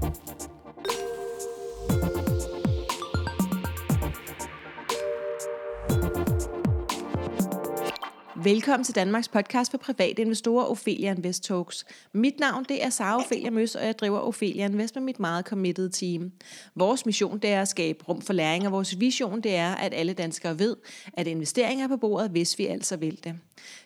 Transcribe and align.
Thank 0.00 0.42
you. 0.42 0.47
Velkommen 8.48 8.84
til 8.84 8.94
Danmarks 8.94 9.28
podcast 9.28 9.70
for 9.70 9.78
private 9.78 10.22
investorer, 10.22 10.64
Ophelia 10.64 11.14
Invest 11.14 11.44
Talks. 11.44 11.84
Mit 12.12 12.40
navn 12.40 12.64
det 12.68 12.84
er 12.84 12.90
Sara 12.90 13.20
Ophelia 13.20 13.50
Møs, 13.50 13.74
og 13.74 13.86
jeg 13.86 13.98
driver 13.98 14.18
Ophelia 14.18 14.64
Invest 14.64 14.94
med 14.94 15.02
mit 15.02 15.20
meget 15.20 15.44
committed 15.44 15.90
team. 15.90 16.32
Vores 16.74 17.06
mission 17.06 17.38
det 17.38 17.50
er 17.50 17.62
at 17.62 17.68
skabe 17.68 18.04
rum 18.08 18.22
for 18.22 18.32
læring, 18.32 18.66
og 18.66 18.72
vores 18.72 19.00
vision 19.00 19.40
det 19.40 19.54
er, 19.54 19.74
at 19.74 19.94
alle 19.94 20.12
danskere 20.12 20.58
ved, 20.58 20.76
at 21.12 21.26
investeringer 21.26 21.84
er 21.84 21.88
på 21.88 21.96
bordet, 21.96 22.30
hvis 22.30 22.58
vi 22.58 22.66
altså 22.66 22.96
vil 22.96 23.24
det. 23.24 23.34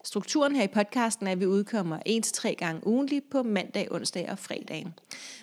Strukturen 0.05 0.57
her 0.57 0.63
i 0.63 0.69
podcasten 0.69 1.27
er, 1.27 1.33
at 1.33 1.41
vi 1.41 1.47
udkommer 1.47 1.99
1-3 2.09 2.55
gange 2.55 2.87
ugentligt 2.87 3.31
på 3.31 3.43
mandag, 3.43 3.93
onsdag 3.93 4.31
og 4.31 4.39
fredag. 4.39 4.87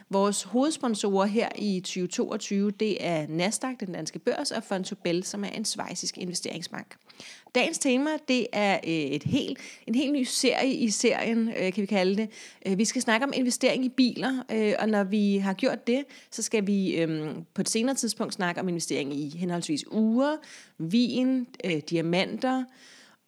Vores 0.09 0.43
hovedsponsorer 0.43 1.25
her 1.25 1.49
i 1.55 1.79
2022, 1.79 2.71
det 2.71 3.05
er 3.05 3.27
Nasdaq, 3.29 3.75
den 3.79 3.93
danske 3.93 4.19
børs, 4.19 4.51
og 4.51 4.63
Fontobel, 4.63 5.23
som 5.23 5.43
er 5.43 5.49
en 5.49 5.65
svejsisk 5.65 6.17
investeringsbank. 6.17 6.95
Dagens 7.55 7.79
tema, 7.79 8.09
det 8.27 8.47
er 8.53 8.73
øh, 8.73 8.89
et 8.89 9.23
helt, 9.23 9.59
en 9.87 9.95
helt 9.95 10.13
ny 10.13 10.23
serie 10.23 10.73
i 10.73 10.89
serien, 10.89 11.47
øh, 11.47 11.73
kan 11.73 11.81
vi 11.81 11.85
kalde 11.85 12.17
det. 12.17 12.29
Øh, 12.65 12.77
vi 12.77 12.85
skal 12.85 13.01
snakke 13.01 13.25
om 13.25 13.33
investering 13.35 13.85
i 13.85 13.89
biler, 13.89 14.43
og 14.79 14.89
når 14.89 15.03
vi 15.03 15.37
har 15.37 15.53
gjort 15.53 15.87
det, 15.87 16.03
så 16.31 16.41
skal 16.41 16.67
vi 16.67 17.05
på 17.53 17.61
et 17.61 17.69
senere 17.69 17.95
tidspunkt 17.95 18.33
snakke 18.33 18.61
om 18.61 18.69
investering 18.69 19.13
i 19.13 19.37
henholdsvis 19.37 19.91
uger, 19.91 20.35
vin, 20.77 21.47
diamanter, 21.89 22.63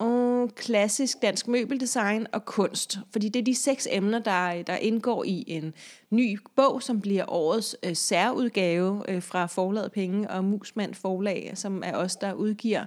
og 0.01 0.55
klassisk 0.55 1.21
dansk 1.21 1.47
møbeldesign 1.47 2.27
og 2.33 2.45
kunst. 2.45 2.99
Fordi 3.11 3.29
det 3.29 3.39
er 3.39 3.43
de 3.43 3.55
seks 3.55 3.87
emner, 3.91 4.19
der, 4.19 4.63
der 4.63 4.75
indgår 4.75 5.23
i 5.23 5.43
en 5.47 5.73
ny 6.09 6.39
bog, 6.55 6.83
som 6.83 7.01
bliver 7.01 7.25
årets 7.27 7.75
øh, 7.83 7.95
særudgave 7.95 9.03
øh, 9.07 9.21
fra 9.21 9.45
Forlaget 9.45 9.91
Penge 9.91 10.29
og 10.29 10.43
Musmand 10.43 10.93
Forlag, 10.93 11.51
som 11.55 11.83
er 11.85 11.95
os, 11.95 12.15
der 12.15 12.33
udgiver 12.33 12.85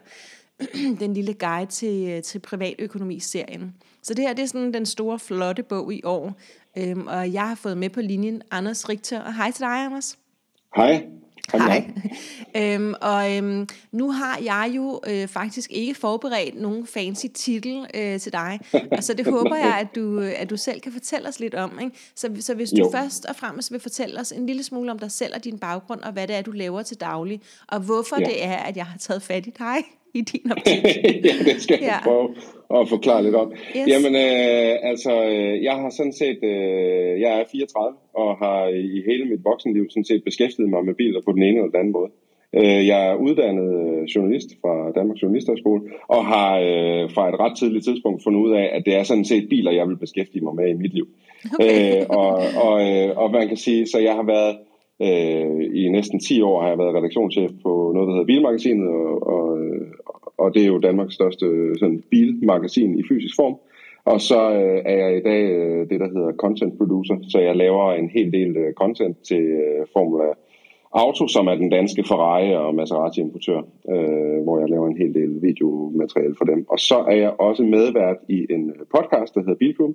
den 1.01 1.15
lille 1.15 1.35
guide 1.35 1.71
til, 1.71 2.09
øh, 2.09 2.23
til 2.23 2.39
privatøkonomi-serien. 2.39 3.75
Så 4.03 4.15
det 4.15 4.25
her 4.25 4.35
det 4.35 4.43
er 4.43 4.47
sådan 4.47 4.75
den 4.75 4.87
store, 4.87 5.19
flotte 5.19 5.63
bog 5.63 5.93
i 5.93 6.01
år. 6.05 6.35
Øhm, 6.79 7.07
og 7.07 7.33
jeg 7.33 7.49
har 7.49 7.55
fået 7.55 7.79
med 7.79 7.91
på 7.91 8.01
linjen 8.01 8.43
Anders 8.51 8.89
Richter. 8.89 9.21
Og 9.21 9.35
hej 9.35 9.51
til 9.51 9.61
dig, 9.61 9.85
Anders. 9.85 10.19
Hej. 10.77 11.07
Hej. 11.53 11.91
øhm, 12.75 12.95
og 13.01 13.37
øhm, 13.37 13.69
nu 13.93 14.11
har 14.11 14.39
jeg 14.39 14.73
jo 14.77 15.01
øh, 15.07 15.29
faktisk 15.29 15.73
ikke 15.73 15.95
forberedt 15.95 16.61
nogen 16.61 16.87
fancy 16.87 17.27
titel 17.35 17.87
øh, 17.95 18.21
til 18.21 18.33
dig, 18.33 18.61
og 18.93 19.05
så 19.05 19.15
det 19.15 19.27
håber 19.35 19.57
jeg, 19.57 19.79
at 19.81 19.95
du, 19.95 20.21
at 20.21 20.51
du 20.51 20.57
selv 20.57 20.81
kan 20.81 20.93
fortælle 20.93 21.29
os 21.29 21.41
lidt 21.41 21.55
om. 21.55 21.79
Ikke? 21.83 21.97
Så, 22.17 22.37
så 22.41 22.55
hvis 22.55 22.71
du 22.71 22.77
jo. 22.79 22.91
først 22.91 23.25
og 23.25 23.37
fremmest 23.37 23.73
vil 23.73 23.81
fortælle 23.81 24.21
os 24.21 24.33
en 24.33 24.47
lille 24.47 24.63
smule 24.63 24.91
om 24.91 24.99
dig 24.99 25.11
selv 25.11 25.35
og 25.35 25.45
din 25.45 25.59
baggrund, 25.59 26.01
og 26.01 26.13
hvad 26.13 26.29
det 26.29 26.37
er, 26.37 26.43
du 26.43 26.51
laver 26.51 26.83
til 26.83 27.01
daglig, 27.01 27.41
og 27.69 27.81
hvorfor 27.81 28.21
ja. 28.21 28.27
det 28.27 28.45
er, 28.45 28.57
at 28.57 28.77
jeg 28.77 28.87
har 28.87 28.99
taget 28.99 29.23
fat 29.23 29.47
i 29.47 29.51
dig 29.59 29.77
i 30.15 30.21
din 30.21 30.51
optik. 30.55 30.85
ja, 31.29 31.35
det 31.49 31.57
skal 31.63 31.79
jeg 31.81 32.01
ja. 32.03 32.09
prøve 32.09 32.29
at 32.81 32.89
forklare 32.89 33.23
lidt 33.23 33.35
om. 33.35 33.53
Yes. 33.53 33.89
Jamen, 33.93 34.15
øh, 34.15 34.91
altså, 34.91 35.13
øh, 35.25 35.63
jeg 35.63 35.75
har 35.75 35.91
sådan 35.91 36.13
set, 36.13 36.39
øh, 36.43 37.21
jeg 37.25 37.31
er 37.41 37.45
34, 37.53 37.97
og 38.15 38.37
har 38.37 38.69
i 38.69 39.03
hele 39.09 39.25
mit 39.25 39.45
voksenliv 39.45 39.85
sådan 39.91 40.05
set 40.05 40.25
beskæftiget 40.25 40.71
mig 40.71 40.85
med 40.85 40.95
biler 40.95 41.21
på 41.25 41.33
den 41.33 41.43
ene 41.43 41.57
eller 41.57 41.71
den 41.71 41.81
anden 41.81 41.93
måde. 41.93 42.11
Øh, 42.59 42.87
jeg 42.87 43.07
er 43.11 43.15
uddannet 43.15 43.73
journalist 44.15 44.51
fra 44.63 44.93
Danmarks 44.97 45.23
Journalisterskole, 45.23 45.83
og 46.09 46.27
har 46.27 46.51
øh, 46.59 47.11
fra 47.15 47.29
et 47.29 47.41
ret 47.41 47.57
tidligt 47.59 47.85
tidspunkt 47.85 48.23
fundet 48.23 48.41
ud 48.41 48.53
af, 48.53 48.71
at 48.73 48.83
det 48.87 48.95
er 48.95 49.03
sådan 49.03 49.25
set 49.25 49.49
biler, 49.49 49.73
jeg 49.73 49.89
vil 49.89 49.97
beskæftige 49.97 50.45
mig 50.45 50.55
med 50.55 50.69
i 50.69 50.73
mit 50.83 50.95
liv. 50.95 51.07
Okay. 51.55 52.01
Øh, 52.01 52.07
og, 52.09 52.31
og, 52.65 52.75
øh, 52.89 53.19
og 53.19 53.31
man 53.31 53.49
kan 53.49 53.57
sige, 53.57 53.87
så 53.87 53.99
jeg 53.99 54.15
har 54.15 54.23
været 54.23 54.57
Øh, 55.03 55.61
I 55.75 55.89
næsten 55.89 56.21
10 56.21 56.43
år 56.43 56.61
har 56.61 56.69
jeg 56.69 56.79
været 56.79 56.95
redaktionschef 56.95 57.51
på 57.63 57.93
noget, 57.95 58.07
der 58.07 58.15
hedder 58.15 58.27
Bilmagasinet, 58.27 58.89
og, 58.89 59.27
og, 59.27 59.59
og 60.39 60.55
det 60.55 60.63
er 60.63 60.67
jo 60.67 60.79
Danmarks 60.79 61.15
største 61.15 61.47
øh, 61.47 61.77
sådan, 61.79 62.03
bilmagasin 62.11 62.99
i 62.99 63.03
fysisk 63.09 63.37
form. 63.37 63.57
Og 64.05 64.21
så 64.21 64.41
øh, 64.53 64.83
er 64.85 64.97
jeg 65.05 65.17
i 65.17 65.23
dag 65.23 65.43
øh, 65.51 65.91
det, 65.91 66.01
der 66.01 66.09
hedder 66.09 66.33
content 66.33 66.79
producer, 66.79 67.17
så 67.29 67.39
jeg 67.39 67.57
laver 67.57 67.93
en 67.93 68.09
hel 68.09 68.33
del 68.33 68.57
øh, 68.57 68.75
content 68.75 69.17
til 69.29 69.43
øh, 69.43 69.87
Formula 69.93 70.25
Auto, 70.93 71.29
som 71.29 71.47
er 71.47 71.55
den 71.55 71.71
danske 71.71 72.05
Ferrari 72.09 72.55
og 72.55 72.75
Maserati 72.75 73.21
importør, 73.21 73.59
øh, 73.89 74.43
hvor 74.45 74.61
jeg 74.61 74.69
laver 74.71 74.87
en 74.89 74.97
hel 74.97 75.15
del 75.15 75.43
videomateriale 75.43 76.35
for 76.39 76.45
dem. 76.45 76.67
Og 76.69 76.79
så 76.79 76.99
er 77.09 77.17
jeg 77.17 77.41
også 77.41 77.63
medvært 77.63 78.17
i 78.29 78.47
en 78.51 78.71
øh, 78.71 78.87
podcast, 78.95 79.35
der 79.35 79.41
hedder 79.41 79.55
Bilklub, 79.55 79.95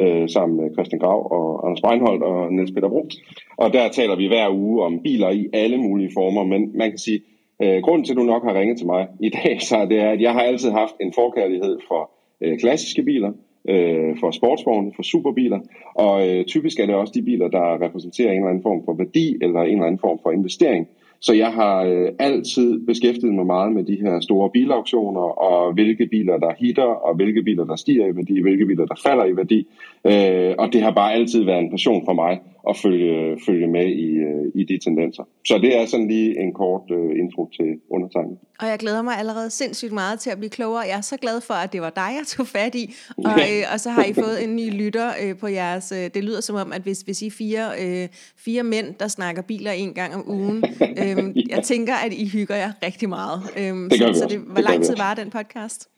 øh, 0.00 0.28
sammen 0.28 0.56
med 0.60 0.72
Christian 0.74 1.00
Grav 1.00 1.32
og 1.32 1.66
Anders 1.66 1.80
Breinholt 1.80 2.22
og 2.22 2.52
Niels 2.52 2.72
Peter 2.72 2.88
Bro. 2.88 3.08
Og 3.56 3.72
der 3.72 3.88
taler 3.88 4.16
vi 4.16 4.26
hver 4.26 4.48
uge 4.50 4.84
om 4.84 5.00
biler 5.02 5.30
i 5.30 5.48
alle 5.52 5.78
mulige 5.78 6.10
former, 6.14 6.44
men 6.44 6.70
man 6.74 6.90
kan 6.90 6.98
sige, 6.98 7.20
øh, 7.62 7.82
grunden 7.82 8.04
til, 8.04 8.12
at 8.12 8.16
du 8.16 8.22
nok 8.22 8.44
har 8.44 8.58
ringet 8.60 8.78
til 8.78 8.86
mig 8.86 9.08
i 9.20 9.28
dag, 9.28 9.62
så 9.68 9.86
det 9.90 9.98
er, 9.98 10.10
at 10.10 10.20
jeg 10.20 10.32
har 10.32 10.40
altid 10.40 10.70
haft 10.70 10.94
en 11.00 11.12
forkærlighed 11.12 11.78
for 11.88 12.10
øh, 12.40 12.58
klassiske 12.58 13.02
biler, 13.02 13.32
øh, 13.68 14.16
for 14.20 14.30
sportsvogne, 14.30 14.92
for 14.96 15.02
superbiler, 15.02 15.60
og 15.94 16.28
øh, 16.28 16.44
typisk 16.44 16.80
er 16.80 16.86
det 16.86 16.94
også 16.94 17.12
de 17.16 17.22
biler, 17.22 17.48
der 17.48 17.82
repræsenterer 17.84 18.30
en 18.30 18.36
eller 18.36 18.50
anden 18.50 18.62
form 18.62 18.84
for 18.84 18.94
værdi 18.94 19.36
eller 19.42 19.60
en 19.62 19.72
eller 19.72 19.86
anden 19.86 19.98
form 19.98 20.18
for 20.22 20.30
investering. 20.30 20.88
Så 21.20 21.32
jeg 21.34 21.52
har 21.52 21.84
øh, 21.84 22.08
altid 22.18 22.86
beskæftiget 22.86 23.34
mig 23.34 23.46
meget 23.46 23.72
med 23.72 23.84
de 23.84 23.96
her 23.96 24.20
store 24.20 24.50
bilauktioner, 24.50 25.20
og 25.20 25.72
hvilke 25.72 26.06
biler, 26.06 26.38
der 26.38 26.52
hitter, 26.58 26.82
og 27.06 27.14
hvilke 27.14 27.42
biler, 27.42 27.64
der 27.64 27.76
stiger 27.76 28.06
i 28.06 28.16
værdi, 28.16 28.40
hvilke 28.40 28.66
biler, 28.66 28.86
der 28.86 29.00
falder 29.06 29.24
i 29.24 29.36
værdi. 29.36 29.66
Øh, 30.04 30.54
og 30.58 30.72
det 30.72 30.82
har 30.82 30.90
bare 30.90 31.12
altid 31.12 31.44
været 31.44 31.58
en 31.58 31.70
passion 31.70 32.04
for 32.04 32.12
mig 32.12 32.40
at 32.68 32.76
følge, 32.76 33.38
følge 33.46 33.66
med 33.66 33.86
i, 33.86 34.08
øh, 34.28 34.44
i 34.54 34.64
de 34.64 34.78
tendenser. 34.78 35.22
Så 35.46 35.58
det 35.58 35.76
er 35.76 35.86
sådan 35.86 36.08
lige 36.08 36.40
en 36.40 36.52
kort 36.52 36.90
øh, 36.90 37.18
intro 37.18 37.50
til 37.56 37.68
undertegnet. 37.90 38.38
Og 38.60 38.66
jeg 38.66 38.78
glæder 38.78 39.02
mig 39.02 39.18
allerede 39.18 39.50
sindssygt 39.50 39.92
meget 39.92 40.20
til 40.20 40.30
at 40.30 40.38
blive 40.38 40.50
klogere. 40.50 40.80
Jeg 40.80 40.96
er 40.96 41.00
så 41.00 41.16
glad 41.16 41.40
for, 41.40 41.54
at 41.54 41.72
det 41.72 41.80
var 41.80 41.90
dig, 41.90 42.10
jeg 42.18 42.26
tog 42.26 42.46
fat 42.46 42.74
i. 42.74 42.94
Og, 43.28 43.40
øh, 43.40 43.62
og 43.72 43.80
så 43.80 43.90
har 43.90 44.04
I 44.04 44.12
fået 44.12 44.44
en 44.44 44.56
ny 44.56 44.82
lytter 44.82 45.10
øh, 45.22 45.36
på 45.36 45.46
jeres... 45.46 45.92
Øh, 45.92 46.10
det 46.14 46.24
lyder 46.24 46.40
som 46.40 46.56
om, 46.56 46.72
at 46.72 46.82
hvis, 46.82 47.00
hvis 47.00 47.22
I 47.22 47.30
fire, 47.30 47.70
øh, 47.82 48.08
fire 48.36 48.62
mænd, 48.62 48.94
der 49.00 49.08
snakker 49.08 49.42
biler 49.42 49.72
en 49.72 49.94
gang 49.94 50.14
om 50.14 50.30
ugen, 50.30 50.64
øh, 51.02 51.48
jeg 51.48 51.62
tænker, 51.64 51.94
at 51.94 52.12
I 52.12 52.28
hygger 52.28 52.56
jer 52.56 52.72
rigtig 52.82 53.08
meget. 53.08 53.40
Øh, 53.56 53.90
det 53.90 54.00
gør 54.00 54.12
så, 54.12 54.18
så 54.18 54.26
det, 54.28 54.38
hvor 54.38 54.60
lang 54.60 54.84
tid 54.84 54.96
var 54.96 55.14
den 55.14 55.30
podcast? 55.30 55.88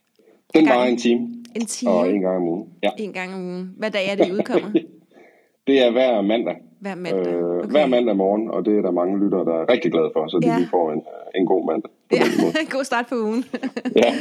Den 0.54 0.66
var 0.68 0.84
en 0.84 0.98
time. 0.98 1.20
En 1.54 1.66
time? 1.66 1.92
Og 1.92 2.10
en 2.10 2.20
gang 2.20 2.36
om 2.36 2.42
ugen. 2.48 2.68
Ja. 2.82 2.90
En 2.98 3.12
gang 3.12 3.34
om 3.34 3.44
ugen. 3.44 3.70
Hvad 3.78 3.90
dag 3.90 4.10
er 4.10 4.14
det, 4.14 4.28
I 4.28 4.32
udkommer? 4.32 4.70
det 5.66 5.82
er 5.86 5.90
hver 5.90 6.20
mandag. 6.20 6.56
Hver 6.80 6.94
mandag. 6.94 7.26
Øh, 7.26 7.58
okay. 7.58 7.68
Hver 7.68 7.86
mandag 7.86 8.16
morgen, 8.16 8.50
og 8.50 8.64
det 8.64 8.78
er 8.78 8.82
der 8.82 8.90
mange 8.90 9.24
lyttere, 9.24 9.44
der 9.44 9.54
er 9.54 9.70
rigtig 9.72 9.92
glade 9.92 10.10
for, 10.12 10.28
så 10.28 10.38
de 10.42 10.48
ja. 10.48 10.66
får 10.70 10.92
en, 10.92 11.02
en 11.34 11.46
god 11.46 11.66
mandag. 11.66 11.90
Ja, 12.12 12.22
en 12.60 12.70
god 12.70 12.84
start 12.84 13.06
på 13.06 13.14
ugen. 13.14 13.44
ja. 13.96 14.14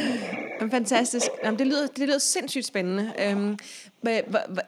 Fantastisk. 0.72 1.26
Jamen, 1.44 1.60
det, 1.60 1.68
lyder, 1.68 1.88
det 1.88 2.08
lyder 2.08 2.18
sindssygt 2.18 2.66
spændende. 2.66 3.12
Øhm, 3.30 3.58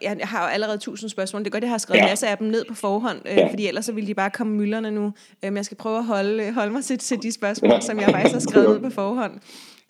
jeg 0.02 0.18
har 0.24 0.44
jo 0.44 0.48
allerede 0.48 0.78
tusind 0.78 1.10
spørgsmål. 1.10 1.42
Det 1.44 1.48
er 1.48 1.52
godt, 1.52 1.64
jeg 1.64 1.72
har 1.72 1.78
skrevet 1.78 2.02
ja. 2.02 2.08
masser 2.08 2.28
af 2.28 2.38
dem 2.38 2.48
ned 2.48 2.66
på 2.66 2.74
forhånd, 2.74 3.18
øh, 3.26 3.38
ja. 3.38 3.48
fordi 3.48 3.68
ellers 3.68 3.86
så 3.86 3.92
ville 3.92 4.08
de 4.08 4.14
bare 4.14 4.30
komme 4.30 4.54
mylderne 4.54 4.92
nu. 4.92 5.02
Men 5.02 5.14
øhm, 5.44 5.56
jeg 5.56 5.66
skal 5.66 5.78
prøve 5.78 5.98
at 5.98 6.06
holde, 6.06 6.52
holde 6.52 6.72
mig 6.72 6.84
til, 6.84 6.98
til 6.98 7.24
de 7.24 7.32
spørgsmål, 7.32 7.72
ja. 7.72 7.80
som 7.80 8.00
jeg 8.00 8.10
faktisk 8.10 8.34
har 8.34 8.40
skrevet 8.40 8.70
ned 8.82 8.90
på 8.90 8.90
forhånd. 8.90 9.34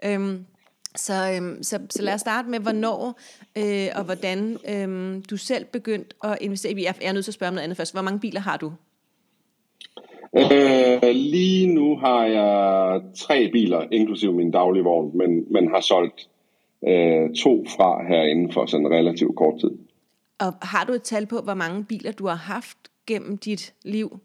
Øhm, 0.06 0.46
så, 0.98 1.14
øhm, 1.36 1.64
så, 1.64 1.80
så 1.90 2.02
lad 2.02 2.14
os 2.14 2.22
starte 2.22 2.50
med, 2.50 2.60
hvornår 2.60 3.20
øh, 3.58 3.88
og 3.96 4.04
hvordan 4.04 4.58
øhm, 4.70 5.22
du 5.30 5.38
selv 5.38 5.66
begyndt 5.66 6.16
at 6.24 6.38
investere. 6.42 6.74
Jeg 6.78 6.96
er 7.02 7.14
nødt 7.14 7.26
til 7.26 7.32
at 7.32 7.36
spørge 7.36 7.48
om 7.48 7.54
noget 7.54 7.64
andet 7.64 7.78
først. 7.78 7.94
Hvor 7.94 8.02
mange 8.02 8.20
biler 8.20 8.40
har 8.40 8.58
du? 8.58 8.72
Øh, 10.36 11.16
lige 11.16 11.74
nu 11.74 11.98
har 11.98 12.26
jeg 12.26 13.02
tre 13.16 13.50
biler, 13.52 13.86
inklusive 13.92 14.34
min 14.34 14.52
daglige 14.52 14.84
vogn, 14.84 15.18
men, 15.18 15.54
men 15.54 15.68
har 15.68 15.82
solgt 15.82 16.30
øh, 16.88 17.36
to 17.36 17.66
fra 17.76 18.08
her 18.08 18.24
inden 18.24 18.52
for 18.52 18.66
sådan 18.66 18.92
relativt 18.92 19.36
kort 19.36 19.60
tid. 19.60 19.72
Og 20.40 20.54
har 20.62 20.84
du 20.86 20.94
et 20.94 21.04
tal 21.04 21.26
på, 21.26 21.42
hvor 21.42 21.54
mange 21.54 21.84
biler 21.84 22.12
du 22.12 22.28
har 22.28 22.36
haft 22.36 22.78
gennem 23.08 23.38
dit 23.38 23.74
liv? 23.86 24.20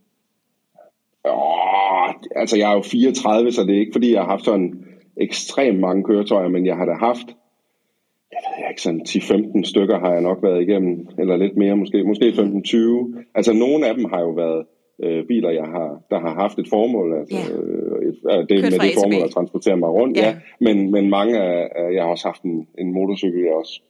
Åh, 1.25 2.09
altså 2.37 2.57
jeg 2.57 2.71
er 2.71 2.75
jo 2.75 2.83
34, 2.83 3.53
så 3.53 3.63
det 3.63 3.75
er 3.75 3.81
ikke 3.81 3.93
fordi, 3.93 4.13
jeg 4.13 4.21
har 4.21 4.29
haft 4.29 4.45
sådan 4.45 4.92
ekstremt 5.17 5.81
mange 5.81 6.05
køretøjer, 6.05 6.49
men 6.49 6.67
jeg 6.67 6.77
har 6.77 6.85
da 6.85 6.93
haft, 6.93 7.27
jeg 8.33 8.41
ved 8.45 8.69
ikke, 8.71 8.83
sådan 8.83 9.01
10-15 9.09 9.65
stykker 9.65 9.99
har 9.99 10.13
jeg 10.13 10.23
nok 10.23 10.43
været 10.43 10.63
igennem, 10.63 11.09
eller 11.19 11.37
lidt 11.37 11.57
mere 11.57 11.77
måske, 11.77 12.05
måske 12.05 12.29
15-20. 12.29 13.25
Altså 13.35 13.53
nogle 13.53 13.87
af 13.87 13.95
dem 13.95 14.05
har 14.05 14.21
jo 14.21 14.31
været 14.31 14.67
øh, 15.03 15.27
biler, 15.27 15.51
jeg 15.51 15.65
har, 15.65 16.03
der 16.11 16.21
har 16.21 16.35
haft 16.35 16.59
et 16.59 16.69
formål, 16.69 17.19
altså 17.19 17.37
ja. 17.37 17.57
øh, 17.57 18.09
et, 18.09 18.19
øh, 18.31 18.49
det, 18.49 18.63
med 18.63 18.79
det 18.87 18.95
formål 18.95 19.23
at 19.25 19.31
transportere 19.31 19.77
mig 19.77 19.89
rundt, 19.89 20.17
ja. 20.17 20.27
ja. 20.27 20.35
Men, 20.61 20.91
men 20.91 21.11
mange 21.11 21.41
af, 21.41 21.69
jeg 21.95 22.03
har 22.03 22.11
også 22.11 22.27
haft 22.29 22.43
en, 22.43 22.69
en 22.79 22.93
motorcykel, 22.93 23.41
jeg 23.41 23.53
også 23.53 23.81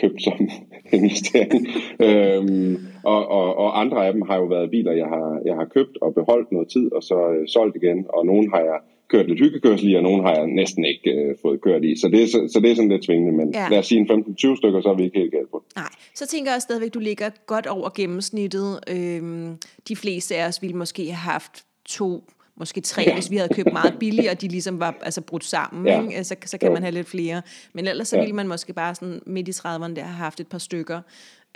købt 0.00 0.22
som 0.22 0.38
investering. 0.96 1.66
øhm, 2.06 2.76
og, 3.04 3.28
og, 3.28 3.56
og 3.56 3.80
andre 3.80 4.06
af 4.06 4.12
dem 4.12 4.22
har 4.22 4.36
jo 4.36 4.44
været 4.44 4.70
biler, 4.70 4.92
jeg 4.92 5.06
har, 5.06 5.40
jeg 5.44 5.54
har 5.54 5.64
købt 5.64 5.98
og 6.02 6.14
beholdt 6.14 6.52
noget 6.52 6.68
tid, 6.68 6.92
og 6.92 7.02
så 7.02 7.30
øh, 7.30 7.48
solgt 7.48 7.76
igen, 7.76 8.06
og 8.08 8.26
nogle 8.26 8.50
har 8.54 8.60
jeg 8.60 8.78
kørt 9.12 9.28
lidt 9.28 9.38
hyggekørsel 9.38 9.90
i, 9.90 9.94
og 9.94 10.02
nogle 10.02 10.22
har 10.22 10.34
jeg 10.34 10.46
næsten 10.46 10.84
ikke 10.84 11.10
øh, 11.10 11.36
fået 11.42 11.60
kørt 11.60 11.84
i. 11.84 11.96
Så 12.00 12.08
det, 12.08 12.22
er, 12.22 12.26
så, 12.26 12.48
så 12.52 12.60
det 12.60 12.70
er 12.70 12.74
sådan 12.74 12.88
lidt 12.88 13.02
tvingende, 13.02 13.32
men 13.32 13.54
ja. 13.54 13.68
lad 13.70 13.78
os 13.78 13.86
sige 13.86 14.00
en 14.00 14.10
15-20 14.10 14.56
stykker, 14.56 14.80
så 14.82 14.88
er 14.88 14.94
vi 14.94 15.04
ikke 15.04 15.18
helt 15.18 15.32
galt 15.32 15.50
på 15.50 15.64
Nej, 15.76 15.88
så 16.14 16.26
tænker 16.26 16.52
jeg 16.52 16.62
stadigvæk, 16.62 16.86
at 16.86 16.94
du 16.94 16.98
ligger 16.98 17.30
godt 17.46 17.66
over 17.66 17.88
gennemsnittet. 17.94 18.80
Øhm, 18.90 19.56
de 19.88 19.96
fleste 19.96 20.36
af 20.36 20.46
os 20.46 20.62
ville 20.62 20.76
måske 20.76 21.04
have 21.04 21.32
haft 21.32 21.64
to 21.84 22.24
måske 22.56 22.80
tre, 22.80 23.02
ja. 23.06 23.14
hvis 23.14 23.30
vi 23.30 23.36
havde 23.36 23.54
købt 23.54 23.72
meget 23.72 23.96
billigt, 24.00 24.28
og 24.28 24.40
de 24.40 24.48
ligesom 24.48 24.80
var 24.80 24.96
altså, 25.02 25.20
brudt 25.20 25.44
sammen, 25.44 25.86
ja. 25.86 26.02
ikke? 26.02 26.24
Så, 26.24 26.36
så 26.44 26.58
kan 26.58 26.68
jo. 26.68 26.74
man 26.74 26.82
have 26.82 26.94
lidt 26.94 27.08
flere. 27.08 27.42
Men 27.72 27.86
ellers 27.86 28.08
så 28.08 28.16
ja. 28.16 28.22
ville 28.22 28.36
man 28.36 28.48
måske 28.48 28.72
bare 28.72 28.94
sådan 28.94 29.20
midt 29.26 29.48
i 29.48 29.50
30'erne 29.50 29.94
der 29.94 30.02
have 30.02 30.16
haft 30.16 30.40
et 30.40 30.46
par 30.46 30.58
stykker. 30.58 31.00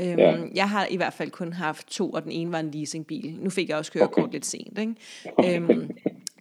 Øhm, 0.00 0.18
ja. 0.18 0.36
Jeg 0.54 0.70
har 0.70 0.86
i 0.90 0.96
hvert 0.96 1.12
fald 1.12 1.30
kun 1.30 1.52
haft 1.52 1.86
to, 1.86 2.10
og 2.10 2.22
den 2.22 2.32
ene 2.32 2.52
var 2.52 2.60
en 2.60 2.70
leasingbil. 2.70 3.38
Nu 3.40 3.50
fik 3.50 3.68
jeg 3.68 3.76
også 3.76 3.92
kørekort 3.92 4.24
okay. 4.24 4.32
lidt 4.32 4.46
sent. 4.46 4.78
Ikke? 4.78 4.94
Okay. 5.38 5.56
Øhm, 5.60 5.90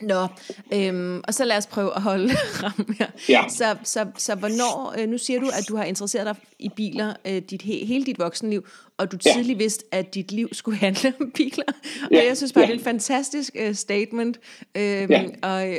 Nå, 0.02 0.28
øhm, 0.74 1.22
og 1.28 1.34
så 1.34 1.46
lad 1.46 1.58
os 1.58 1.68
prøve 1.68 1.96
at 1.96 2.02
holde 2.02 2.30
ram 2.64 2.96
her. 3.00 3.08
Ja. 3.30 3.42
Så, 3.50 3.66
så, 3.84 4.06
så 4.18 4.36
hvornår, 4.36 4.96
øh, 5.00 5.10
nu 5.10 5.18
siger 5.18 5.40
du, 5.40 5.46
at 5.46 5.66
du 5.70 5.76
har 5.76 5.84
interesseret 5.84 6.26
dig 6.26 6.36
i 6.60 6.70
biler 6.76 7.14
øh, 7.28 7.42
dit, 7.50 7.62
he, 7.62 7.86
hele 7.86 8.06
dit 8.06 8.20
voksenliv, 8.20 8.66
og 8.98 9.12
du 9.12 9.18
ja. 9.26 9.54
vidste, 9.58 9.86
at 9.92 10.16
dit 10.16 10.32
liv 10.32 10.50
skulle 10.52 10.78
handle 10.78 11.14
om 11.20 11.32
biler. 11.32 11.74
Og 12.04 12.12
ja. 12.12 12.28
jeg 12.28 12.38
synes 12.38 12.54
bare, 12.54 12.62
ja. 12.62 12.68
det 12.68 12.74
er 12.74 12.80
et 12.80 12.84
fantastisk 12.84 13.56
øh, 13.60 13.74
statement. 13.74 14.40
Øhm, 14.78 15.12
ja. 15.12 15.24
Og 15.42 15.70
øh, 15.70 15.78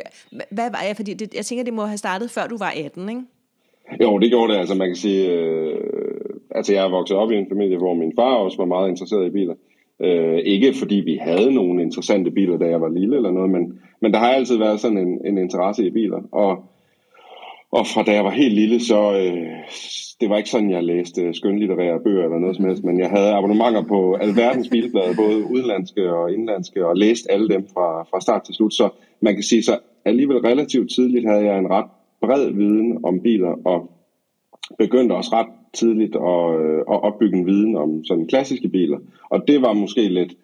hvad 0.51 0.71
var 0.71 0.83
jeg? 0.87 0.97
Fordi 0.97 1.15
det, 1.15 1.35
jeg 1.35 1.47
tænker, 1.47 1.65
det 1.65 1.75
må 1.75 1.85
have 1.85 1.99
startet, 1.99 2.31
før 2.31 2.47
du 2.47 2.57
var 2.57 2.73
18, 2.77 3.09
ikke? 3.09 3.23
Jo, 4.01 4.19
det 4.19 4.31
gjorde 4.31 4.53
det. 4.53 4.59
Altså 4.59 4.75
man 4.75 4.89
kan 4.89 4.97
sige, 4.97 5.31
øh, 5.31 5.77
altså 6.51 6.73
jeg 6.73 6.85
er 6.85 6.91
vokset 6.91 7.17
op 7.17 7.31
i 7.31 7.35
en 7.35 7.49
familie, 7.49 7.79
hvor 7.79 7.95
min 7.95 8.13
far 8.17 8.35
også 8.35 8.57
var 8.57 8.65
meget 8.65 8.89
interesseret 8.89 9.27
i 9.27 9.31
biler. 9.31 9.55
Øh, 10.01 10.39
ikke 10.39 10.75
fordi 10.75 10.95
vi 10.95 11.19
havde 11.21 11.55
nogle 11.55 11.83
interessante 11.83 12.31
biler, 12.31 12.59
da 12.59 12.65
jeg 12.65 12.81
var 12.81 12.89
lille 12.89 13.17
eller 13.17 13.31
noget, 13.31 13.51
men, 13.51 13.79
men 14.03 14.13
der 14.13 14.19
har 14.19 14.33
altid 14.33 14.57
været 14.59 14.81
sådan 14.81 14.99
en, 14.99 15.21
en 15.27 15.39
interesse 15.39 15.87
i 15.87 15.91
biler. 15.91 16.23
Og, 16.33 16.65
og 17.71 17.87
fra 17.87 18.03
da 18.03 18.13
jeg 18.13 18.25
var 18.25 18.31
helt 18.31 18.55
lille, 18.55 18.81
så 18.81 19.13
øh, 19.13 19.47
det 20.21 20.31
var 20.31 20.37
ikke 20.37 20.51
sådan, 20.51 20.71
jeg 20.71 20.85
læste 20.85 21.35
skønlitterære 21.35 22.01
bøger 22.01 22.25
eller 22.25 22.39
noget 22.39 22.57
som 22.57 22.65
helst, 22.65 22.85
men 22.85 23.01
jeg 23.01 23.11
havde 23.11 23.33
abonnementer 23.33 23.83
på 23.83 24.15
alverdens 24.15 24.69
bilblade, 24.69 25.17
både 25.17 25.51
udenlandske 25.51 26.15
og 26.15 26.33
indlandske, 26.33 26.87
og 26.87 26.97
læste 26.97 27.33
alle 27.33 27.49
dem 27.49 27.67
fra, 27.75 28.03
fra 28.03 28.21
start 28.21 28.43
til 28.45 28.55
slut. 28.55 28.75
Så 28.75 28.89
man 29.21 29.35
kan 29.35 29.43
sige, 29.43 29.63
så 29.63 29.79
alligevel 30.05 30.39
relativt 30.39 30.91
tidligt 30.95 31.29
havde 31.29 31.45
jeg 31.45 31.59
en 31.59 31.71
ret 31.71 31.87
bred 32.21 32.51
viden 32.51 33.05
om 33.05 33.21
biler, 33.21 33.55
og 33.65 33.91
begyndte 34.79 35.13
også 35.13 35.31
ret 35.33 35.47
tidligt 35.73 36.17
at, 36.17 36.61
øh, 36.61 36.79
at 36.79 37.03
opbygge 37.03 37.39
en 37.39 37.47
viden 37.47 37.77
om 37.77 38.05
sådan 38.05 38.27
klassiske 38.27 38.69
biler. 38.69 38.99
Og 39.31 39.49
det 39.49 39.63
var 39.63 39.73
måske 39.73 40.09
lidt 40.09 40.37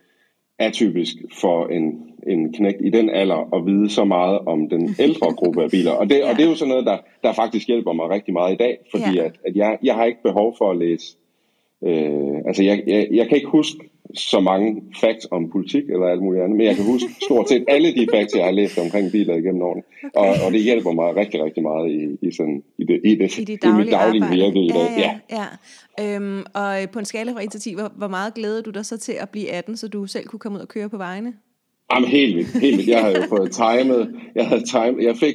atypisk 0.58 1.16
for 1.40 1.66
en, 1.66 2.12
en 2.26 2.52
knægt 2.52 2.80
i 2.84 2.90
den 2.90 3.10
alder 3.10 3.54
at 3.54 3.66
vide 3.66 3.90
så 3.90 4.04
meget 4.04 4.38
om 4.38 4.68
den 4.68 4.94
ældre 5.06 5.32
gruppe 5.32 5.62
af 5.62 5.70
biler. 5.70 5.90
Og 5.90 6.10
det, 6.10 6.18
ja. 6.18 6.30
og 6.30 6.36
det 6.36 6.44
er 6.44 6.48
jo 6.48 6.54
sådan 6.54 6.68
noget, 6.68 6.86
der, 6.86 6.98
der 7.22 7.32
faktisk 7.32 7.66
hjælper 7.66 7.92
mig 7.92 8.10
rigtig 8.10 8.32
meget 8.32 8.52
i 8.52 8.56
dag, 8.56 8.78
fordi 8.90 9.16
ja. 9.16 9.24
at, 9.24 9.32
at 9.46 9.56
jeg, 9.56 9.78
jeg 9.82 9.94
har 9.94 10.04
ikke 10.04 10.22
behov 10.22 10.54
for 10.58 10.70
at 10.70 10.76
læse... 10.76 11.16
Øh, 11.84 12.36
altså, 12.46 12.62
jeg, 12.62 12.82
jeg, 12.86 13.08
jeg 13.12 13.28
kan 13.28 13.36
ikke 13.36 13.48
huske 13.48 13.91
så 14.14 14.40
mange 14.40 14.82
facts 15.00 15.28
om 15.30 15.50
politik 15.50 15.82
eller 15.90 16.06
alt 16.06 16.22
muligt 16.22 16.42
andet, 16.44 16.56
men 16.56 16.66
jeg 16.66 16.76
kan 16.76 16.84
huske 16.84 17.08
stort 17.24 17.48
set 17.48 17.64
alle 17.68 17.94
de 17.94 18.06
facts, 18.14 18.34
jeg 18.34 18.44
har 18.44 18.50
læst 18.50 18.78
omkring 18.78 19.12
biler 19.12 19.34
igennem 19.34 19.62
årene. 19.62 19.82
Okay. 20.14 20.28
Og, 20.28 20.46
og 20.46 20.52
det 20.52 20.62
hjælper 20.62 20.92
mig 20.92 21.16
rigtig, 21.16 21.44
rigtig 21.44 21.62
meget 21.62 21.90
i, 21.90 22.26
i, 22.26 22.32
sådan, 22.32 22.62
i, 22.78 22.84
det, 22.84 23.00
i, 23.04 23.14
det, 23.14 23.38
I, 23.38 23.44
det 23.44 23.62
daglige 23.62 23.82
i 23.82 23.84
mit 23.84 23.92
daglige 23.92 24.24
virke 24.30 24.60
i 24.64 24.68
dag. 24.68 24.88
Ja, 24.98 25.20
ja, 25.30 25.44
ja. 25.98 26.16
Øhm, 26.16 26.44
og 26.54 26.90
på 26.92 26.98
en 26.98 27.04
skala 27.04 27.32
fra 27.32 27.44
1 27.44 27.50
til 27.50 27.60
10, 27.60 27.74
hvor, 27.74 27.92
hvor 27.96 28.08
meget 28.08 28.34
glæder 28.34 28.62
du 28.62 28.70
dig 28.70 28.86
så 28.86 28.98
til 28.98 29.12
at 29.20 29.30
blive 29.30 29.50
18, 29.50 29.76
så 29.76 29.88
du 29.88 30.06
selv 30.06 30.26
kunne 30.26 30.40
komme 30.40 30.58
ud 30.58 30.62
og 30.62 30.68
køre 30.68 30.88
på 30.88 30.96
vejene? 30.96 31.32
Jamen 31.94 32.08
helt 32.08 32.36
vildt, 32.36 32.60
helt 32.60 32.76
vildt. 32.76 32.88
Jeg 32.88 33.02
havde 33.02 33.16
jo 33.16 33.28
fået 33.28 33.50
timet, 33.50 34.14
jeg 34.34 34.46
havde 34.46 34.64
timet, 34.64 35.04
jeg 35.04 35.16
fik, 35.16 35.34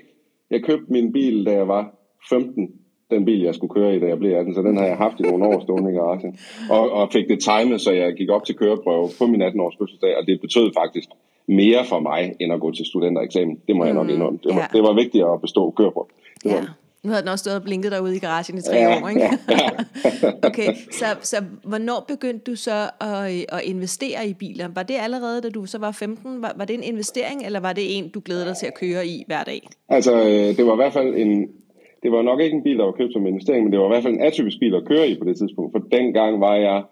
jeg 0.52 0.64
købte 0.64 0.86
min 0.90 1.14
bil, 1.14 1.46
da 1.46 1.52
jeg 1.52 1.68
var 1.68 1.96
15, 2.30 2.70
den 3.12 3.26
bil, 3.26 3.42
jeg 3.42 3.56
skulle 3.56 3.74
køre 3.74 3.96
i, 3.96 4.00
da 4.00 4.08
jeg 4.08 4.20
blev 4.20 4.36
18, 4.36 4.56
så 4.56 4.62
den 4.62 4.78
har 4.78 4.86
jeg 4.86 4.98
haft 4.98 5.20
i 5.20 5.24
nogle 5.24 5.46
år 5.48 5.60
stående 5.60 5.92
i 5.92 5.94
garagen. 5.94 6.40
Og, 6.70 6.92
og 6.92 7.12
fik 7.12 7.28
det 7.30 7.40
timet, 7.40 7.82
så 7.82 7.92
jeg 7.92 8.14
gik 8.14 8.30
op 8.30 8.46
til 8.46 8.56
køreprøve 8.56 9.10
på 9.20 9.28
min 9.28 9.42
18-års 9.42 9.76
fødselsdag, 9.80 10.18
og 10.18 10.28
det 10.28 10.42
betød 10.42 10.72
faktisk 10.78 11.10
mere 11.48 11.86
for 11.86 12.00
mig, 12.00 12.36
end 12.40 12.54
at 12.54 12.60
gå 12.60 12.72
til 12.72 12.86
studentereksamen. 12.86 13.60
Det 13.68 13.76
må 13.76 13.86
jeg 13.86 13.94
nok 13.94 14.06
mm, 14.08 14.14
indrømme. 14.14 14.40
Det 14.44 14.56
var, 14.56 14.62
ja. 14.62 14.78
det 14.78 14.84
var 14.84 14.94
vigtigt 14.94 15.24
at 15.24 15.42
bestå 15.42 15.72
køreprøve. 15.72 16.06
Det 16.44 16.50
ja. 16.50 16.62
Nu 17.04 17.12
havde 17.12 17.22
den 17.22 17.30
også 17.30 17.44
stået 17.44 17.56
og 17.56 17.64
blinket 17.64 17.92
derude 17.92 18.16
i 18.16 18.20
garagen 18.20 18.58
i 18.58 18.62
tre 18.62 18.76
ja, 18.76 19.04
år, 19.04 19.10
ikke? 19.10 19.22
Ja, 19.22 19.30
ja. 19.50 19.70
okay, 20.50 20.74
så, 20.92 21.06
så 21.22 21.44
hvornår 21.64 22.06
begyndte 22.08 22.52
du 22.52 22.56
så 22.56 22.90
at, 23.02 23.46
at 23.50 23.62
investere 23.64 24.28
i 24.28 24.34
biler? 24.34 24.68
Var 24.76 24.84
det 24.84 24.96
allerede, 25.00 25.42
da 25.42 25.50
du 25.50 25.66
så 25.66 25.78
var 25.78 25.92
15? 25.92 26.42
Var, 26.42 26.54
var 26.56 26.66
det 26.66 26.74
en 26.74 26.84
investering, 26.84 27.46
eller 27.46 27.60
var 27.60 27.74
det 27.74 27.98
en, 27.98 28.10
du 28.10 28.20
glæder 28.26 28.46
dig 28.46 28.58
til 28.58 28.66
at 28.66 28.74
køre 28.74 29.08
i 29.08 29.24
hver 29.28 29.44
dag? 29.44 29.68
Altså, 29.90 30.16
øh, 30.16 30.58
det 30.58 30.66
var 30.66 30.74
i 30.74 30.76
hvert 30.76 30.94
fald 30.94 31.16
en, 31.16 31.50
det 32.04 32.12
var 32.12 32.22
nok 32.22 32.40
ikke 32.42 32.56
en 32.56 32.64
bil, 32.64 32.78
der 32.78 32.86
var 32.86 32.92
købt 32.92 33.14
som 33.14 33.28
investering, 33.28 33.64
men 33.64 33.72
det 33.72 33.80
var 33.80 33.86
i 33.86 33.94
hvert 33.94 34.04
fald 34.04 34.14
en 34.14 34.28
atypisk 34.30 34.60
bil 34.60 34.76
at 34.76 34.86
køre 34.86 35.10
i 35.10 35.20
på 35.20 35.26
det 35.26 35.38
tidspunkt, 35.38 35.72
for 35.72 35.88
dengang 35.98 36.42
var 36.42 36.56
jeg 36.56 36.84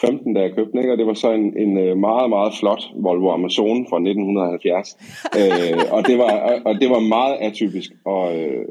15, 0.00 0.34
da 0.34 0.40
jeg 0.40 0.54
købte 0.54 0.72
den, 0.72 0.78
ikke? 0.80 0.92
og 0.92 0.98
det 0.98 1.06
var 1.06 1.12
så 1.12 1.32
en, 1.32 1.56
en 1.58 1.78
øh, 1.78 1.96
meget, 1.96 2.30
meget 2.30 2.52
flot 2.60 2.82
Volvo 2.94 3.30
Amazon 3.30 3.86
fra 3.90 3.96
1970. 3.96 4.96
øh, 5.40 5.78
og, 5.92 6.06
det 6.06 6.18
var, 6.18 6.60
og 6.64 6.74
det 6.80 6.90
var 6.90 7.00
meget 7.00 7.36
atypisk 7.40 7.90
og, 8.04 8.38
øh, 8.38 8.64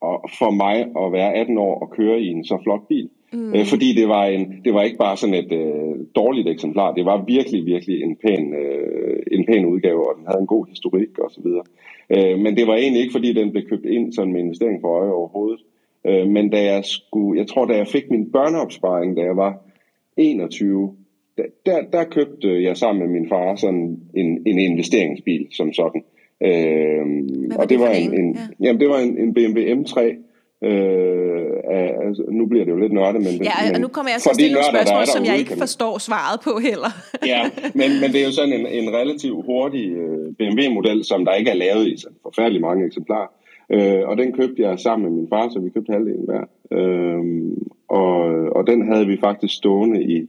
og 0.00 0.30
for 0.38 0.50
mig 0.50 0.76
at 1.02 1.12
være 1.12 1.34
18 1.34 1.58
år 1.58 1.74
og 1.80 1.90
køre 1.90 2.20
i 2.20 2.26
en 2.26 2.44
så 2.44 2.58
flot 2.64 2.88
bil. 2.88 3.08
Mm. 3.32 3.54
Øh, 3.54 3.66
fordi 3.66 3.94
det 3.94 4.08
var, 4.08 4.24
en, 4.24 4.60
det 4.64 4.74
var 4.74 4.82
ikke 4.82 4.98
bare 4.98 5.16
sådan 5.16 5.34
et 5.34 5.52
øh, 5.52 5.94
dårligt 6.16 6.48
eksemplar, 6.48 6.94
det 6.94 7.04
var 7.04 7.24
virkelig, 7.24 7.66
virkelig 7.66 8.02
en 8.02 8.16
pæn, 8.16 8.54
øh, 8.54 9.22
en 9.32 9.46
pæn 9.46 9.66
udgave, 9.66 10.08
og 10.08 10.18
den 10.18 10.26
havde 10.26 10.40
en 10.40 10.46
god 10.46 10.66
historik 10.68 11.18
og 11.18 11.30
så 11.30 11.40
videre. 11.44 11.64
Øh, 12.10 12.38
men 12.38 12.56
det 12.56 12.66
var 12.66 12.74
egentlig 12.74 13.02
ikke, 13.02 13.12
fordi 13.12 13.32
den 13.32 13.50
blev 13.50 13.68
købt 13.68 13.86
ind 13.86 14.12
sådan 14.12 14.32
med 14.32 14.40
investering 14.40 14.80
for 14.80 14.88
øje 14.88 15.12
overhovedet. 15.12 15.60
Øh, 16.06 16.26
men 16.28 16.50
da 16.50 16.64
jeg 16.64 16.84
skulle, 16.84 17.38
jeg 17.38 17.46
tror, 17.46 17.64
da 17.66 17.76
jeg 17.76 17.86
fik 17.86 18.10
min 18.10 18.32
børneopsparing, 18.32 19.16
da 19.16 19.22
jeg 19.22 19.36
var 19.36 19.58
21, 20.16 20.96
der, 21.36 21.44
der, 21.66 21.82
der 21.92 22.04
købte 22.04 22.62
jeg 22.62 22.76
sammen 22.76 23.04
med 23.04 23.20
min 23.20 23.28
far 23.28 23.54
sådan 23.54 24.00
en, 24.14 24.42
en 24.46 24.58
investeringsbil 24.58 25.46
som 25.50 25.72
sådan. 25.72 26.02
Øh, 26.42 27.06
og 27.58 27.68
det 27.68 27.78
var 27.80 27.90
en, 27.90 28.20
en, 28.20 28.34
ja. 28.34 28.66
jamen, 28.66 28.80
det 28.80 28.88
var 28.88 28.98
en, 28.98 29.18
en 29.18 29.34
BMW 29.34 29.60
M3 29.60 30.00
Øh, 30.64 31.46
altså, 32.06 32.24
nu 32.28 32.46
bliver 32.46 32.64
det 32.64 32.72
jo 32.72 32.76
lidt 32.76 32.92
nørdet, 32.92 33.22
men... 33.22 33.32
Ja, 33.50 33.74
og 33.74 33.80
nu 33.80 33.88
kommer 33.88 34.10
jeg 34.12 34.20
til 34.20 34.30
at 34.30 34.34
stille 34.34 34.54
nogle 34.54 34.68
spørgsmål, 34.74 35.06
som 35.06 35.24
jeg 35.24 35.38
ikke 35.38 35.56
forstår 35.58 35.98
svaret 35.98 36.40
på 36.40 36.52
heller. 36.68 36.92
ja, 37.32 37.42
men, 37.74 37.90
men 38.00 38.12
det 38.12 38.20
er 38.20 38.26
jo 38.26 38.32
sådan 38.32 38.52
en, 38.52 38.66
en 38.66 38.94
relativt 38.94 39.44
hurtig 39.44 39.86
øh, 39.90 40.34
BMW-model, 40.38 41.04
som 41.04 41.24
der 41.24 41.34
ikke 41.34 41.50
er 41.50 41.54
lavet 41.54 41.86
i 41.86 41.96
så 41.96 42.08
forfærdelig 42.22 42.60
mange 42.60 42.86
eksemplarer. 42.86 43.30
Øh, 43.70 44.08
og 44.08 44.16
den 44.18 44.32
købte 44.32 44.62
jeg 44.62 44.78
sammen 44.78 45.08
med 45.08 45.18
min 45.20 45.28
far, 45.28 45.48
så 45.48 45.58
vi 45.60 45.70
købte 45.70 45.92
halvdelen 45.92 46.24
hver. 46.30 46.44
Øh, 46.72 47.22
og, 47.88 48.16
og 48.56 48.66
den 48.66 48.92
havde 48.92 49.06
vi 49.06 49.16
faktisk 49.20 49.54
stående 49.54 50.02
i 50.02 50.28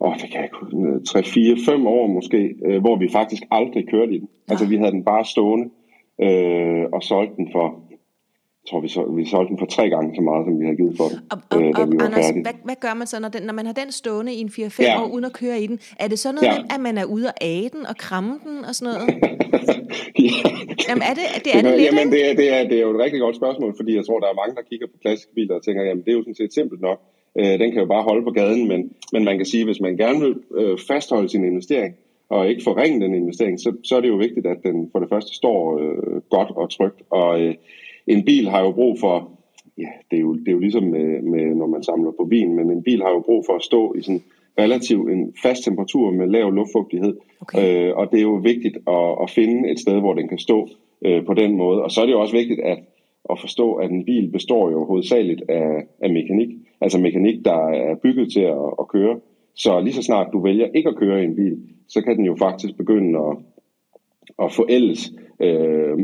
åh, 0.00 0.14
det 0.14 0.30
kan 0.30 0.40
jeg 0.40 0.44
ikke 0.44 1.04
3, 1.04 1.22
4, 1.22 1.56
5 1.66 1.86
år 1.86 2.06
måske, 2.06 2.54
øh, 2.66 2.80
hvor 2.80 2.96
vi 2.96 3.08
faktisk 3.12 3.42
aldrig 3.50 3.88
kørte 3.88 4.14
i 4.14 4.18
den. 4.18 4.28
Altså 4.48 4.66
vi 4.66 4.76
havde 4.76 4.90
den 4.90 5.04
bare 5.04 5.24
stående 5.24 5.70
øh, 6.22 6.84
og 6.92 7.02
solgte 7.02 7.36
den 7.36 7.48
for 7.52 7.85
tror, 8.68 8.80
vi, 8.80 8.88
så, 8.88 9.02
vi 9.18 9.24
solgte 9.24 9.50
den 9.50 9.58
for 9.58 9.66
tre 9.76 9.84
gange 9.94 10.08
så 10.18 10.22
meget, 10.28 10.42
som 10.46 10.54
vi 10.60 10.64
havde 10.64 10.78
givet 10.82 10.96
for 11.00 11.08
den, 11.10 11.18
og, 11.32 11.38
og, 11.50 11.62
øh, 11.62 11.68
da 11.78 11.84
vi 11.90 11.96
var 11.98 12.06
Anders, 12.06 12.24
færdige. 12.24 12.42
Hvad, 12.42 12.56
hvad 12.68 12.78
gør 12.84 12.94
man 13.00 13.06
så, 13.06 13.16
når, 13.20 13.28
den, 13.28 13.42
når 13.42 13.56
man 13.58 13.66
har 13.66 13.76
den 13.82 13.90
stående 14.00 14.32
i 14.38 14.40
en 14.40 14.48
4-5 14.48 14.82
ja. 14.82 15.02
år, 15.02 15.06
uden 15.14 15.24
at 15.30 15.32
køre 15.32 15.58
i 15.64 15.66
den? 15.66 15.78
Er 16.04 16.08
det 16.08 16.18
så 16.18 16.28
noget 16.32 16.46
ja. 16.48 16.54
med, 16.56 16.64
at 16.74 16.80
man 16.80 16.98
er 17.02 17.04
ude 17.04 17.26
og 17.32 17.36
age 17.40 17.68
den 17.68 17.82
og 17.90 17.96
kramme 17.96 18.32
den 18.46 18.56
og 18.68 18.74
sådan 18.74 18.88
noget? 18.92 19.06
ja. 20.26 20.38
Jamen 20.88 21.04
er 21.10 21.14
det, 21.18 21.26
det, 21.44 21.50
er 21.56 21.62
det, 21.62 21.70
det 21.70 21.80
lidt, 21.80 21.86
Jamen 21.88 22.08
det 22.14 22.20
er, 22.30 22.34
det, 22.40 22.46
er, 22.54 22.60
det 22.70 22.76
er 22.78 22.84
jo 22.86 22.92
et 22.96 23.00
rigtig 23.04 23.20
godt 23.20 23.36
spørgsmål, 23.36 23.72
fordi 23.76 23.90
jeg 23.98 24.04
tror, 24.06 24.18
der 24.20 24.28
er 24.30 24.40
mange, 24.42 24.54
der 24.58 24.62
kigger 24.70 24.86
på 24.86 24.96
klassiske 25.02 25.34
biler 25.34 25.54
og 25.58 25.64
tænker, 25.64 25.82
jamen 25.82 26.02
det 26.04 26.10
er 26.10 26.16
jo 26.18 26.22
sådan 26.22 26.40
set 26.42 26.54
simpelt 26.54 26.80
nok. 26.88 26.98
Øh, 27.38 27.54
den 27.60 27.68
kan 27.72 27.80
jo 27.84 27.88
bare 27.94 28.02
holde 28.02 28.24
på 28.24 28.30
gaden, 28.30 28.68
men, 28.68 28.80
men 29.12 29.24
man 29.24 29.36
kan 29.36 29.46
sige, 29.46 29.64
hvis 29.64 29.80
man 29.80 29.96
gerne 29.96 30.20
vil 30.24 30.34
øh, 30.60 30.78
fastholde 30.88 31.28
sin 31.28 31.44
investering, 31.44 31.94
og 32.28 32.48
ikke 32.48 32.62
forringe 32.64 33.00
den 33.00 33.14
investering, 33.14 33.60
så, 33.60 33.70
så 33.84 33.96
er 33.96 34.00
det 34.00 34.08
jo 34.08 34.16
vigtigt, 34.16 34.46
at 34.46 34.58
den 34.62 34.88
for 34.92 34.98
det 34.98 35.08
første 35.08 35.34
står 35.34 35.78
øh, 35.82 36.20
godt 36.30 36.50
og 36.56 36.70
trygt, 36.70 37.02
og 37.10 37.40
øh, 37.40 37.54
en 38.06 38.24
bil 38.24 38.48
har 38.48 38.60
jo 38.62 38.72
brug 38.72 38.98
for, 39.00 39.30
ja, 39.78 39.88
det 40.10 40.16
er 40.16 40.20
jo, 40.20 40.34
det 40.34 40.48
er 40.48 40.52
jo 40.52 40.58
ligesom 40.58 40.82
med, 40.82 41.22
med, 41.22 41.54
når 41.54 41.66
man 41.66 41.82
samler 41.82 42.10
på 42.10 42.26
vin, 42.30 42.54
men 42.54 42.70
en 42.70 42.82
bil 42.82 43.02
har 43.02 43.10
jo 43.10 43.20
brug 43.20 43.44
for 43.46 43.52
at 43.52 43.62
stå 43.62 43.94
i 43.98 44.02
sådan 44.02 44.22
relativt 44.58 45.10
en 45.10 45.34
fast 45.42 45.64
temperatur 45.64 46.10
med 46.10 46.26
lav 46.26 46.50
luftfugtighed. 46.50 47.16
Okay. 47.40 47.88
Øh, 47.88 47.96
og 47.96 48.10
det 48.10 48.18
er 48.18 48.22
jo 48.22 48.34
vigtigt 48.34 48.76
at, 48.76 49.08
at 49.22 49.30
finde 49.30 49.70
et 49.70 49.78
sted, 49.80 50.00
hvor 50.00 50.14
den 50.14 50.28
kan 50.28 50.38
stå 50.38 50.68
øh, 51.04 51.26
på 51.26 51.34
den 51.34 51.56
måde. 51.56 51.82
Og 51.82 51.90
så 51.90 52.00
er 52.00 52.06
det 52.06 52.12
jo 52.12 52.20
også 52.20 52.36
vigtigt 52.36 52.60
at, 52.60 52.78
at 53.30 53.40
forstå, 53.40 53.74
at 53.74 53.90
en 53.90 54.04
bil 54.04 54.30
består 54.30 54.70
jo 54.70 54.84
hovedsageligt 54.84 55.42
af, 55.48 55.86
af 56.00 56.10
mekanik. 56.12 56.48
Altså 56.80 56.98
mekanik, 56.98 57.44
der 57.44 57.68
er 57.68 57.94
bygget 57.94 58.32
til 58.32 58.40
at, 58.40 58.66
at 58.80 58.88
køre. 58.88 59.20
Så 59.54 59.80
lige 59.80 59.94
så 59.94 60.02
snart 60.02 60.32
du 60.32 60.42
vælger 60.42 60.66
ikke 60.74 60.88
at 60.88 60.96
køre 60.96 61.22
i 61.22 61.24
en 61.24 61.36
bil, 61.36 61.58
så 61.88 62.02
kan 62.02 62.16
den 62.16 62.24
jo 62.24 62.36
faktisk 62.38 62.76
begynde 62.76 63.18
at, 63.18 63.36
at 64.42 64.52
forældes 64.52 65.12
øh, 65.40 65.98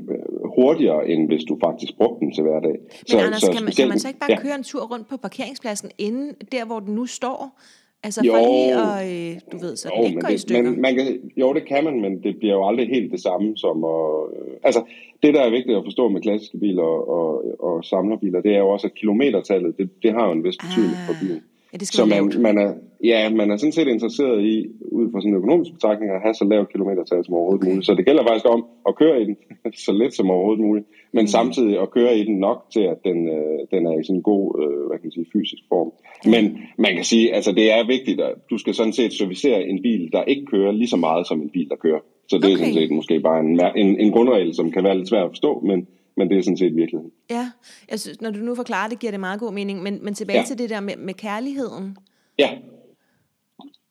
hurtigere, 0.57 1.09
end 1.09 1.27
hvis 1.27 1.45
du 1.45 1.59
faktisk 1.65 1.97
brugte 1.97 2.25
den 2.25 2.35
til 2.35 2.43
hverdag. 2.43 2.77
Men 2.81 3.07
så, 3.07 3.19
Anders, 3.19 3.41
så 3.41 3.53
kan, 3.53 3.65
man, 3.65 3.73
kan 3.73 3.89
man 3.89 3.99
så 3.99 4.09
ikke 4.09 4.21
bare 4.21 4.33
ja. 4.33 4.41
køre 4.41 4.55
en 4.55 4.63
tur 4.63 4.83
rundt 4.93 5.09
på 5.09 5.17
parkeringspladsen 5.17 5.91
inden 5.99 6.35
der, 6.53 6.65
hvor 6.65 6.81
den 6.81 6.95
nu 6.95 7.07
står? 7.07 7.61
Altså 8.05 8.21
for 8.21 8.27
jo, 8.27 8.53
lige 8.53 8.71
at, 8.75 9.35
øh, 9.35 9.41
du 9.53 9.59
ved, 9.59 9.77
så 9.77 9.91
jo, 9.97 10.05
ikke 10.05 10.21
går 10.21 10.29
det, 10.29 10.35
i 10.35 10.39
stykker. 10.39 10.71
Men, 10.71 10.81
man 10.81 10.95
kan, 10.97 11.07
jo, 11.37 11.53
det 11.53 11.69
kan 11.69 11.85
man, 11.85 12.01
men 12.01 12.23
det 12.23 12.39
bliver 12.39 12.55
jo 12.55 12.67
aldrig 12.69 12.89
helt 12.89 13.13
det 13.13 13.21
samme 13.21 13.57
som 13.57 13.85
at... 13.85 14.01
Øh, 14.37 14.53
altså, 14.63 14.83
det 15.23 15.35
der 15.35 15.41
er 15.41 15.51
vigtigt 15.51 15.79
at 15.79 15.85
forstå 15.85 16.09
med 16.09 16.21
klassiske 16.21 16.59
biler 16.59 16.83
og, 16.83 17.09
og, 17.09 17.45
og 17.61 17.85
samlerbiler, 17.85 18.41
det 18.41 18.55
er 18.55 18.59
jo 18.59 18.69
også, 18.69 18.87
at 18.87 18.95
kilometertallet, 18.95 19.79
det, 19.79 19.91
det 20.03 20.13
har 20.13 20.27
jo 20.27 20.33
en 20.33 20.45
vis 20.45 20.57
betydning 20.57 20.97
ah. 21.01 21.07
for 21.07 21.15
bilen. 21.21 21.43
Ja, 21.73 21.77
det 21.79 21.87
skal 21.87 21.97
så 21.97 22.05
man, 22.05 22.43
man, 22.47 22.59
er, 22.59 22.71
ja, 23.05 23.31
man 23.31 23.51
er 23.51 23.57
sådan 23.57 23.73
set 23.73 23.89
interesseret 23.89 24.45
i, 24.45 24.57
ud 24.99 25.07
fra 25.13 25.21
sådan 25.21 25.35
økonomisk 25.35 25.73
betragtning, 25.73 26.13
at 26.13 26.23
have 26.23 26.35
så 26.35 26.45
lavt 26.45 26.73
kilometertal 26.73 27.25
som 27.25 27.35
overhovedet 27.35 27.63
okay. 27.63 27.69
muligt. 27.71 27.87
Så 27.87 27.95
det 27.95 28.07
gælder 28.07 28.23
faktisk 28.29 28.47
om 28.57 28.65
at 28.89 28.97
køre 28.97 29.23
i 29.23 29.25
den 29.25 29.37
så 29.87 29.93
let 29.93 30.15
som 30.15 30.31
overhovedet 30.31 30.65
muligt, 30.69 30.87
men 31.13 31.23
mm. 31.23 31.35
samtidig 31.37 31.75
at 31.83 31.91
køre 31.91 32.19
i 32.19 32.25
den 32.25 32.37
nok 32.47 32.59
til, 32.75 32.85
at 32.93 32.99
den, 33.05 33.19
øh, 33.37 33.59
den 33.73 33.87
er 33.87 33.95
i 34.01 34.05
sådan 34.05 34.17
en 34.17 34.23
god 34.33 34.45
øh, 34.63 34.87
hvad 34.87 34.97
kan 34.99 35.07
man 35.07 35.17
sige, 35.17 35.33
fysisk 35.37 35.63
form. 35.73 35.91
Mm. 36.25 36.31
Men 36.35 36.43
man 36.85 36.93
kan 36.97 37.05
sige, 37.05 37.35
altså 37.35 37.53
det 37.53 37.67
er 37.77 37.87
vigtigt, 37.95 38.21
at 38.21 38.35
du 38.51 38.59
skal 38.59 38.75
sådan 38.75 38.97
set 39.01 39.13
servicere 39.13 39.61
en 39.73 39.83
bil, 39.83 40.03
der 40.13 40.23
ikke 40.33 40.47
kører 40.47 40.73
lige 40.73 40.93
så 40.95 40.97
meget 40.97 41.27
som 41.27 41.43
en 41.43 41.51
bil, 41.51 41.69
der 41.69 41.77
kører. 41.77 42.03
Så 42.31 42.37
det 42.37 42.45
okay. 42.45 42.53
er 42.53 42.59
sådan 42.59 42.75
set 42.75 42.91
måske 42.91 43.21
bare 43.21 43.41
en, 43.41 43.61
en, 43.77 44.01
en 44.01 44.13
grundregel, 44.13 44.55
som 44.55 44.71
kan 44.71 44.85
være 44.85 44.97
lidt 44.99 45.09
svært 45.09 45.25
at 45.25 45.31
forstå, 45.31 45.61
men 45.61 45.87
men 46.17 46.31
det 46.31 46.39
er 46.39 46.43
sådan 46.43 46.57
set 46.57 46.77
virkeligheden. 46.77 47.13
Ja, 47.31 47.51
jeg 47.91 48.01
synes, 48.01 48.21
når 48.21 48.31
du 48.31 48.39
nu 48.39 48.55
forklarer 48.55 48.89
det, 48.89 48.99
giver 48.99 49.11
det 49.11 49.21
meget 49.21 49.41
god 49.41 49.53
mening, 49.53 49.83
men, 49.83 50.05
men 50.05 50.15
tilbage 50.15 50.39
ja. 50.39 50.45
til 50.45 50.59
det 50.59 50.71
der 50.71 50.81
med, 50.81 50.97
med 50.97 51.15
kærligheden. 51.15 51.97
Ja. 52.39 52.51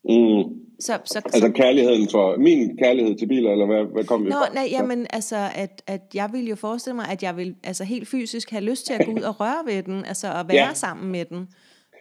Mm. 0.03 0.61
Så, 0.79 0.99
så, 1.05 1.21
altså 1.25 1.39
så, 1.39 1.51
kærligheden 1.55 2.09
for, 2.11 2.37
min 2.37 2.77
kærlighed 2.77 3.15
til 3.15 3.27
biler, 3.27 3.51
eller 3.51 3.65
hvad, 3.65 3.83
hvad 3.93 4.03
kom 4.03 4.25
vi 4.25 4.29
Nå, 4.29 4.35
fra? 4.35 4.53
Nej, 4.53 4.67
jamen 4.71 5.07
altså, 5.09 5.49
at, 5.55 5.83
at 5.87 6.01
jeg 6.13 6.29
vil 6.33 6.47
jo 6.47 6.55
forestille 6.55 6.95
mig, 6.95 7.07
at 7.09 7.23
jeg 7.23 7.37
vil 7.37 7.55
altså 7.63 7.83
helt 7.83 8.07
fysisk 8.07 8.51
have 8.51 8.63
lyst 8.63 8.85
til 8.85 8.93
at 8.93 9.05
gå 9.05 9.11
ud 9.11 9.21
og 9.21 9.39
røre 9.39 9.65
ved 9.65 9.83
den, 9.83 10.05
altså 10.05 10.27
at 10.27 10.45
være 10.47 10.67
ja. 10.67 10.73
sammen 10.73 11.11
med 11.11 11.25
den. 11.25 11.47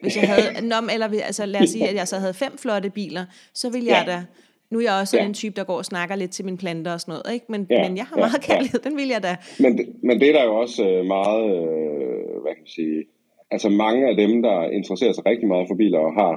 Hvis 0.02 0.16
jeg 0.16 0.28
havde, 0.28 0.66
nom, 0.66 0.88
eller 0.92 1.08
altså 1.24 1.46
lad 1.46 1.62
os 1.62 1.70
sige, 1.70 1.88
at 1.88 1.94
jeg 1.94 2.08
så 2.08 2.18
havde 2.18 2.34
fem 2.34 2.58
flotte 2.58 2.90
biler, 2.90 3.24
så 3.54 3.70
ville 3.70 3.88
jeg 3.88 4.04
ja. 4.06 4.12
da 4.12 4.24
nu 4.70 4.78
er 4.78 4.82
jeg 4.82 4.92
også 5.00 5.16
ja. 5.16 5.26
en 5.26 5.34
type, 5.34 5.56
der 5.56 5.64
går 5.64 5.76
og 5.76 5.84
snakker 5.84 6.16
lidt 6.16 6.30
til 6.30 6.44
mine 6.44 6.56
planter 6.56 6.92
og 6.92 7.00
sådan 7.00 7.12
noget, 7.12 7.34
ikke? 7.34 7.46
Men, 7.48 7.66
ja. 7.70 7.88
men 7.88 7.96
jeg 7.96 8.04
har 8.04 8.16
meget 8.16 8.48
ja. 8.48 8.52
kærlighed, 8.52 8.80
den 8.80 8.96
vil 8.96 9.08
jeg 9.08 9.22
da. 9.22 9.36
Men, 9.60 9.78
det, 9.78 9.86
men 10.02 10.20
det 10.20 10.28
er 10.28 10.32
der 10.32 10.44
jo 10.44 10.54
også 10.54 10.88
øh, 10.88 11.04
meget, 11.06 11.44
øh, 11.56 12.42
hvad 12.42 12.52
kan 12.56 12.62
man 12.66 12.74
sige, 12.78 13.04
altså 13.50 13.68
mange 13.68 14.08
af 14.08 14.16
dem, 14.16 14.42
der 14.42 14.70
interesserer 14.70 15.12
sig 15.12 15.26
rigtig 15.26 15.48
meget 15.48 15.68
for 15.68 15.74
biler 15.74 15.98
og 15.98 16.12
har 16.14 16.34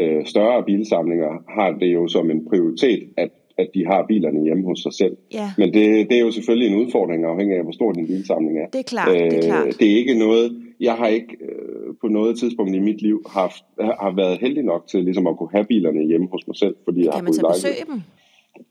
øh, 0.00 0.26
større 0.26 0.64
bilsamlinger, 0.64 1.32
har 1.48 1.70
det 1.70 1.94
jo 1.94 2.08
som 2.08 2.30
en 2.30 2.48
prioritet, 2.48 3.02
at 3.16 3.30
at 3.58 3.68
de 3.74 3.86
har 3.86 4.04
bilerne 4.08 4.42
hjemme 4.44 4.64
hos 4.64 4.78
sig 4.78 4.92
selv. 4.92 5.16
Ja. 5.32 5.48
Men 5.58 5.74
det, 5.74 6.10
det 6.10 6.16
er 6.16 6.20
jo 6.20 6.30
selvfølgelig 6.30 6.68
en 6.68 6.86
udfordring, 6.86 7.24
afhængig 7.24 7.56
af, 7.56 7.62
hvor 7.62 7.72
stor 7.72 7.92
din 7.92 8.06
bilsamling 8.06 8.58
er. 8.58 8.66
Det 8.72 8.78
er 8.78 8.82
klart, 8.82 9.08
øh, 9.08 9.30
det 9.30 9.38
er 9.38 9.42
klart. 9.42 9.66
Det 9.80 9.92
er 9.92 9.96
ikke 9.96 10.18
noget, 10.18 10.46
jeg 10.80 10.94
har 10.94 11.06
ikke 11.06 11.36
øh, 11.40 11.94
på 12.00 12.08
noget 12.08 12.38
tidspunkt 12.38 12.74
i 12.74 12.78
mit 12.78 13.02
liv 13.02 13.22
haft, 13.28 13.64
har 13.80 14.14
været 14.16 14.38
heldig 14.38 14.62
nok 14.62 14.86
til 14.86 15.04
ligesom 15.04 15.26
at 15.26 15.36
kunne 15.36 15.50
have 15.52 15.64
bilerne 15.64 16.06
hjemme 16.06 16.28
hos 16.32 16.46
mig 16.46 16.56
selv. 16.56 16.76
Fordi 16.84 17.00
kan 17.00 17.06
jeg 17.06 17.14
har 17.14 17.22
man 17.22 17.34
så 17.34 17.52
besøge 17.54 17.84
dem? 17.86 18.02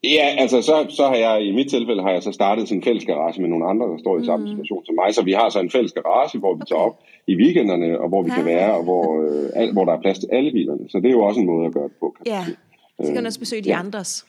Ja, 0.04 0.28
altså 0.38 0.62
så, 0.62 0.86
så 0.90 1.08
har 1.08 1.16
jeg 1.16 1.46
i 1.46 1.52
mit 1.52 1.70
tilfælde 1.70 2.02
har 2.02 2.12
jeg 2.12 2.24
så 2.24 2.32
startet 2.32 2.68
sådan 2.68 2.80
en 2.80 2.84
fælles 2.84 3.06
garage 3.06 3.42
med 3.42 3.50
nogle 3.50 3.66
andre, 3.66 3.86
der 3.88 3.98
står 3.98 4.16
i 4.16 4.20
mm. 4.20 4.26
samme 4.26 4.50
situation 4.50 4.86
som 4.86 4.96
mig. 4.96 5.16
Så 5.16 5.24
vi 5.24 5.32
har 5.32 5.50
så 5.50 5.60
en 5.60 5.70
fælles 5.70 5.92
garage, 5.92 6.40
hvor 6.40 6.54
vi 6.54 6.62
okay. 6.62 6.70
tager 6.70 6.82
op 6.82 7.00
i 7.28 7.36
weekenderne, 7.36 8.00
og 8.00 8.10
hvor 8.10 8.22
vi 8.24 8.30
ja. 8.30 8.36
kan 8.36 8.46
være, 8.46 8.74
og 8.78 8.84
hvor, 8.84 9.06
øh, 9.22 9.50
al, 9.56 9.74
hvor 9.74 9.86
der 9.86 9.94
er 9.94 10.02
plads 10.02 10.20
til 10.20 10.30
alle 10.32 10.52
bilerne. 10.52 10.90
Så 10.90 10.98
det 11.00 11.08
er 11.08 11.12
jo 11.12 11.22
også 11.22 11.40
en 11.40 11.46
måde 11.46 11.66
at 11.66 11.74
gøre 11.74 11.84
det 11.84 11.98
på. 12.00 12.16
Kan 12.18 12.26
ja, 12.34 12.46
så 13.00 13.06
kan 13.06 13.16
man 13.16 13.26
også 13.26 13.40
besøge 13.40 13.62
de 13.62 13.70
ja. 13.70 13.80
andres. 13.80 14.26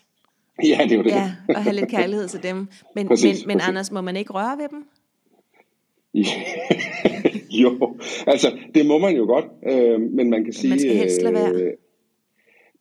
Ja, 0.64 0.78
det 0.84 0.92
er 0.92 0.96
jo 0.96 1.02
det. 1.02 1.10
Ja, 1.10 1.32
og 1.48 1.62
have 1.62 1.74
lidt 1.74 1.90
kærlighed 1.90 2.28
til 2.28 2.42
dem. 2.42 2.68
Men, 2.94 3.08
præcis, 3.08 3.46
men, 3.46 3.48
men 3.48 3.56
præcis. 3.56 3.68
Anders, 3.68 3.92
må 3.92 4.00
man 4.00 4.16
ikke 4.16 4.32
røre 4.32 4.58
ved 4.58 4.68
dem? 4.68 4.84
jo, 7.62 7.96
altså 8.26 8.46
det 8.74 8.86
må 8.86 8.98
man 8.98 9.16
jo 9.16 9.24
godt, 9.24 9.44
øh, 9.66 10.00
men 10.00 10.30
man 10.30 10.44
kan 10.44 10.52
sige... 10.52 10.70
Man 10.70 10.78
skal 10.78 10.96
helst 10.96 11.22
lade 11.22 11.34
være. 11.34 11.52
Øh, 11.54 11.72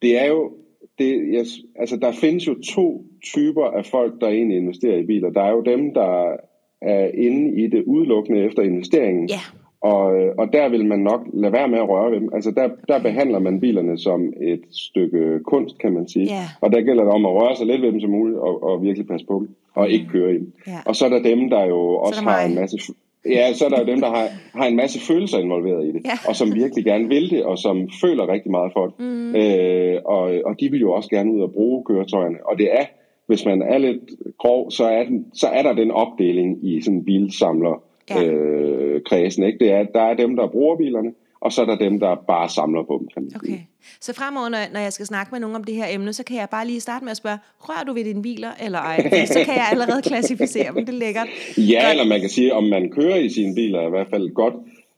det 0.02 0.22
er 0.22 0.28
jo... 0.28 0.52
Det, 1.00 1.22
yes, 1.24 1.48
altså 1.76 1.98
der 1.98 2.12
findes 2.12 2.48
jo 2.48 2.56
to 2.76 3.06
typer 3.24 3.66
af 3.66 3.86
folk, 3.86 4.22
der 4.22 4.28
egentlig 4.28 4.58
investerer 4.58 4.98
i 4.98 5.06
biler. 5.06 5.30
Der 5.30 5.42
er 5.42 5.52
jo 5.52 5.62
dem, 5.62 5.94
der 5.94 6.36
er 6.82 7.12
inde 7.14 7.64
i 7.64 7.68
det 7.68 7.84
udelukkende 7.84 8.46
efter 8.46 8.64
investeringen. 8.64 9.30
Ja. 9.30 9.40
Og, 9.82 10.16
øh, 10.20 10.34
og 10.38 10.54
der 10.54 10.70
vil 10.70 10.86
man 10.86 11.00
nok 11.00 11.22
lade 11.34 11.54
være 11.54 11.68
med 11.68 11.78
at 11.78 11.90
røre 11.90 12.12
ved 12.12 12.20
dem. 12.20 12.30
Altså 12.34 12.52
der, 12.52 12.70
der 12.88 13.00
behandler 13.00 13.40
man 13.40 13.60
bilerne 13.60 13.98
som 13.98 14.34
et 14.42 14.62
stykke 14.72 15.40
kunst, 15.44 15.78
kan 15.80 15.94
man 15.94 16.08
sige. 16.08 16.26
Yeah. 16.26 16.48
Og 16.62 16.72
der 16.72 16.82
gælder 16.82 17.04
det 17.04 17.14
om 17.14 17.26
at 17.26 17.32
røre 17.32 17.56
sig 17.56 17.68
lidt 17.68 17.82
ved 17.82 17.92
dem 17.92 18.00
som 18.00 18.10
muligt, 18.10 18.38
og, 18.38 18.64
og 18.64 18.84
virkelig 18.84 19.08
passe 19.08 19.26
på 19.26 19.40
dem, 19.40 19.56
og 19.74 19.90
ikke 19.90 20.06
køre 20.06 20.32
i 20.32 20.38
dem. 20.38 20.54
Yeah. 20.70 20.80
Og 20.86 20.96
så 20.96 21.06
er 21.06 21.10
der 21.10 21.22
dem, 21.22 21.50
der 21.50 21.66
jo 21.66 21.80
også 21.96 22.22
har 22.22 22.46
en 22.46 22.56
masse... 22.56 22.94
Ja, 23.30 23.54
så 23.54 23.66
er 23.66 23.70
der 23.70 23.80
jo 23.80 23.86
dem, 23.86 24.02
der 24.02 24.10
har, 24.10 24.28
har 24.56 24.66
en 24.66 24.76
masse 24.76 25.00
følelser 25.00 25.40
involveret 25.40 25.86
i 25.86 25.92
det, 25.92 26.02
ja. 26.06 26.30
og 26.30 26.36
som 26.36 26.56
virkelig 26.56 26.86
gerne 26.86 27.08
vil 27.08 27.30
det, 27.30 27.44
og 27.44 27.58
som 27.58 27.90
føler 28.02 28.30
rigtig 28.30 28.52
meget 28.52 28.72
for 28.74 28.86
det. 28.86 28.94
Mm. 29.00 29.36
Øh, 29.36 30.02
og, 30.06 30.22
og 30.46 30.60
de 30.60 30.72
vil 30.72 30.80
jo 30.80 30.92
også 30.92 31.10
gerne 31.10 31.32
ud 31.32 31.42
og 31.42 31.52
bruge 31.52 31.84
køretøjerne. 31.86 32.38
Og 32.46 32.58
det 32.58 32.68
er, 32.72 32.86
hvis 33.28 33.46
man 33.46 33.62
er 33.62 33.78
lidt 33.78 34.00
grov, 34.38 34.72
så 34.72 34.86
er, 34.86 35.04
den, 35.04 35.26
så 35.34 35.48
er 35.48 35.64
der 35.64 35.74
den 35.74 35.92
opdeling 35.92 36.68
i 36.68 36.82
sådan 36.82 37.06
bilsamler 37.06 37.84
ja. 38.10 38.24
øh, 38.24 39.02
kredsen. 39.06 39.44
Ikke? 39.44 39.60
Det 39.60 39.72
er, 39.72 39.84
der 39.84 40.02
er 40.02 40.14
dem, 40.14 40.36
der 40.36 40.48
bruger 40.48 40.78
bilerne, 40.78 41.12
og 41.46 41.52
så 41.54 41.62
er 41.62 41.66
der 41.66 41.76
dem, 41.76 42.00
der 42.00 42.16
bare 42.28 42.50
samler 42.50 42.84
på 42.84 42.98
dem. 43.00 43.08
Kan 43.14 43.24
man 43.24 43.32
okay. 43.36 43.60
Så 44.02 44.14
fremover, 44.14 44.50
når, 44.50 44.58
når 44.74 44.80
jeg 44.80 44.94
skal 44.94 45.06
snakke 45.06 45.30
med 45.32 45.40
nogen 45.40 45.56
om 45.56 45.64
det 45.64 45.76
her 45.76 45.86
emne, 45.90 46.14
så 46.14 46.24
kan 46.24 46.38
jeg 46.38 46.48
bare 46.52 46.68
lige 46.68 46.80
starte 46.80 47.06
med 47.06 47.12
at 47.12 47.18
spørge, 47.18 47.38
rører 47.60 47.84
du 47.84 47.94
ved 47.94 48.04
dine 48.04 48.22
biler 48.22 48.52
eller 48.64 48.80
ej? 48.80 49.10
så 49.36 49.40
kan 49.46 49.54
jeg 49.54 49.68
allerede 49.72 50.02
klassificere 50.02 50.74
dem, 50.76 50.86
det 50.86 50.94
er 50.94 51.00
lækkert. 51.00 51.28
Ja, 51.58 51.82
godt. 51.82 51.92
eller 51.92 52.06
man 52.06 52.20
kan 52.20 52.30
sige, 52.30 52.54
om 52.54 52.64
man 52.64 52.90
kører 52.90 53.16
i 53.16 53.30
sine 53.30 53.56
biler 53.56 53.80
er 53.80 53.88
i 53.88 53.90
hvert 53.90 54.08
fald 54.10 54.34
godt. 54.34 54.54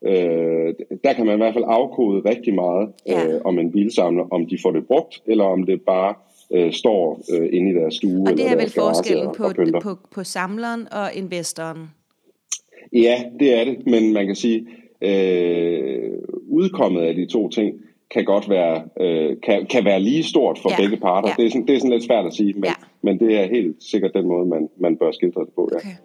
Øh, 0.06 0.74
der 1.04 1.14
kan 1.14 1.26
man 1.26 1.36
i 1.36 1.38
hvert 1.38 1.54
fald 1.54 1.66
afkode 1.68 2.30
rigtig 2.30 2.54
meget 2.56 2.90
ja. 3.08 3.28
øh, 3.28 3.42
om 3.46 3.60
en 3.60 3.72
bilsamler, 3.72 4.24
om 4.32 4.46
de 4.46 4.58
får 4.62 4.72
det 4.72 4.88
brugt, 4.88 5.22
eller 5.26 5.44
om 5.44 5.66
det 5.66 5.82
bare 5.82 6.14
øh, 6.54 6.74
står 6.74 7.22
øh, 7.34 7.50
inde 7.52 7.72
i 7.72 7.74
deres 7.74 7.94
stue. 7.96 8.28
Og 8.28 8.38
det 8.38 8.52
er 8.52 8.56
vel 8.56 8.70
forskellen 8.70 9.28
på, 9.38 9.52
på, 9.82 9.98
på 10.12 10.24
samleren 10.24 10.88
og 10.92 11.14
investoren? 11.14 11.90
Ja, 12.94 13.24
det 13.40 13.54
er 13.60 13.64
det, 13.64 13.86
men 13.86 14.14
man 14.14 14.26
kan 14.26 14.36
sige, 14.36 14.68
øh, 15.02 16.12
udkommet 16.50 17.02
af 17.02 17.16
de 17.16 17.26
to 17.26 17.50
ting 17.50 17.76
kan 18.12 18.26
godt 18.26 18.50
være, 18.50 18.84
øh, 19.00 19.38
kan, 19.44 19.66
kan 19.66 19.86
være 19.86 20.00
lige 20.00 20.24
stort 20.24 20.60
for 20.60 20.70
ja. 20.70 20.76
begge 20.78 20.98
parter. 20.98 21.30
Ja. 21.30 21.34
Det, 21.38 21.46
er 21.46 21.52
sådan, 21.52 21.68
det 21.68 21.76
er 21.76 21.80
sådan 21.80 21.92
lidt 21.92 22.04
svært 22.04 22.26
at 22.26 22.34
sige, 22.34 22.54
men, 22.54 22.64
ja. 22.64 22.74
men 23.02 23.20
det 23.20 23.40
er 23.40 23.48
helt 23.48 23.84
sikkert 23.84 24.12
den 24.14 24.28
måde, 24.28 24.46
man, 24.46 24.70
man 24.80 24.98
bør 24.98 25.12
skildre 25.12 25.42
det 25.42 25.54
på. 25.56 25.70
Ja. 25.72 25.78
Okay. 25.78 25.96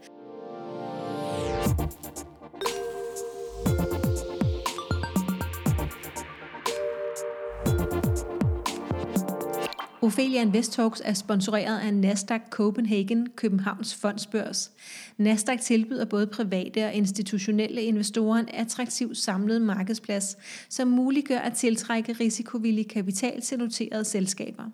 Ophelia 10.05 10.41
Invest 10.43 10.73
Talks 10.73 11.03
er 11.05 11.13
sponsoreret 11.13 11.79
af 11.79 11.95
Nasdaq 11.95 12.41
Copenhagen, 12.51 13.29
Københavns 13.37 13.95
Fondsbørs. 13.95 14.71
Nasdaq 15.19 15.61
tilbyder 15.61 16.05
både 16.05 16.27
private 16.27 16.85
og 16.85 16.93
institutionelle 16.93 17.83
investorer 17.83 18.39
en 18.39 18.49
attraktiv 18.53 19.15
samlet 19.15 19.63
markedsplads, 19.63 20.37
som 20.69 20.89
muliggør 20.89 21.39
at 21.39 21.53
tiltrække 21.53 22.13
risikovillig 22.13 22.89
kapital 22.89 23.41
til 23.41 23.59
noterede 23.59 24.05
selskaber. 24.05 24.65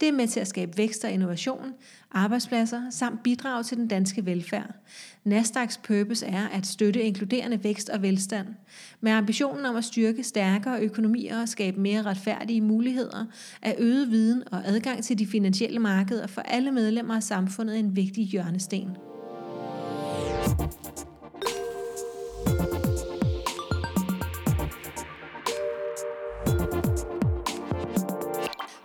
Det 0.00 0.08
er 0.08 0.12
med 0.12 0.28
til 0.28 0.40
at 0.40 0.48
skabe 0.48 0.76
vækst 0.76 1.04
og 1.04 1.10
innovation, 1.10 1.72
arbejdspladser 2.14 2.82
samt 2.90 3.22
bidrage 3.22 3.62
til 3.62 3.76
den 3.76 3.88
danske 3.88 4.26
velfærd. 4.26 4.70
Nasdaqs 5.24 5.80
purpose 5.84 6.26
er 6.26 6.48
at 6.48 6.66
støtte 6.66 7.02
inkluderende 7.02 7.64
vækst 7.64 7.88
og 7.88 8.02
velstand. 8.02 8.46
Med 9.00 9.12
ambitionen 9.12 9.66
om 9.66 9.76
at 9.76 9.84
styrke 9.84 10.22
stærkere 10.22 10.80
økonomier 10.80 11.40
og 11.40 11.48
skabe 11.48 11.80
mere 11.80 12.02
retfærdige 12.02 12.60
muligheder, 12.60 13.26
er 13.62 13.74
øget 13.78 14.10
viden 14.10 14.42
og 14.52 14.62
adgang 14.64 15.04
til 15.04 15.18
de 15.18 15.26
finansielle 15.26 15.78
markeder 15.78 16.26
for 16.26 16.40
alle 16.40 16.72
medlemmer 16.72 17.16
af 17.16 17.22
samfundet 17.22 17.78
en 17.78 17.96
vigtig 17.96 18.24
hjørnesten. 18.24 18.96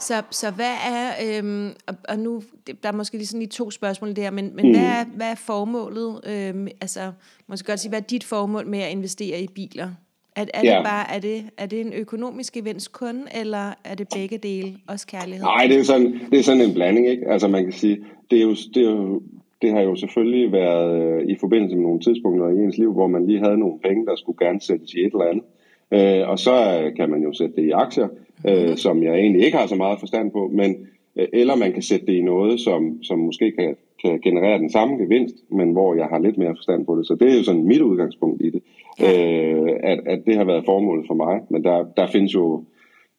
Så, 0.09 0.21
så 0.31 0.51
hvad 0.51 0.75
er, 0.93 1.07
øhm, 1.25 1.69
og, 1.87 1.95
og 2.09 2.19
nu, 2.19 2.41
der 2.83 2.89
er 2.89 2.93
måske 2.93 3.17
lige 3.17 3.27
sådan 3.27 3.39
lige 3.39 3.49
to 3.49 3.71
spørgsmål 3.71 4.15
der, 4.15 4.31
men, 4.31 4.55
men 4.55 4.65
mm. 4.65 4.71
hvad, 4.71 4.85
er, 4.85 5.05
hvad 5.15 5.31
er 5.31 5.35
formålet, 5.35 6.21
øhm, 6.31 6.67
altså, 6.81 7.11
måske 7.47 7.67
godt 7.67 7.79
sige, 7.79 7.89
hvad 7.89 7.99
er 7.99 8.03
dit 8.03 8.23
formål 8.23 8.67
med 8.67 8.79
at 8.79 8.91
investere 8.91 9.41
i 9.41 9.47
biler? 9.47 9.89
Er, 10.35 10.45
er, 10.53 10.61
ja. 10.63 10.75
det 10.75 10.85
bare, 10.85 11.15
er, 11.15 11.19
det, 11.19 11.43
er 11.57 11.65
det 11.65 11.81
en 11.81 11.93
økonomisk 11.93 12.53
gevinst 12.53 12.91
kun, 12.91 13.27
eller 13.41 13.73
er 13.83 13.95
det 13.95 14.07
begge 14.15 14.37
dele, 14.37 14.77
også 14.87 15.07
kærlighed? 15.07 15.43
Nej, 15.43 15.67
det 15.67 15.79
er 15.79 15.83
sådan, 15.83 16.19
det 16.31 16.39
er 16.39 16.43
sådan 16.43 16.61
en 16.61 16.73
blanding, 16.73 17.07
ikke? 17.07 17.31
Altså 17.31 17.47
man 17.47 17.63
kan 17.63 17.73
sige, 17.73 17.97
det 18.31 18.37
er 18.37 18.43
jo, 18.43 18.55
det 18.73 18.77
er 18.77 18.91
jo 18.91 19.21
det 19.61 19.71
har 19.71 19.81
jo 19.81 19.95
selvfølgelig 19.95 20.51
været 20.51 21.01
øh, 21.01 21.27
i 21.27 21.35
forbindelse 21.39 21.75
med 21.75 21.83
nogle 21.83 21.99
tidspunkter 21.99 22.49
i 22.49 22.63
ens 22.63 22.77
liv, 22.77 22.93
hvor 22.93 23.07
man 23.07 23.27
lige 23.27 23.39
havde 23.39 23.57
nogle 23.57 23.79
penge, 23.79 24.05
der 24.05 24.15
skulle 24.15 24.45
gerne 24.45 24.61
sættes 24.61 24.93
i 24.93 24.99
et 24.99 25.11
eller 25.13 25.25
andet. 25.25 25.43
Øh, 25.91 26.29
og 26.29 26.39
så 26.39 26.55
kan 26.95 27.09
man 27.09 27.23
jo 27.23 27.33
sætte 27.33 27.55
det 27.55 27.63
i 27.63 27.69
aktier, 27.69 28.07
øh, 28.47 28.77
som 28.77 29.03
jeg 29.03 29.15
egentlig 29.15 29.45
ikke 29.45 29.57
har 29.57 29.67
så 29.67 29.75
meget 29.75 29.99
forstand 29.99 30.31
på, 30.31 30.47
men 30.53 30.87
øh, 31.15 31.27
eller 31.33 31.55
man 31.55 31.73
kan 31.73 31.81
sætte 31.81 32.05
det 32.05 32.13
i 32.13 32.21
noget, 32.21 32.59
som, 32.59 33.03
som 33.03 33.19
måske 33.19 33.51
kan, 33.51 33.75
kan 34.03 34.19
generere 34.19 34.59
den 34.59 34.71
samme 34.71 34.97
gevinst, 34.97 35.35
men 35.51 35.71
hvor 35.71 35.95
jeg 35.95 36.05
har 36.05 36.19
lidt 36.19 36.37
mere 36.37 36.55
forstand 36.55 36.85
på 36.85 36.97
det. 36.97 37.07
Så 37.07 37.15
det 37.15 37.31
er 37.31 37.37
jo 37.37 37.43
sådan 37.43 37.63
mit 37.63 37.81
udgangspunkt 37.81 38.41
i 38.41 38.49
det, 38.49 38.61
øh, 39.01 39.69
at, 39.83 39.99
at 40.05 40.19
det 40.25 40.35
har 40.35 40.43
været 40.43 40.65
formålet 40.65 41.05
for 41.07 41.13
mig. 41.13 41.41
Men 41.49 41.63
der, 41.63 41.85
der 41.97 42.07
findes 42.07 42.33
jo 42.33 42.63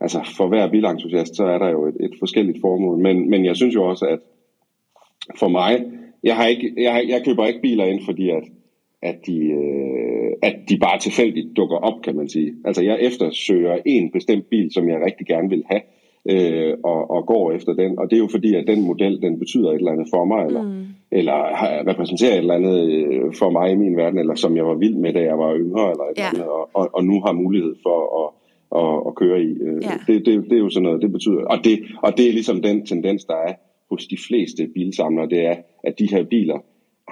altså 0.00 0.20
for 0.36 0.48
hver 0.48 0.70
bilentusiast, 0.70 1.36
så 1.36 1.44
er 1.44 1.58
der 1.58 1.70
jo 1.70 1.86
et, 1.86 1.96
et 2.00 2.14
forskelligt 2.18 2.60
formål. 2.60 2.98
Men, 2.98 3.30
men 3.30 3.44
jeg 3.44 3.56
synes 3.56 3.74
jo 3.74 3.84
også, 3.84 4.06
at 4.06 4.18
for 5.38 5.48
mig, 5.48 5.84
jeg, 6.22 6.36
har 6.36 6.46
ikke, 6.46 6.72
jeg, 6.76 7.04
jeg 7.08 7.22
køber 7.24 7.46
ikke 7.46 7.60
biler 7.60 7.84
ind, 7.84 8.00
fordi 8.04 8.30
at, 8.30 8.42
at, 9.02 9.26
de, 9.26 9.38
øh, 9.38 10.32
at 10.42 10.56
de 10.68 10.78
bare 10.78 10.98
tilfældigt 10.98 11.56
dukker 11.56 11.76
op, 11.76 12.02
kan 12.02 12.16
man 12.16 12.28
sige. 12.28 12.54
Altså 12.64 12.82
jeg 12.82 12.98
eftersøger 13.00 13.78
en 13.86 14.10
bestemt 14.10 14.50
bil, 14.50 14.72
som 14.72 14.88
jeg 14.88 15.02
rigtig 15.06 15.26
gerne 15.26 15.48
vil 15.48 15.64
have, 15.70 15.82
øh, 16.30 16.74
og, 16.84 17.10
og 17.10 17.26
går 17.26 17.52
efter 17.52 17.72
den. 17.72 17.98
Og 17.98 18.10
det 18.10 18.16
er 18.16 18.20
jo 18.20 18.28
fordi, 18.30 18.54
at 18.54 18.66
den 18.66 18.82
model, 18.82 19.22
den 19.22 19.38
betyder 19.38 19.70
et 19.70 19.74
eller 19.74 19.92
andet 19.92 20.08
for 20.14 20.24
mig, 20.24 20.46
eller, 20.46 20.62
mm. 20.62 20.84
eller 21.10 21.38
repræsenterer 21.90 22.32
et 22.32 22.38
eller 22.38 22.54
andet 22.54 22.90
øh, 22.90 23.34
for 23.34 23.50
mig 23.50 23.72
i 23.72 23.76
min 23.76 23.96
verden, 23.96 24.18
eller 24.18 24.34
som 24.34 24.56
jeg 24.56 24.66
var 24.66 24.74
vild 24.74 24.96
med, 24.96 25.12
da 25.12 25.20
jeg 25.20 25.38
var 25.38 25.56
yngre, 25.56 25.90
eller 25.90 26.04
et 26.04 26.18
ja. 26.18 26.28
eller 26.28 26.42
andet, 26.42 26.48
og, 26.48 26.70
og, 26.74 26.90
og 26.92 27.04
nu 27.04 27.20
har 27.20 27.32
mulighed 27.32 27.74
for 27.82 28.24
at 28.24 28.40
at, 28.76 29.02
at 29.06 29.14
køre 29.14 29.42
i. 29.42 29.52
Øh, 29.66 29.82
ja. 29.82 29.94
Det, 30.06 30.26
det, 30.26 30.44
det 30.50 30.52
er 30.52 30.58
jo 30.58 30.70
sådan 30.70 30.82
noget, 30.82 31.02
det 31.02 31.12
betyder. 31.12 31.44
Og 31.44 31.58
det, 31.64 31.78
og 32.02 32.16
det 32.16 32.28
er 32.28 32.32
ligesom 32.32 32.62
den 32.62 32.86
tendens, 32.86 33.24
der 33.24 33.34
er 33.34 33.54
hos 33.90 34.06
de 34.06 34.16
fleste 34.28 34.68
bilsamlere, 34.74 35.28
det 35.28 35.46
er, 35.46 35.56
at 35.84 35.98
de 35.98 36.08
her 36.10 36.24
biler 36.24 36.58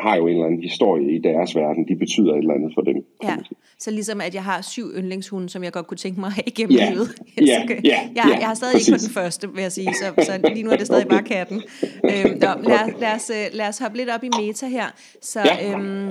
har 0.01 0.17
jo 0.17 0.27
en 0.27 0.33
eller 0.33 0.47
anden 0.47 0.63
historie 0.63 1.17
i 1.17 1.19
deres 1.19 1.57
verden. 1.57 1.89
De 1.89 1.97
betyder 1.97 2.33
et 2.33 2.39
eller 2.39 2.55
andet 2.55 2.71
for 2.75 2.83
dem. 2.83 2.97
Ja, 3.23 3.37
så 3.79 3.91
ligesom 3.91 4.21
at 4.21 4.35
jeg 4.35 4.45
har 4.45 4.63
syv 4.63 4.87
yndlingshunde, 4.99 5.49
som 5.49 5.65
jeg 5.65 5.73
godt 5.73 5.87
kunne 5.87 5.99
tænke 5.99 6.21
mig 6.21 6.27
at 6.27 6.33
have 6.39 6.45
igennem 6.47 6.79
ja. 6.79 6.91
livet. 6.91 7.09
Ja, 7.41 7.45
ja, 7.69 7.75
jeg, 7.85 8.11
ja, 8.17 8.39
jeg 8.39 8.47
har 8.47 8.55
stadig 8.55 8.75
præcis. 8.75 8.89
ikke 8.89 8.99
på 8.99 9.05
den 9.07 9.15
første, 9.15 9.55
vil 9.55 9.63
jeg 9.63 9.73
sige, 9.73 9.95
så, 9.95 10.25
så 10.25 10.51
lige 10.55 10.63
nu 10.63 10.71
er 10.71 10.77
det 10.77 10.87
stadig 10.87 11.09
bare 11.09 11.23
katten. 11.23 11.63
Øhm, 11.83 12.39
nå, 12.39 12.49
lad, 12.71 13.01
lad, 13.01 13.15
os, 13.15 13.31
øh, 13.31 13.47
lad 13.53 13.69
os 13.69 13.79
hoppe 13.79 13.97
lidt 13.97 14.09
op 14.11 14.25
i 14.25 14.31
meta 14.41 14.67
her. 14.67 14.87
Så 15.23 15.41
ja. 15.41 15.73
øhm, 15.73 16.11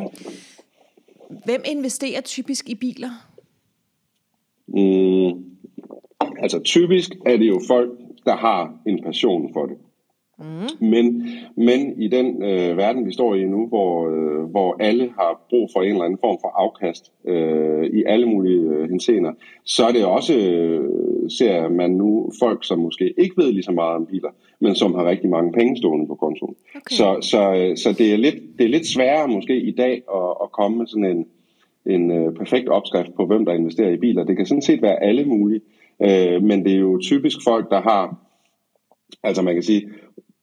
hvem 1.45 1.61
investerer 1.65 2.21
typisk 2.21 2.69
i 2.69 2.75
biler? 2.75 3.09
Mm, 4.67 5.43
altså 6.41 6.59
typisk 6.59 7.11
er 7.25 7.37
det 7.37 7.47
jo 7.47 7.61
folk, 7.67 7.91
der 8.25 8.35
har 8.35 8.73
en 8.87 9.03
passion 9.03 9.53
for 9.53 9.65
det. 9.65 9.77
Mm. 10.39 10.87
Men, 10.87 11.27
men 11.55 12.01
i 12.01 12.07
den 12.07 12.43
øh, 12.43 12.77
verden, 12.77 13.05
vi 13.05 13.13
står 13.13 13.35
i 13.35 13.43
nu, 13.43 13.67
hvor, 13.67 14.09
øh, 14.09 14.43
hvor 14.43 14.75
alle 14.79 15.09
har 15.19 15.41
brug 15.49 15.69
for 15.73 15.81
en 15.81 15.91
eller 15.91 16.03
anden 16.03 16.19
form 16.19 16.37
for 16.41 16.47
afkast 16.47 17.11
øh, 17.25 17.83
i 17.83 18.03
alle 18.07 18.25
mulige 18.25 18.61
øh, 18.61 18.89
henseender, 18.89 19.31
så 19.65 19.85
er 19.87 19.91
det 19.91 20.05
også, 20.05 20.37
øh, 20.37 21.29
ser 21.29 21.69
man 21.69 21.91
nu, 21.91 22.31
folk, 22.39 22.67
som 22.67 22.79
måske 22.79 23.13
ikke 23.17 23.37
ved 23.37 23.51
lige 23.51 23.63
så 23.63 23.71
meget 23.71 23.95
om 23.95 24.05
biler, 24.05 24.29
men 24.59 24.75
som 24.75 24.95
har 24.95 25.09
rigtig 25.09 25.29
mange 25.29 25.51
penge 25.51 25.77
stående 25.77 26.07
på 26.07 26.15
kontoen. 26.15 26.55
Okay. 26.75 26.95
Så, 26.95 27.17
så, 27.21 27.53
øh, 27.53 27.77
så 27.77 27.95
det, 27.97 28.13
er 28.13 28.17
lidt, 28.17 28.35
det 28.57 28.65
er 28.65 28.69
lidt 28.69 28.87
sværere 28.87 29.27
måske 29.27 29.61
i 29.61 29.71
dag 29.71 30.03
at, 30.15 30.29
at 30.43 30.51
komme 30.51 30.77
med 30.77 30.87
sådan 30.87 31.05
en, 31.05 31.25
en 31.85 32.11
øh, 32.11 32.33
perfekt 32.33 32.69
opskrift 32.69 33.15
på, 33.15 33.25
hvem 33.25 33.45
der 33.45 33.53
investerer 33.53 33.91
i 33.91 33.97
biler. 33.97 34.23
Det 34.23 34.37
kan 34.37 34.45
sådan 34.45 34.61
set 34.61 34.81
være 34.81 35.03
alle 35.03 35.25
mulige, 35.25 35.61
øh, 36.01 36.43
men 36.43 36.65
det 36.65 36.73
er 36.73 36.79
jo 36.79 36.99
typisk 37.01 37.37
folk, 37.43 37.69
der 37.69 37.81
har, 37.81 38.15
altså 39.23 39.41
man 39.41 39.53
kan 39.53 39.63
sige, 39.63 39.89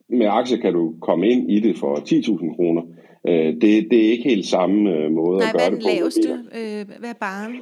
med 0.08 0.26
aktier 0.26 0.58
kan 0.58 0.72
du 0.72 0.94
komme 1.00 1.28
ind 1.28 1.50
i 1.50 1.60
det 1.60 1.78
for 1.78 1.94
10.000 1.96 2.56
kroner. 2.56 2.82
Øh, 3.28 3.54
det, 3.60 3.90
det 3.90 4.06
er 4.06 4.10
ikke 4.10 4.28
helt 4.28 4.46
samme 4.46 4.90
øh, 4.90 5.10
måde 5.12 5.38
Nej, 5.38 5.48
at 5.48 5.54
gøre 5.58 5.70
det 5.70 5.82
på. 5.82 5.88
Nej, 5.88 5.98
hvad 5.98 6.00
er 6.00 6.00
den 6.00 6.00
laveste? 6.00 6.28
Øh, 6.54 7.00
hvad 7.00 7.10
er 7.10 7.18
baren? 7.20 7.56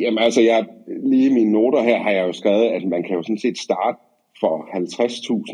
Jamen 0.00 0.18
altså, 0.18 0.40
jeg, 0.40 0.66
lige 1.04 1.30
i 1.30 1.32
mine 1.32 1.52
noter 1.52 1.82
her 1.82 1.98
har 2.02 2.10
jeg 2.10 2.26
jo 2.26 2.32
skrevet, 2.32 2.64
at 2.64 2.84
man 2.88 3.02
kan 3.02 3.16
jo 3.16 3.22
sådan 3.22 3.38
set 3.38 3.58
starte 3.58 3.98
for 4.40 4.56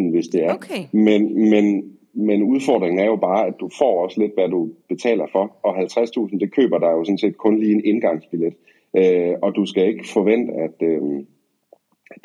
50.000, 0.02 0.10
hvis 0.10 0.28
det 0.28 0.44
er. 0.44 0.54
Okay. 0.54 0.82
Men, 0.92 1.50
men, 1.50 1.84
men 2.14 2.42
udfordringen 2.42 2.98
er 2.98 3.06
jo 3.06 3.16
bare, 3.16 3.46
at 3.46 3.54
du 3.60 3.70
får 3.78 4.04
også 4.04 4.20
lidt, 4.20 4.34
hvad 4.34 4.48
du 4.48 4.70
betaler 4.88 5.26
for, 5.32 5.56
og 5.62 5.78
50.000, 5.78 6.38
det 6.38 6.52
køber 6.52 6.78
der 6.78 6.90
jo 6.90 7.04
sådan 7.04 7.18
set 7.18 7.36
kun 7.36 7.60
lige 7.60 7.72
en 7.72 7.84
indgangsbillet. 7.84 8.54
Øh, 8.96 9.34
og 9.42 9.56
du 9.56 9.66
skal 9.66 9.88
ikke 9.88 10.08
forvente, 10.12 10.52
at, 10.52 10.88
øh, 10.88 11.02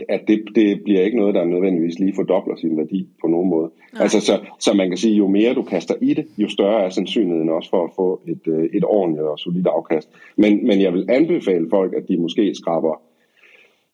at 0.10 0.22
det, 0.28 0.44
det 0.56 0.84
bliver 0.84 1.02
ikke 1.02 1.18
noget, 1.18 1.36
der 1.36 1.46
nødvendigvis 1.46 2.00
lige 2.00 2.16
fordobler 2.16 2.56
sin 2.56 2.78
værdi 2.78 3.08
på 3.22 3.28
nogen 3.28 3.50
måde. 3.50 3.72
Altså, 4.00 4.20
så, 4.20 4.40
så 4.60 4.74
man 4.74 4.90
kan 4.90 4.98
sige, 4.98 5.16
jo 5.16 5.28
mere 5.28 5.54
du 5.54 5.62
kaster 5.62 5.96
i 6.02 6.14
det, 6.14 6.26
jo 6.38 6.48
større 6.50 6.86
er 6.86 6.90
sandsynligheden 6.90 7.50
også 7.50 7.70
for 7.70 7.84
at 7.84 7.92
få 7.96 8.22
et, 8.28 8.48
øh, 8.48 8.70
et 8.74 8.84
ordentligt 8.86 9.28
og 9.28 9.40
solidt 9.40 9.68
afkast. 9.68 10.10
Men, 10.36 10.68
men 10.68 10.82
jeg 10.82 10.94
vil 10.94 11.06
anbefale 11.10 11.68
folk, 11.70 11.94
at 11.94 12.08
de 12.08 12.18
måske 12.18 12.56
skraber 12.56 13.02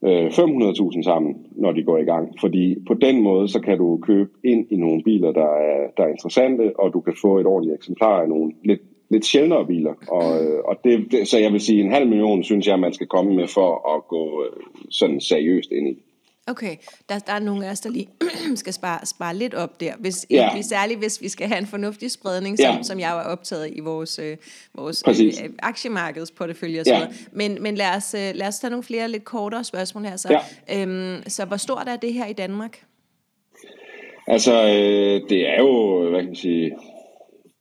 øh, 0.03 0.27
500.000 0.27 1.03
sammen, 1.03 1.35
når 1.51 1.71
de 1.71 1.83
går 1.83 1.97
i 1.97 2.03
gang. 2.03 2.33
Fordi 2.39 2.77
på 2.87 2.93
den 2.93 3.21
måde, 3.23 3.47
så 3.47 3.59
kan 3.59 3.77
du 3.77 3.99
købe 4.01 4.29
ind 4.43 4.67
i 4.71 4.75
nogle 4.75 5.03
biler, 5.03 5.31
der 5.31 5.49
er, 5.49 5.87
der 5.97 6.03
er 6.03 6.07
interessante, 6.09 6.79
og 6.79 6.93
du 6.93 6.99
kan 6.99 7.13
få 7.21 7.39
et 7.39 7.45
ordentligt 7.45 7.75
eksemplar 7.75 8.21
af 8.21 8.29
nogle 8.29 8.51
lidt, 8.63 8.81
lidt 9.09 9.25
sjældnere 9.25 9.65
biler. 9.65 9.93
Og, 10.07 10.43
øh, 10.43 10.59
og 10.65 10.75
det, 10.83 11.11
det, 11.11 11.27
så 11.27 11.37
jeg 11.37 11.51
vil 11.53 11.61
sige, 11.61 11.81
en 11.81 11.91
halv 11.91 12.07
million 12.07 12.43
synes 12.43 12.67
jeg, 12.67 12.79
man 12.79 12.93
skal 12.93 13.07
komme 13.07 13.35
med 13.35 13.47
for 13.47 13.95
at 13.95 14.07
gå 14.07 14.43
øh, 14.43 14.63
sådan 14.89 15.21
seriøst 15.21 15.71
ind 15.71 15.87
i 15.87 15.97
Okay, 16.49 16.75
der, 17.09 17.19
der 17.19 17.33
er 17.33 17.39
nogle 17.39 17.65
af 17.65 17.71
os, 17.71 17.79
der 17.79 17.89
lige 17.89 18.07
skal 18.55 18.73
spare, 18.73 19.05
spare 19.05 19.35
lidt 19.35 19.53
op 19.53 19.79
der, 19.79 19.93
hvis, 19.99 20.25
ja. 20.29 20.35
egentlig, 20.35 20.65
særligt 20.65 20.99
hvis 20.99 21.21
vi 21.21 21.29
skal 21.29 21.47
have 21.47 21.57
en 21.57 21.67
fornuftig 21.67 22.11
spredning, 22.11 22.57
som, 22.57 22.75
ja. 22.75 22.83
som 22.83 22.99
jeg 22.99 23.19
er 23.19 23.23
optaget 23.23 23.69
i 23.75 23.79
vores, 23.79 24.19
øh, 24.19 24.37
vores 24.75 25.03
øh, 25.07 25.49
aktiemarkedsportefølje 25.59 26.81
osv. 26.81 26.89
Ja. 26.89 27.07
Men, 27.31 27.63
men 27.63 27.75
lad, 27.75 27.95
os, 27.95 28.13
øh, 28.13 28.35
lad 28.35 28.47
os 28.47 28.59
tage 28.59 28.71
nogle 28.71 28.83
flere 28.83 29.09
lidt 29.09 29.23
kortere 29.23 29.63
spørgsmål 29.63 30.03
her. 30.03 30.17
Så, 30.17 30.39
ja. 30.69 30.81
øhm, 30.81 31.23
så 31.27 31.45
hvor 31.45 31.57
stort 31.57 31.87
er 31.87 31.95
det 31.95 32.13
her 32.13 32.25
i 32.25 32.33
Danmark? 32.33 32.83
Altså, 34.27 34.53
øh, 34.53 35.29
det 35.29 35.47
er 35.47 35.57
jo, 35.59 35.99
hvad 36.09 36.19
kan 36.19 36.27
man 36.27 36.35
sige, 36.35 36.71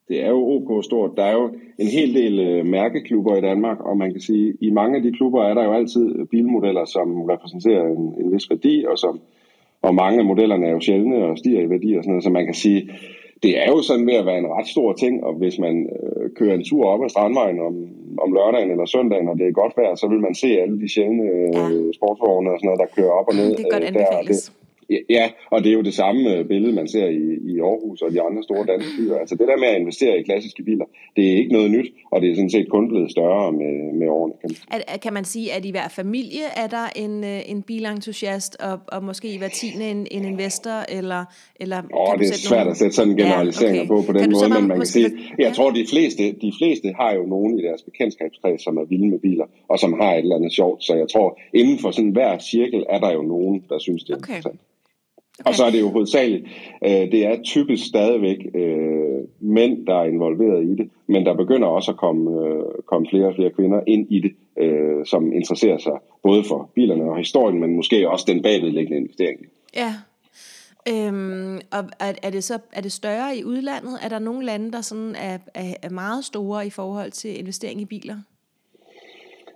det 0.09 0.25
er 0.25 0.29
jo 0.29 0.41
ok 0.57 0.85
stort. 0.85 1.11
Der 1.17 1.23
er 1.23 1.33
jo 1.33 1.51
en 1.79 1.87
hel 1.87 2.15
del 2.15 2.41
øh, 2.41 2.67
mærkeklubber 2.67 3.37
i 3.37 3.41
Danmark, 3.41 3.81
og 3.81 3.97
man 3.97 4.13
kan 4.13 4.21
sige, 4.21 4.49
at 4.49 4.55
i 4.61 4.71
mange 4.71 4.97
af 4.97 5.03
de 5.03 5.13
klubber 5.13 5.43
er 5.45 5.55
der 5.55 5.65
jo 5.65 5.73
altid 5.73 6.27
bilmodeller, 6.31 6.85
som 6.85 7.23
repræsenterer 7.23 7.87
en, 7.87 8.15
en 8.21 8.33
vis 8.33 8.51
værdi, 8.51 8.85
og, 8.89 8.99
som, 8.99 9.21
og 9.83 9.95
mange 9.95 10.19
af 10.19 10.25
modellerne 10.25 10.67
er 10.67 10.71
jo 10.71 10.81
sjældne 10.81 11.25
og 11.25 11.39
stiger 11.39 11.61
i 11.63 11.71
værdi 11.71 11.97
og 11.97 12.05
sådan 12.05 12.11
noget, 12.11 12.25
så 12.25 12.31
man 12.31 12.45
kan 12.45 12.55
sige, 12.55 12.91
det 13.43 13.53
er 13.63 13.67
jo 13.75 13.83
sådan 13.83 14.07
ved 14.07 14.15
at 14.15 14.27
være 14.27 14.39
en 14.39 14.53
ret 14.57 14.67
stor 14.67 14.93
ting, 14.93 15.25
og 15.25 15.33
hvis 15.35 15.59
man 15.59 15.75
øh, 15.97 16.31
kører 16.39 16.55
en 16.55 16.65
tur 16.65 16.85
op 16.87 17.05
ad 17.05 17.09
Strandvejen 17.09 17.61
om, 17.61 17.75
om 18.25 18.33
lørdagen 18.33 18.71
eller 18.71 18.87
søndagen, 18.87 19.29
og 19.29 19.39
det 19.39 19.47
er 19.47 19.61
godt 19.63 19.77
vejr, 19.77 19.95
så 19.95 20.07
vil 20.09 20.21
man 20.21 20.35
se 20.35 20.49
alle 20.63 20.81
de 20.81 20.89
sjældne 20.95 21.25
øh, 21.25 21.95
sportsvogne 21.99 22.51
og 22.51 22.59
sådan 22.59 22.67
noget, 22.69 22.83
der 22.83 22.95
kører 22.97 23.13
op 23.19 23.29
og 23.31 23.35
ned. 23.35 23.51
Det 23.57 23.65
er 23.67 23.75
godt 23.77 23.85
anbefales. 23.85 24.39
Der, 24.45 24.53
det, 24.53 24.68
Ja, 25.11 25.31
og 25.51 25.65
det 25.65 25.71
er 25.71 25.75
jo 25.75 25.83
det 25.83 25.95
samme 25.95 26.35
øh, 26.35 26.45
billede, 26.49 26.73
man 26.73 26.89
ser 26.89 27.07
i, 27.07 27.25
i 27.53 27.61
Aarhus 27.61 28.03
og 28.03 28.13
de 28.13 28.23
andre 28.23 28.43
store 28.43 28.67
danske 28.67 28.91
byer. 28.99 29.17
Altså 29.17 29.35
det 29.35 29.49
der 29.49 29.57
med 29.57 29.69
at 29.69 29.81
investere 29.81 30.19
i 30.19 30.23
klassiske 30.23 30.63
biler, 30.63 30.85
det 31.17 31.33
er 31.33 31.37
ikke 31.37 31.53
noget 31.53 31.71
nyt, 31.71 31.89
og 32.13 32.21
det 32.21 32.31
er 32.31 32.35
sådan 32.35 32.51
set 32.51 32.69
kun 32.69 32.89
blevet 32.89 33.11
større 33.11 33.53
med, 33.53 33.93
med 34.01 34.09
årene. 34.09 34.35
Kan 34.41 34.51
man. 34.51 34.81
At, 34.89 35.01
kan 35.01 35.13
man 35.13 35.25
sige, 35.25 35.53
at 35.53 35.65
i 35.65 35.71
hver 35.71 35.89
familie 35.89 36.47
er 36.57 36.67
der 36.67 36.87
en, 36.97 37.25
øh, 37.25 37.51
en 37.51 37.63
bilentusiast, 37.63 38.57
og, 38.61 38.79
og 38.89 39.05
måske 39.05 39.35
i 39.35 39.39
hver 39.39 39.49
tiende 39.49 39.91
en, 39.91 40.07
en 40.11 40.25
investor, 40.25 40.79
eller... 40.97 41.25
eller 41.61 41.79
Åh, 41.95 42.19
det 42.19 42.29
er 42.29 42.35
svært 42.35 42.59
nogle... 42.59 42.71
at 42.71 42.77
sætte 42.77 42.97
sådan 42.97 43.17
generaliseringer 43.17 43.83
ja, 43.83 43.91
okay. 43.91 44.07
på 44.07 44.07
på 44.07 44.13
den 44.13 44.21
kan 44.21 44.33
måde, 44.33 44.49
men 44.61 44.69
man 44.69 44.77
kan 44.79 44.87
sige, 44.87 45.11
jeg 45.39 45.49
ja. 45.49 45.53
tror, 45.53 45.71
de 45.71 45.87
fleste, 45.91 46.23
de 46.33 46.53
fleste 46.59 46.89
har 47.01 47.15
jo 47.15 47.27
nogen 47.27 47.59
i 47.59 47.63
deres 47.63 47.83
bekendtskabskreds, 47.83 48.63
som 48.65 48.77
er 48.77 48.85
vilde 48.85 49.09
med 49.09 49.19
biler, 49.19 49.47
og 49.69 49.79
som 49.79 49.93
har 50.01 50.13
et 50.15 50.19
eller 50.19 50.37
andet 50.37 50.53
sjovt, 50.53 50.85
så 50.85 50.95
jeg 50.95 51.09
tror, 51.09 51.39
inden 51.55 51.79
for 51.79 51.91
sådan 51.91 52.11
hver 52.11 52.39
cirkel 52.39 52.85
er 52.89 52.99
der 53.01 53.13
jo 53.13 53.23
nogen, 53.23 53.65
der 53.69 53.79
synes, 53.79 54.05
det 54.05 54.13
er 54.13 54.17
okay. 54.17 54.37
interessant. 54.37 54.61
Og 55.47 55.55
så 55.55 55.65
er 55.65 55.71
det 55.71 55.81
jo 55.81 55.91
hovedsageligt, 55.91 56.45
øh, 56.85 56.91
det 56.91 57.27
er 57.27 57.43
typisk 57.43 57.87
stadigvæk 57.87 58.39
øh, 58.55 59.19
mænd, 59.41 59.87
der 59.87 59.95
er 59.95 60.05
involveret 60.05 60.65
i 60.65 60.75
det, 60.75 60.91
men 61.07 61.27
der 61.27 61.35
begynder 61.35 61.69
også 61.69 61.91
at 61.91 61.97
komme, 61.97 62.47
øh, 62.47 62.65
komme 62.87 63.09
flere 63.11 63.27
og 63.27 63.35
flere 63.35 63.51
kvinder 63.51 63.81
ind 63.87 64.07
i 64.11 64.21
det, 64.21 64.33
øh, 64.65 65.07
som 65.07 65.33
interesserer 65.33 65.79
sig 65.79 65.93
både 66.23 66.45
for 66.45 66.71
bilerne 66.75 67.05
og 67.05 67.17
historien, 67.17 67.61
men 67.61 67.77
måske 67.77 68.09
også 68.11 68.25
den 68.29 68.43
bagvedliggende 68.43 68.97
investering. 68.97 69.39
Ja, 69.77 69.95
Øhm, 70.89 71.61
og 71.71 71.85
er, 71.99 72.13
er, 72.23 72.31
det 72.31 72.45
så 72.45 72.59
er 72.73 72.81
det 72.81 72.93
større 72.93 73.37
i 73.37 73.45
udlandet? 73.45 73.99
Er 74.03 74.09
der 74.09 74.19
nogle 74.19 74.45
lande, 74.47 74.73
der 74.73 74.81
sådan 74.81 75.15
er, 75.15 75.39
er, 75.55 75.75
er 75.83 75.91
meget 75.91 76.25
store 76.25 76.67
i 76.67 76.71
forhold 76.71 77.11
til 77.11 77.39
investering 77.39 77.81
i 77.81 77.85
biler? 77.85 78.17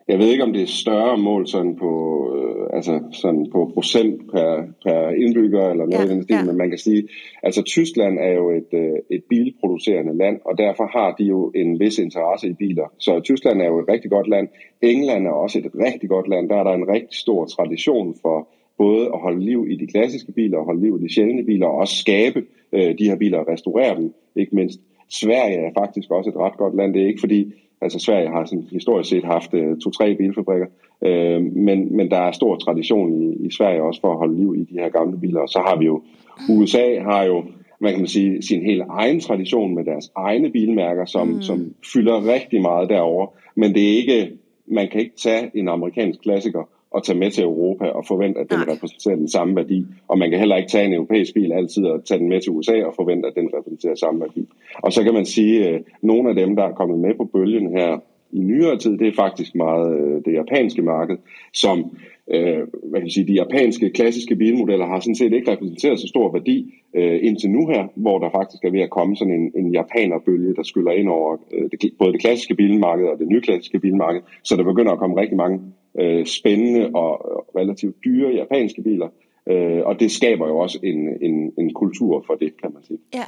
Jeg 0.09 0.19
ved 0.19 0.29
ikke, 0.31 0.45
om 0.45 0.53
det 0.53 0.63
er 0.63 0.67
større 0.67 1.19
mål 1.19 1.47
sådan 1.47 1.77
på, 1.77 1.93
øh, 2.37 2.77
altså 2.77 3.01
sådan 3.13 3.47
på 3.53 3.71
procent 3.75 4.31
per, 4.33 4.63
per 4.85 5.09
indbygger 5.09 5.71
eller 5.71 5.87
noget 5.87 6.05
ja, 6.05 6.11
i 6.11 6.15
den 6.15 6.23
stil, 6.23 6.37
ja. 6.37 6.45
men 6.45 6.57
man 6.57 6.69
kan 6.69 6.79
sige, 6.79 7.09
altså 7.43 7.63
Tyskland 7.63 8.19
er 8.19 8.33
jo 8.33 8.51
et, 8.51 8.73
øh, 8.73 8.99
et 9.11 9.25
bilproducerende 9.29 10.17
land, 10.17 10.41
og 10.45 10.59
derfor 10.59 10.87
har 10.99 11.15
de 11.19 11.25
jo 11.25 11.53
en 11.55 11.81
vis 11.81 11.99
interesse 11.99 12.49
i 12.49 12.53
biler. 12.53 12.93
Så 12.99 13.21
Tyskland 13.21 13.63
er 13.63 13.67
jo 13.67 13.79
et 13.79 13.89
rigtig 13.89 14.11
godt 14.11 14.29
land. 14.29 14.49
England 14.83 15.27
er 15.27 15.31
også 15.31 15.59
et 15.59 15.71
rigtig 15.87 16.09
godt 16.09 16.29
land. 16.29 16.49
Der 16.49 16.57
er 16.57 16.65
der 16.65 16.75
en 16.75 16.89
rigtig 16.89 17.19
stor 17.19 17.45
tradition 17.45 18.17
for 18.23 18.49
både 18.79 19.07
at 19.15 19.19
holde 19.21 19.45
liv 19.45 19.67
i 19.71 19.77
de 19.77 19.87
klassiske 19.87 20.33
biler, 20.33 20.59
og 20.59 20.65
holde 20.65 20.81
liv 20.81 20.99
i 21.01 21.05
de 21.05 21.15
sjældne 21.15 21.45
biler, 21.45 21.67
og 21.67 21.79
også 21.79 21.97
skabe 21.97 22.45
øh, 22.73 22.99
de 22.99 23.09
her 23.09 23.17
biler 23.17 23.39
og 23.39 23.49
restaurere 23.49 23.97
dem, 23.97 24.15
ikke 24.37 24.55
mindst. 24.57 24.81
Sverige 25.11 25.57
er 25.57 25.71
faktisk 25.79 26.11
også 26.11 26.31
et 26.31 26.37
ret 26.37 26.57
godt 26.57 26.77
land. 26.77 26.95
Det 26.95 27.03
er 27.03 27.07
ikke 27.07 27.21
fordi, 27.21 27.53
Altså 27.83 27.99
Sverige 27.99 28.29
har 28.29 28.45
sådan 28.45 28.69
historisk 28.73 29.11
set 29.11 29.25
haft 29.25 29.55
uh, 29.55 29.79
to-tre 29.79 30.15
bilfabrikker, 30.15 30.67
uh, 31.01 31.43
men, 31.57 31.97
men 31.97 32.11
der 32.11 32.17
er 32.17 32.33
stor 32.33 32.57
tradition 32.57 33.23
i, 33.23 33.47
i 33.47 33.51
Sverige 33.51 33.83
også 33.83 34.01
for 34.01 34.13
at 34.13 34.19
holde 34.19 34.39
liv 34.39 34.55
i 34.59 34.65
de 34.75 34.81
her 34.81 34.89
gamle 34.89 35.19
biler. 35.19 35.41
Og 35.41 35.49
så 35.49 35.59
har 35.67 35.77
vi 35.79 35.85
jo, 35.85 36.03
USA 36.51 37.01
har 37.01 37.23
jo, 37.25 37.45
hvad 37.79 37.91
kan 37.91 38.01
man 38.01 38.09
sige, 38.09 38.43
sin 38.43 38.63
helt 38.63 38.83
egen 38.91 39.21
tradition 39.21 39.75
med 39.75 39.85
deres 39.85 40.11
egne 40.17 40.51
bilmærker, 40.51 41.05
som, 41.05 41.29
mm. 41.29 41.43
som 41.43 41.75
fylder 41.93 42.33
rigtig 42.35 42.63
meget 42.63 42.89
derover. 42.89 43.27
Men 43.55 43.75
det 43.75 43.83
er 43.83 43.97
ikke, 43.97 44.33
man 44.67 44.89
kan 44.89 45.01
ikke 45.01 45.17
tage 45.17 45.51
en 45.55 45.69
amerikansk 45.69 46.21
klassiker 46.23 46.69
at 46.97 47.03
tage 47.03 47.19
med 47.19 47.31
til 47.31 47.45
Europa 47.45 47.85
og 47.85 48.07
forvente, 48.07 48.41
at 48.41 48.51
den 48.51 48.59
Nej. 48.59 48.75
repræsenterer 48.75 49.17
den 49.17 49.29
samme 49.29 49.57
værdi. 49.57 49.87
Og 50.09 50.19
man 50.19 50.31
kan 50.31 50.39
heller 50.39 50.57
ikke 50.57 50.69
tage 50.69 50.87
en 50.87 50.95
europæisk 50.95 51.35
bil 51.35 51.53
altid 51.53 51.85
og 51.85 52.05
tage 52.05 52.19
den 52.19 52.29
med 52.29 52.41
til 52.41 52.53
USA 52.53 52.85
og 52.85 52.95
forvente, 52.97 53.29
at 53.29 53.35
den 53.35 53.49
repræsenterer 53.55 53.95
samme 53.95 54.21
værdi. 54.21 54.49
Og 54.75 54.93
så 54.93 55.03
kan 55.03 55.15
man 55.15 55.27
sige, 55.27 55.69
at 55.69 55.83
nogle 56.03 56.29
af 56.29 56.35
dem, 56.35 56.57
der 56.57 56.65
er 56.65 56.73
kommet 56.73 56.99
med 56.99 57.15
på 57.15 57.25
bølgen 57.25 57.71
her 57.79 57.99
i 58.33 58.39
nyere 58.39 58.79
tid, 58.79 58.99
det 58.99 59.09
er 59.09 59.13
faktisk 59.17 59.55
meget 59.55 60.01
øh, 60.01 60.25
det 60.25 60.33
japanske 60.33 60.83
marked, 60.83 61.17
som 61.53 61.97
øh, 62.31 62.61
hvad 62.91 63.01
kan 63.01 63.11
sige, 63.11 63.27
de 63.27 63.33
japanske 63.33 63.91
klassiske 63.91 64.37
bilmodeller 64.37 64.87
har 64.87 65.01
sådan 65.01 65.15
set 65.15 65.33
ikke 65.33 65.53
repræsenteret 65.53 66.01
så 66.01 66.09
stor 66.09 66.33
værdi 66.33 66.75
øh, 66.97 67.19
indtil 67.23 67.51
nu 67.51 67.69
her, 67.69 67.89
hvor 67.95 68.19
der 68.19 68.31
faktisk 68.31 68.65
er 68.65 68.71
ved 68.71 68.81
at 68.81 68.91
komme 68.91 69.17
sådan 69.17 69.35
en, 69.35 69.53
en 69.57 69.73
japanerbølge, 69.73 70.55
der 70.55 70.63
skyller 70.63 70.93
ind 70.93 71.09
over 71.09 71.37
øh, 71.53 71.71
det, 71.71 71.93
både 71.99 72.13
det 72.13 72.21
klassiske 72.21 72.55
bilmarked 72.55 73.07
og 73.07 73.19
det 73.19 73.29
nye 73.29 73.41
klassiske 73.41 73.79
bilmarked, 73.79 74.21
så 74.45 74.57
der 74.57 74.65
begynder 74.65 74.93
at 74.93 74.99
komme 74.99 75.21
rigtig 75.21 75.37
mange 75.37 75.61
øh, 76.01 76.27
spændende 76.27 76.91
og 76.95 77.13
relativt 77.57 77.97
dyre 78.05 78.31
japanske 78.31 78.83
biler, 78.83 79.09
Øh, 79.49 79.83
og 79.85 80.01
det 80.01 80.11
skaber 80.11 80.49
jo 80.49 80.59
også 80.59 80.79
en, 80.83 81.09
en, 81.21 81.53
en 81.59 81.75
kultur 81.75 82.25
for 82.27 82.35
det, 82.35 82.61
kan 82.63 82.71
man 82.75 82.83
sige. 82.83 82.99
Ja. 83.15 83.25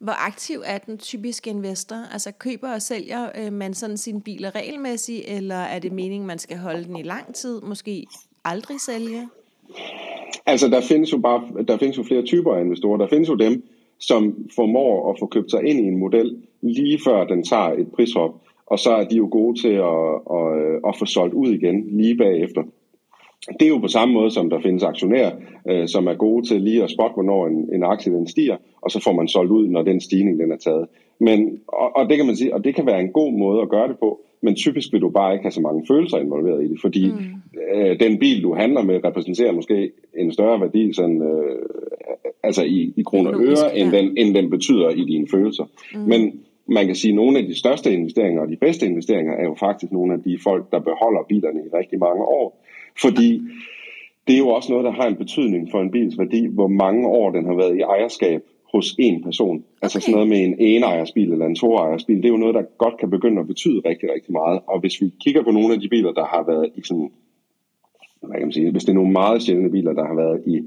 Hvor 0.00 0.26
aktiv 0.26 0.62
er 0.64 0.78
den 0.78 0.98
typiske 0.98 1.50
investor? 1.50 1.96
Altså 2.12 2.32
køber 2.38 2.74
og 2.74 2.82
sælger 2.82 3.28
øh, 3.38 3.52
man 3.52 3.74
sådan 3.74 3.96
sine 3.96 4.20
biler 4.20 4.54
regelmæssigt, 4.54 5.24
eller 5.28 5.54
er 5.54 5.78
det 5.78 5.92
meningen, 5.92 6.26
man 6.26 6.38
skal 6.38 6.56
holde 6.56 6.84
den 6.84 6.96
i 6.96 7.02
lang 7.02 7.34
tid, 7.34 7.60
måske 7.60 8.06
aldrig 8.44 8.80
sælge? 8.80 9.28
Altså 10.46 10.68
der 10.68 10.80
findes 10.80 11.12
jo 11.12 11.18
bare 11.18 11.64
der 11.68 11.76
findes 11.76 11.98
jo 11.98 12.02
flere 12.02 12.22
typer 12.22 12.54
af 12.54 12.60
investorer. 12.60 12.98
Der 12.98 13.08
findes 13.08 13.28
jo 13.28 13.34
dem, 13.34 13.62
som 13.98 14.48
formår 14.54 15.12
at 15.12 15.18
få 15.18 15.26
købt 15.26 15.50
sig 15.50 15.64
ind 15.64 15.80
i 15.80 15.82
en 15.82 15.98
model 15.98 16.36
lige 16.62 16.98
før 17.04 17.24
den 17.24 17.44
tager 17.44 17.72
et 17.72 17.92
prishop, 17.92 18.30
og 18.66 18.78
så 18.78 18.90
er 18.90 19.04
de 19.04 19.16
jo 19.16 19.28
gode 19.32 19.60
til 19.60 19.72
at, 19.72 20.14
at, 20.38 20.80
at 20.88 20.96
få 20.98 21.04
solgt 21.04 21.34
ud 21.34 21.48
igen 21.48 21.86
lige 21.90 22.16
bagefter. 22.16 22.62
Det 23.46 23.62
er 23.62 23.68
jo 23.68 23.78
på 23.78 23.88
samme 23.88 24.14
måde, 24.14 24.30
som 24.30 24.50
der 24.50 24.60
findes 24.60 24.82
aktionærer, 24.82 25.32
øh, 25.68 25.88
som 25.88 26.06
er 26.06 26.14
gode 26.14 26.46
til 26.46 26.60
lige 26.60 26.82
at 26.82 26.90
spotte, 26.90 27.14
hvornår 27.14 27.46
en, 27.46 27.68
en 27.74 27.82
aktie 27.82 28.12
den 28.12 28.26
stiger, 28.26 28.56
og 28.80 28.90
så 28.90 29.02
får 29.04 29.12
man 29.12 29.28
solgt 29.28 29.52
ud, 29.52 29.68
når 29.68 29.82
den 29.82 30.00
stigning 30.00 30.38
den 30.38 30.52
er 30.52 30.56
taget. 30.56 30.86
Men, 31.20 31.60
og, 31.68 31.96
og 31.96 32.08
det 32.08 32.16
kan 32.16 32.26
man 32.26 32.36
sige, 32.36 32.54
og 32.54 32.64
det 32.64 32.74
kan 32.74 32.86
være 32.86 33.00
en 33.00 33.12
god 33.12 33.32
måde 33.32 33.62
at 33.62 33.68
gøre 33.68 33.88
det 33.88 33.98
på, 33.98 34.20
men 34.40 34.54
typisk 34.54 34.92
vil 34.92 35.00
du 35.00 35.10
bare 35.10 35.32
ikke 35.32 35.44
have 35.44 35.52
så 35.52 35.60
mange 35.60 35.84
følelser 35.88 36.18
involveret 36.18 36.64
i 36.64 36.68
det, 36.68 36.78
fordi 36.80 37.10
mm. 37.10 37.18
øh, 37.74 38.00
den 38.00 38.18
bil, 38.18 38.42
du 38.42 38.54
handler 38.54 38.82
med, 38.82 39.04
repræsenterer 39.04 39.52
måske 39.52 39.90
en 40.16 40.32
større 40.32 40.60
værdi 40.60 40.92
sådan, 40.92 41.22
øh, 41.22 41.68
altså 42.42 42.64
i, 42.64 42.92
i 42.96 43.02
kroner 43.02 43.30
og 43.30 43.40
øre, 43.40 43.78
end, 43.78 43.92
den, 43.92 44.16
end 44.16 44.34
den 44.34 44.50
betyder 44.50 44.90
i 44.90 45.04
dine 45.04 45.26
følelser. 45.30 45.64
Mm. 45.94 46.00
Men 46.00 46.40
man 46.66 46.86
kan 46.86 46.94
sige, 46.94 47.12
at 47.12 47.16
nogle 47.16 47.38
af 47.38 47.44
de 47.44 47.58
største 47.58 47.92
investeringer 47.92 48.42
og 48.42 48.48
de 48.48 48.56
bedste 48.56 48.86
investeringer 48.86 49.32
er 49.32 49.44
jo 49.44 49.54
faktisk 49.54 49.92
nogle 49.92 50.14
af 50.14 50.22
de 50.22 50.38
folk, 50.44 50.70
der 50.72 50.78
beholder 50.78 51.22
bilerne 51.28 51.60
i 51.60 51.76
rigtig 51.76 51.98
mange 51.98 52.24
år. 52.24 52.64
Fordi 53.00 53.42
det 54.26 54.34
er 54.34 54.38
jo 54.38 54.48
også 54.48 54.72
noget, 54.72 54.84
der 54.84 54.90
har 54.90 55.06
en 55.06 55.16
betydning 55.16 55.70
for 55.70 55.80
en 55.80 55.90
bils 55.90 56.18
værdi, 56.18 56.46
hvor 56.46 56.68
mange 56.68 57.08
år 57.08 57.30
den 57.30 57.44
har 57.46 57.54
været 57.54 57.76
i 57.76 57.80
ejerskab 57.80 58.42
hos 58.72 58.94
en 58.98 59.22
person. 59.22 59.56
Okay. 59.56 59.82
Altså 59.82 60.00
sådan 60.00 60.14
noget 60.14 60.28
med 60.28 60.40
en 60.44 60.54
enejersbil 60.58 61.32
eller 61.32 61.46
en 61.46 61.54
toejersbil, 61.54 62.16
det 62.16 62.24
er 62.24 62.28
jo 62.28 62.36
noget, 62.36 62.54
der 62.54 62.62
godt 62.62 62.98
kan 63.00 63.10
begynde 63.10 63.40
at 63.40 63.46
betyde 63.46 63.82
rigtig, 63.84 64.08
rigtig 64.14 64.32
meget. 64.32 64.60
Og 64.66 64.80
hvis 64.80 65.00
vi 65.00 65.12
kigger 65.20 65.42
på 65.42 65.50
nogle 65.50 65.74
af 65.74 65.80
de 65.80 65.88
biler, 65.88 66.12
der 66.12 66.24
har 66.24 66.44
været 66.46 66.70
i 66.76 66.80
sådan, 66.84 67.10
hvad 68.22 68.38
kan 68.38 68.46
man 68.46 68.52
sige, 68.52 68.70
hvis 68.70 68.84
det 68.84 68.90
er 68.90 69.00
nogle 69.00 69.12
meget 69.12 69.42
sjældne 69.42 69.70
biler, 69.70 69.92
der 69.92 70.06
har 70.06 70.14
været 70.14 70.42
i 70.46 70.62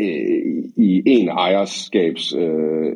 øh, 0.00 0.64
i 0.76 1.02
en 1.06 1.28
ejerskabs, 1.28 2.34
øh, 2.34 2.92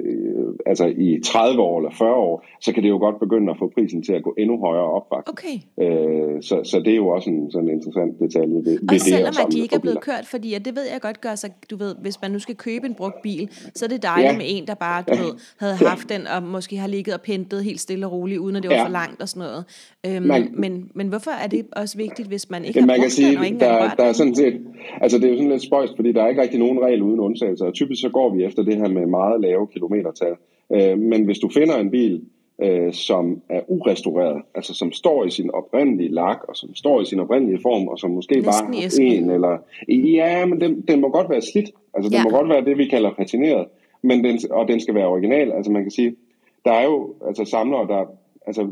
altså 0.66 0.86
i 0.86 1.20
30 1.24 1.62
år 1.62 1.78
eller 1.78 1.90
40 1.90 2.14
år, 2.14 2.44
så 2.60 2.72
kan 2.72 2.82
det 2.82 2.88
jo 2.88 2.98
godt 2.98 3.20
begynde 3.20 3.50
at 3.50 3.58
få 3.58 3.72
prisen 3.74 4.02
til 4.02 4.12
at 4.12 4.22
gå 4.22 4.34
endnu 4.38 4.60
højere 4.60 4.90
op 4.96 5.06
faktisk. 5.08 5.32
Okay. 5.32 5.56
Øh, 5.84 6.42
så, 6.42 6.60
så 6.64 6.80
det 6.80 6.92
er 6.92 6.96
jo 6.96 7.08
også 7.08 7.30
en 7.30 7.50
sådan 7.50 7.68
en 7.68 7.74
interessant 7.74 8.18
detalje 8.18 8.54
ved, 8.54 8.78
ved 8.80 8.88
det 8.88 9.02
selvom 9.02 9.34
at 9.46 9.52
de 9.52 9.60
ikke 9.60 9.74
er 9.74 9.80
blevet 9.80 10.00
kørt, 10.00 10.26
fordi 10.26 10.54
at 10.54 10.64
det 10.64 10.76
ved 10.76 10.82
jeg 10.92 11.00
godt 11.00 11.20
gør 11.20 11.34
sig, 11.34 11.50
du 11.70 11.76
ved, 11.76 11.94
hvis 12.00 12.22
man 12.22 12.30
nu 12.30 12.38
skal 12.38 12.54
købe 12.54 12.86
en 12.86 12.94
brugt 12.94 13.22
bil, 13.22 13.48
så 13.74 13.84
er 13.84 13.88
det 13.88 14.02
dejligt 14.02 14.32
ja. 14.32 14.36
med 14.36 14.46
en, 14.48 14.66
der 14.66 14.74
bare, 14.74 15.02
du 15.08 15.14
ved, 15.14 15.32
havde 15.60 15.76
haft 15.76 16.08
den, 16.08 16.26
og 16.26 16.42
måske 16.42 16.76
har 16.76 16.88
ligget 16.88 17.14
og 17.14 17.20
pintet 17.20 17.64
helt 17.64 17.80
stille 17.80 18.06
og 18.06 18.12
roligt, 18.12 18.38
uden 18.38 18.56
at 18.56 18.62
det 18.62 18.70
var 18.70 18.76
ja. 18.76 18.84
for 18.84 18.90
langt 18.90 19.22
og 19.22 19.28
sådan 19.28 19.48
noget. 19.48 19.64
Øhm, 20.06 20.26
man, 20.26 20.50
men, 20.54 20.90
men 20.94 21.08
hvorfor 21.08 21.30
er 21.30 21.46
det 21.46 21.66
også 21.72 21.96
vigtigt, 21.96 22.28
hvis 22.28 22.50
man 22.50 22.64
ikke 22.64 22.78
ja, 22.78 22.82
har 22.82 22.86
man 22.86 22.96
brugt 22.96 23.02
kan 23.02 23.10
sige, 23.10 23.30
den, 23.30 23.38
og 23.38 23.46
ikke 23.46 23.58
der, 23.58 23.94
der 23.94 24.04
er 24.04 24.12
sådan 24.12 24.34
set, 24.34 24.60
altså 25.00 25.18
det 25.18 25.24
er 25.24 25.30
jo 25.30 25.36
sådan 25.36 25.50
lidt 25.50 25.62
spøjst, 25.62 25.92
fordi 25.96 26.12
der 26.12 26.22
er 26.22 26.28
ikke 26.28 26.42
rigtig 26.42 26.58
nogen 26.58 26.85
regel 26.86 27.02
uden 27.02 27.20
undtagelser, 27.20 27.66
og 27.66 27.74
typisk 27.74 28.02
så 28.02 28.08
går 28.08 28.34
vi 28.34 28.44
efter 28.44 28.62
det 28.62 28.76
her 28.76 28.88
med 28.88 29.06
meget 29.06 29.40
lave 29.40 29.66
kilometertal. 29.66 30.34
Øh, 30.72 30.98
men 30.98 31.24
hvis 31.24 31.38
du 31.38 31.48
finder 31.48 31.76
en 31.76 31.90
bil, 31.90 32.22
øh, 32.62 32.92
som 32.92 33.42
er 33.48 33.60
urestaureret, 33.68 34.42
altså 34.54 34.74
som 34.74 34.92
står 34.92 35.24
i 35.24 35.30
sin 35.30 35.50
oprindelige 35.50 36.08
lak, 36.08 36.38
og 36.48 36.56
som 36.56 36.74
står 36.74 37.00
i 37.00 37.04
sin 37.04 37.20
oprindelige 37.20 37.58
form, 37.62 37.88
og 37.88 37.98
som 37.98 38.10
måske 38.10 38.34
Næsten 38.34 38.66
bare 38.72 39.06
en 39.06 39.30
eller... 39.30 39.58
Ja, 39.88 40.46
men 40.46 40.60
den, 40.60 40.80
den 40.80 41.00
må 41.00 41.10
godt 41.10 41.30
være 41.30 41.42
slidt. 41.42 41.70
Altså 41.94 42.10
den 42.10 42.18
ja. 42.18 42.22
må 42.24 42.30
godt 42.30 42.48
være 42.48 42.64
det, 42.64 42.78
vi 42.78 42.84
kalder 42.84 43.10
patineret, 43.12 43.66
men 44.02 44.24
den, 44.24 44.38
og 44.50 44.68
den 44.68 44.80
skal 44.80 44.94
være 44.94 45.06
original. 45.06 45.52
Altså 45.52 45.72
man 45.72 45.82
kan 45.82 45.90
sige, 45.90 46.16
der 46.64 46.72
er 46.72 46.84
jo 46.84 47.14
altså 47.26 47.44
samlere, 47.44 47.86
der... 47.88 48.04
Altså 48.46 48.70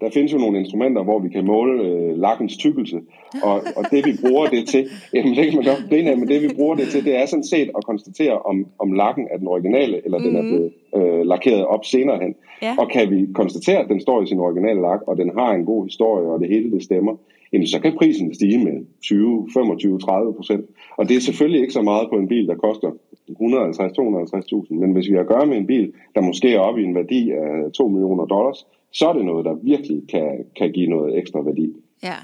der 0.00 0.10
findes 0.10 0.32
jo 0.32 0.38
nogle 0.38 0.58
instrumenter, 0.58 1.02
hvor 1.02 1.18
vi 1.18 1.28
kan 1.28 1.44
måle 1.44 1.82
øh, 1.82 2.18
lakkens 2.18 2.56
tykkelse, 2.56 3.00
og, 3.42 3.54
og 3.76 3.84
det 3.90 4.06
vi 4.06 4.12
bruger 4.22 4.46
det 4.46 4.68
til, 4.68 4.88
jamen 5.14 5.36
det 5.36 5.44
kan 5.44 5.56
man 5.56 5.64
godt 5.64 5.88
grine 5.88 6.10
af, 6.10 6.18
men 6.18 6.28
det 6.28 6.42
vi 6.42 6.48
bruger 6.56 6.74
det 6.74 6.88
til, 6.88 7.04
det 7.04 7.16
er 7.16 7.26
sådan 7.26 7.44
set 7.44 7.70
at 7.76 7.84
konstatere, 7.84 8.38
om, 8.38 8.66
om 8.78 8.92
lakken 8.92 9.28
er 9.30 9.38
den 9.38 9.48
originale, 9.48 10.04
eller 10.04 10.18
mm. 10.18 10.24
den 10.24 10.36
er 10.36 10.42
mhm. 10.42 10.50
blevet 10.50 10.72
øh, 10.96 11.26
lakeret 11.26 11.64
op 11.66 11.84
senere 11.84 12.18
hen. 12.22 12.34
Ja. 12.62 12.74
Og 12.78 12.90
kan 12.90 13.10
vi 13.10 13.26
konstatere, 13.34 13.78
at 13.78 13.88
den 13.88 14.00
står 14.00 14.22
i 14.22 14.26
sin 14.26 14.40
originale 14.40 14.80
lak, 14.80 15.00
og 15.06 15.16
den 15.16 15.30
har 15.38 15.54
en 15.54 15.64
god 15.64 15.84
historie, 15.84 16.26
og 16.28 16.40
det 16.40 16.48
hele 16.48 16.72
det 16.72 16.82
stemmer, 16.82 17.16
jamen 17.52 17.66
så 17.66 17.80
kan 17.80 17.96
prisen 17.98 18.34
stige 18.34 18.64
med 18.64 18.86
20, 19.02 19.48
25, 19.54 19.98
30 19.98 20.34
procent. 20.34 20.64
Og 20.96 21.08
det 21.08 21.16
er 21.16 21.20
selvfølgelig 21.20 21.60
ikke 21.60 21.72
så 21.72 21.82
meget 21.82 22.08
på 22.10 22.16
en 22.16 22.28
bil, 22.28 22.46
der 22.46 22.54
koster 22.54 22.90
150-250.000, 23.30 24.74
men 24.74 24.92
hvis 24.92 25.08
vi 25.08 25.14
har 25.14 25.20
at 25.20 25.28
gøre 25.28 25.46
med 25.46 25.56
en 25.56 25.66
bil, 25.66 25.92
der 26.14 26.20
måske 26.20 26.54
er 26.54 26.58
oppe 26.58 26.80
i 26.80 26.84
en 26.84 26.94
værdi 26.94 27.30
af 27.30 27.72
2 27.72 27.88
millioner 27.88 28.24
dollars, 28.24 28.66
så 28.92 29.08
er 29.08 29.12
det 29.12 29.24
noget, 29.24 29.44
der 29.44 29.54
virkelig 29.54 30.02
kan, 30.08 30.44
kan 30.56 30.72
give 30.72 30.86
noget 30.86 31.18
ekstra 31.18 31.40
værdi. 31.40 31.72
Ja, 32.02 32.16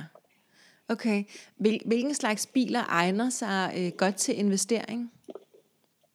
okay. 0.88 1.24
Hvil, 1.59 1.81
hvilken 1.85 2.14
slags 2.14 2.46
biler 2.46 2.81
egner 2.88 3.31
sig 3.31 3.72
øh, 3.79 3.92
godt 3.96 4.14
til 4.14 4.38
investering? 4.38 5.11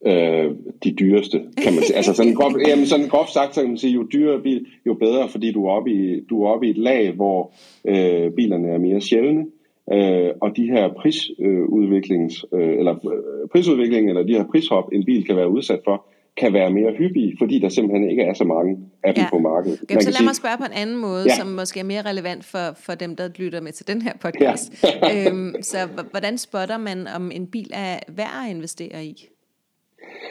Øh, 0.06 0.52
de 0.84 0.92
dyreste, 0.92 1.42
kan 1.58 1.74
man 1.74 1.84
sige. 1.84 1.96
altså 1.96 2.14
sådan 2.14 2.34
groft, 2.34 2.56
jamen 2.68 2.86
sådan 2.86 3.08
groft 3.08 3.34
sagt, 3.34 3.56
så 3.56 3.62
kan 3.62 3.70
man 3.70 3.78
sige, 3.78 3.94
jo 3.94 4.08
dyrere 4.14 4.42
bil, 4.42 4.66
jo 4.86 4.94
bedre, 4.94 5.30
fordi 5.30 5.52
du 5.52 5.66
er 5.66 5.72
oppe 5.72 5.92
i, 5.92 6.26
du 6.30 6.44
er 6.44 6.50
oppe 6.50 6.68
i 6.68 6.70
et 6.70 6.78
lag, 6.78 7.12
hvor 7.12 7.54
øh, 7.86 8.32
bilerne 8.32 8.68
er 8.68 8.78
mere 8.78 9.02
sjældne. 9.02 9.46
Øh, 9.94 10.30
og 10.42 10.58
de 10.58 10.66
her 10.66 10.90
prisudviklings, 10.94 12.46
øh, 12.54 12.78
eller 12.78 13.14
øh, 13.14 13.50
prisudvikling, 13.52 14.10
eller 14.10 14.24
de 14.24 14.34
her 14.34 14.46
prishop, 14.52 14.90
en 14.94 15.06
bil 15.06 15.26
kan 15.26 15.36
være 15.36 15.50
udsat 15.50 15.80
for, 15.84 16.06
kan 16.38 16.54
være 16.54 16.72
mere 16.72 16.92
hyppige, 16.92 17.36
fordi 17.40 17.60
der 17.60 17.70
simpelthen 17.70 18.10
ikke 18.10 18.24
er 18.24 18.34
så 18.34 18.44
mange 18.44 18.78
af 19.04 19.14
dem 19.16 19.24
ja. 19.24 19.30
på 19.30 19.40
markedet. 19.40 19.80
Okay, 19.84 20.00
så 20.00 20.10
lad 20.10 20.14
sige, 20.14 20.26
mig 20.26 20.36
spørge 20.36 20.58
på 20.58 20.64
en 20.64 20.74
anden 20.82 20.98
måde, 20.98 21.26
ja. 21.28 21.36
som 21.36 21.48
måske 21.48 21.80
er 21.80 21.84
mere 21.84 22.02
relevant 22.02 22.46
for, 22.46 22.74
for 22.76 22.96
dem, 22.96 23.16
der 23.16 23.30
lytter 23.36 23.62
med 23.62 23.72
til 23.72 23.88
den 23.88 24.02
her 24.02 24.14
podcast. 24.22 24.84
Ja. 24.84 25.28
øhm, 25.30 25.56
så 25.62 25.78
hvordan 26.12 26.38
spotter 26.38 26.78
man, 26.78 27.08
om 27.16 27.32
en 27.32 27.48
bil 27.48 27.72
er 27.74 28.00
værd 28.08 28.46
at 28.46 28.56
investere 28.56 29.06
i? 29.06 29.28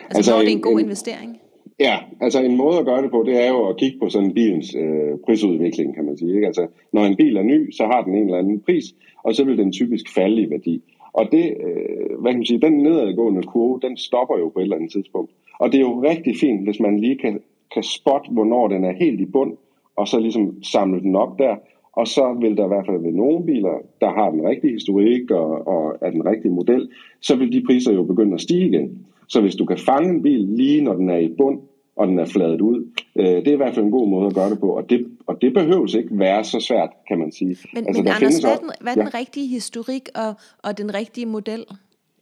Altså, 0.04 0.16
altså 0.16 0.34
er 0.34 0.38
det 0.38 0.52
en 0.52 0.62
god 0.62 0.78
en, 0.78 0.84
investering? 0.84 1.40
Ja, 1.80 1.98
altså 2.20 2.40
en 2.40 2.56
måde 2.56 2.78
at 2.78 2.84
gøre 2.84 3.02
det 3.02 3.10
på, 3.10 3.22
det 3.26 3.44
er 3.44 3.48
jo 3.48 3.68
at 3.68 3.76
kigge 3.76 3.98
på 3.98 4.08
sådan 4.08 4.28
en 4.28 4.34
bilens 4.34 4.74
øh, 4.74 5.18
prisudvikling, 5.26 5.94
kan 5.94 6.04
man 6.04 6.18
sige. 6.18 6.34
Ikke? 6.34 6.46
Altså, 6.46 6.66
når 6.92 7.04
en 7.04 7.16
bil 7.16 7.36
er 7.36 7.42
ny, 7.42 7.70
så 7.70 7.84
har 7.84 8.02
den 8.02 8.14
en 8.14 8.24
eller 8.24 8.38
anden 8.38 8.60
pris, 8.60 8.84
og 9.22 9.34
så 9.34 9.44
vil 9.44 9.58
den 9.58 9.72
typisk 9.72 10.14
falde 10.14 10.42
i 10.42 10.50
værdi. 10.50 10.82
Og 11.12 11.28
det, 11.32 11.56
øh, 11.66 12.20
hvad 12.20 12.32
kan 12.32 12.38
man 12.38 12.46
sige, 12.46 12.60
den 12.60 12.72
nedadgående 12.72 13.42
kurve, 13.42 13.80
den 13.82 13.96
stopper 13.96 14.38
jo 14.38 14.48
på 14.48 14.58
et 14.58 14.62
eller 14.62 14.76
andet 14.76 14.92
tidspunkt. 14.92 15.30
Og 15.60 15.72
det 15.72 15.78
er 15.78 15.86
jo 15.90 16.02
rigtig 16.02 16.34
fint, 16.40 16.64
hvis 16.64 16.80
man 16.80 17.00
lige 17.00 17.18
kan, 17.18 17.40
kan 17.74 17.82
spotte, 17.82 18.30
hvornår 18.30 18.68
den 18.68 18.84
er 18.84 18.92
helt 18.92 19.20
i 19.20 19.24
bund, 19.24 19.52
og 19.96 20.08
så 20.08 20.20
ligesom 20.20 20.62
samle 20.62 21.00
den 21.00 21.16
op 21.16 21.38
der. 21.38 21.56
Og 21.92 22.06
så 22.08 22.36
vil 22.40 22.56
der 22.56 22.64
i 22.64 22.68
hvert 22.68 22.86
fald 22.86 23.02
ved 23.02 23.12
nogle 23.12 23.46
biler, 23.46 23.76
der 24.00 24.10
har 24.10 24.30
den 24.30 24.48
rigtige 24.48 24.72
historik 24.72 25.30
og, 25.30 25.68
og 25.68 25.98
er 26.00 26.10
den 26.10 26.26
rigtige 26.26 26.52
model, 26.52 26.88
så 27.20 27.36
vil 27.36 27.52
de 27.52 27.62
priser 27.66 27.92
jo 27.92 28.02
begynde 28.02 28.34
at 28.34 28.40
stige 28.40 28.66
igen. 28.66 29.06
Så 29.28 29.40
hvis 29.40 29.56
du 29.56 29.64
kan 29.64 29.78
fange 29.78 30.10
en 30.10 30.22
bil 30.22 30.40
lige 30.40 30.82
når 30.82 30.94
den 30.94 31.10
er 31.10 31.16
i 31.16 31.28
bund, 31.38 31.60
og 31.96 32.08
den 32.08 32.18
er 32.18 32.26
fladet 32.26 32.60
ud, 32.60 32.88
øh, 33.16 33.24
det 33.24 33.48
er 33.48 33.52
i 33.52 33.56
hvert 33.56 33.74
fald 33.74 33.84
en 33.84 33.90
god 33.90 34.08
måde 34.08 34.26
at 34.26 34.34
gøre 34.34 34.50
det 34.50 34.60
på. 34.60 34.76
Og 34.76 34.90
det, 34.90 35.06
og 35.26 35.42
det 35.42 35.54
behøves 35.54 35.94
ikke 35.94 36.18
være 36.18 36.44
så 36.44 36.60
svært, 36.60 36.90
kan 37.08 37.18
man 37.18 37.32
sige. 37.32 37.56
Men, 37.74 37.86
altså, 37.86 38.02
men 38.02 38.06
der 38.06 38.16
Anders, 38.16 38.38
hvad 38.38 38.52
er 38.52 38.56
den, 38.56 38.70
hvad 38.80 38.92
er 38.92 39.02
den 39.02 39.10
ja. 39.12 39.18
rigtige 39.18 39.46
historik 39.46 40.08
og, 40.14 40.34
og 40.62 40.78
den 40.78 40.94
rigtige 40.94 41.26
model? 41.26 41.64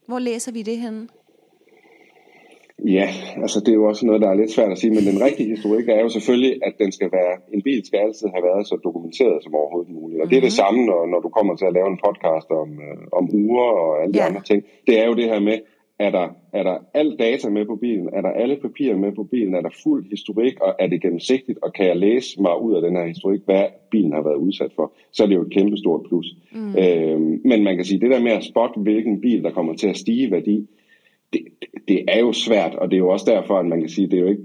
Hvor 0.06 0.18
læser 0.18 0.52
vi 0.52 0.62
det 0.62 0.78
henne? 0.78 1.08
Ja, 2.84 3.08
altså 3.42 3.60
det 3.60 3.68
er 3.68 3.74
jo 3.74 3.84
også 3.84 4.06
noget, 4.06 4.22
der 4.22 4.28
er 4.28 4.34
lidt 4.34 4.50
svært 4.50 4.72
at 4.72 4.78
sige, 4.78 4.90
men 4.90 5.04
den 5.12 5.22
rigtige 5.26 5.48
historik 5.48 5.88
er 5.88 6.00
jo 6.00 6.08
selvfølgelig, 6.08 6.54
at 6.66 6.74
den 6.78 6.92
skal 6.92 7.10
være, 7.12 7.34
en 7.54 7.62
bil 7.62 7.86
skal 7.86 7.98
altid 7.98 8.28
have 8.34 8.44
været 8.44 8.66
så 8.66 8.76
dokumenteret 8.84 9.42
som 9.42 9.54
overhovedet 9.54 9.92
muligt. 9.92 10.20
Og 10.20 10.24
mm-hmm. 10.24 10.30
det 10.30 10.36
er 10.36 10.46
det 10.48 10.54
mhm. 10.56 10.62
samme, 10.62 10.86
når, 10.86 11.06
når 11.06 11.20
du 11.20 11.28
kommer 11.28 11.56
til 11.56 11.64
at 11.64 11.72
lave 11.72 11.88
en 11.94 12.00
podcast 12.06 12.48
om, 12.50 12.70
øh, 12.86 13.02
om 13.12 13.24
uger 13.34 13.68
og 13.82 14.02
alle 14.02 14.12
de 14.14 14.18
ja. 14.18 14.26
andre 14.28 14.42
ting. 14.50 14.60
Det 14.86 14.94
er 15.00 15.06
jo 15.06 15.14
det 15.14 15.24
her 15.24 15.40
med, 15.40 15.58
er 15.98 16.10
der, 16.10 16.28
er 16.52 16.62
der 16.62 16.76
al 16.94 17.16
data 17.18 17.48
med 17.50 17.64
på 17.66 17.76
bilen? 17.76 18.08
Er 18.12 18.20
der 18.20 18.28
alle 18.28 18.56
papirer 18.56 18.96
med 18.96 19.12
på 19.12 19.24
bilen? 19.24 19.54
Er 19.54 19.60
der 19.60 19.78
fuld 19.82 20.10
historik? 20.10 20.60
Og 20.60 20.74
er 20.78 20.86
det 20.86 21.02
gennemsigtigt? 21.02 21.58
Og 21.62 21.72
kan 21.72 21.86
jeg 21.86 21.96
læse 21.96 22.42
mig 22.42 22.62
ud 22.62 22.74
af 22.74 22.82
den 22.82 22.96
her 22.96 23.06
historik, 23.06 23.40
hvad 23.44 23.64
bilen 23.90 24.12
har 24.12 24.22
været 24.22 24.36
udsat 24.36 24.72
for? 24.76 24.92
Så 25.12 25.22
er 25.22 25.26
det 25.26 25.34
jo 25.34 25.42
et 25.42 25.52
kæmpe 25.52 25.76
stort 25.76 26.02
plus. 26.08 26.26
Mm. 26.52 26.76
Øh, 26.82 27.20
men 27.44 27.64
man 27.64 27.76
kan 27.76 27.84
sige, 27.84 28.00
det 28.00 28.10
der 28.10 28.22
med 28.22 28.32
at 28.32 28.44
spotte, 28.44 28.80
hvilken 28.80 29.20
bil, 29.20 29.42
der 29.42 29.50
kommer 29.50 29.74
til 29.74 29.88
at 29.88 29.96
stige 29.96 30.28
i 30.28 30.30
værdi, 30.30 30.68
det, 31.32 31.40
det, 31.88 32.04
er 32.08 32.20
jo 32.20 32.32
svært, 32.32 32.74
og 32.74 32.90
det 32.90 32.96
er 32.96 33.00
jo 33.00 33.08
også 33.08 33.26
derfor, 33.28 33.58
at 33.58 33.66
man 33.66 33.80
kan 33.80 33.88
sige, 33.88 34.06
det 34.06 34.16
er 34.16 34.22
jo 34.22 34.28
ikke, 34.28 34.42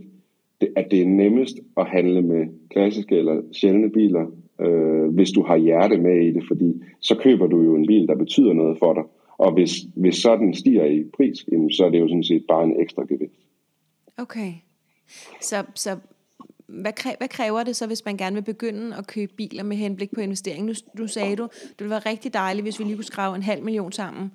det, 0.62 0.70
at 0.76 0.88
det 0.92 1.02
er 1.02 1.08
nemmest 1.08 1.58
at 1.78 1.88
handle 1.88 2.22
med 2.22 2.48
klassiske 2.70 3.16
eller 3.16 3.42
sjældne 3.52 3.90
biler, 3.92 4.26
øh, 4.62 5.14
hvis 5.14 5.32
du 5.32 5.44
har 5.44 5.58
hjerte 5.58 5.98
med 5.98 6.28
i 6.28 6.32
det, 6.32 6.44
fordi 6.48 6.84
så 7.00 7.16
køber 7.16 7.48
du 7.48 7.62
jo 7.62 7.76
en 7.76 7.88
bil, 7.88 8.08
der 8.08 8.16
betyder 8.16 8.54
noget 8.54 8.78
for 8.80 8.94
dig. 8.94 9.04
Og 9.38 9.54
hvis, 9.54 9.72
hvis 9.96 10.16
sådan 10.16 10.54
stiger 10.54 10.86
i 10.86 11.04
pris, 11.18 11.46
jamen, 11.52 11.72
så 11.72 11.86
er 11.86 11.90
det 11.90 12.00
jo 12.00 12.08
sådan 12.08 12.24
set 12.24 12.46
bare 12.48 12.64
en 12.64 12.82
ekstra 12.82 13.04
gevinst. 13.10 13.40
Okay. 14.18 14.54
Så, 15.42 15.64
så 15.76 15.98
hvad, 16.68 16.94
kræver, 16.94 17.16
hvad 17.18 17.28
kræver 17.28 17.64
det 17.64 17.76
så, 17.76 17.88
hvis 17.88 18.06
man 18.06 18.18
gerne 18.18 18.36
vil 18.36 18.42
begynde 18.42 18.96
at 18.98 19.08
købe 19.08 19.34
biler 19.38 19.64
med 19.64 19.78
henblik 19.78 20.12
på 20.16 20.22
investering? 20.22 20.66
Nu, 20.66 20.74
nu 21.00 21.08
sagde 21.08 21.36
du, 21.36 21.44
det 21.44 21.80
ville 21.80 21.90
være 21.90 22.00
rigtig 22.00 22.34
dejligt, 22.34 22.66
hvis 22.66 22.80
vi 22.80 22.84
lige 22.84 22.96
kunne 22.96 23.04
skrave 23.04 23.36
en 23.36 23.44
halv 23.44 23.64
million 23.64 23.92
sammen. 23.92 24.32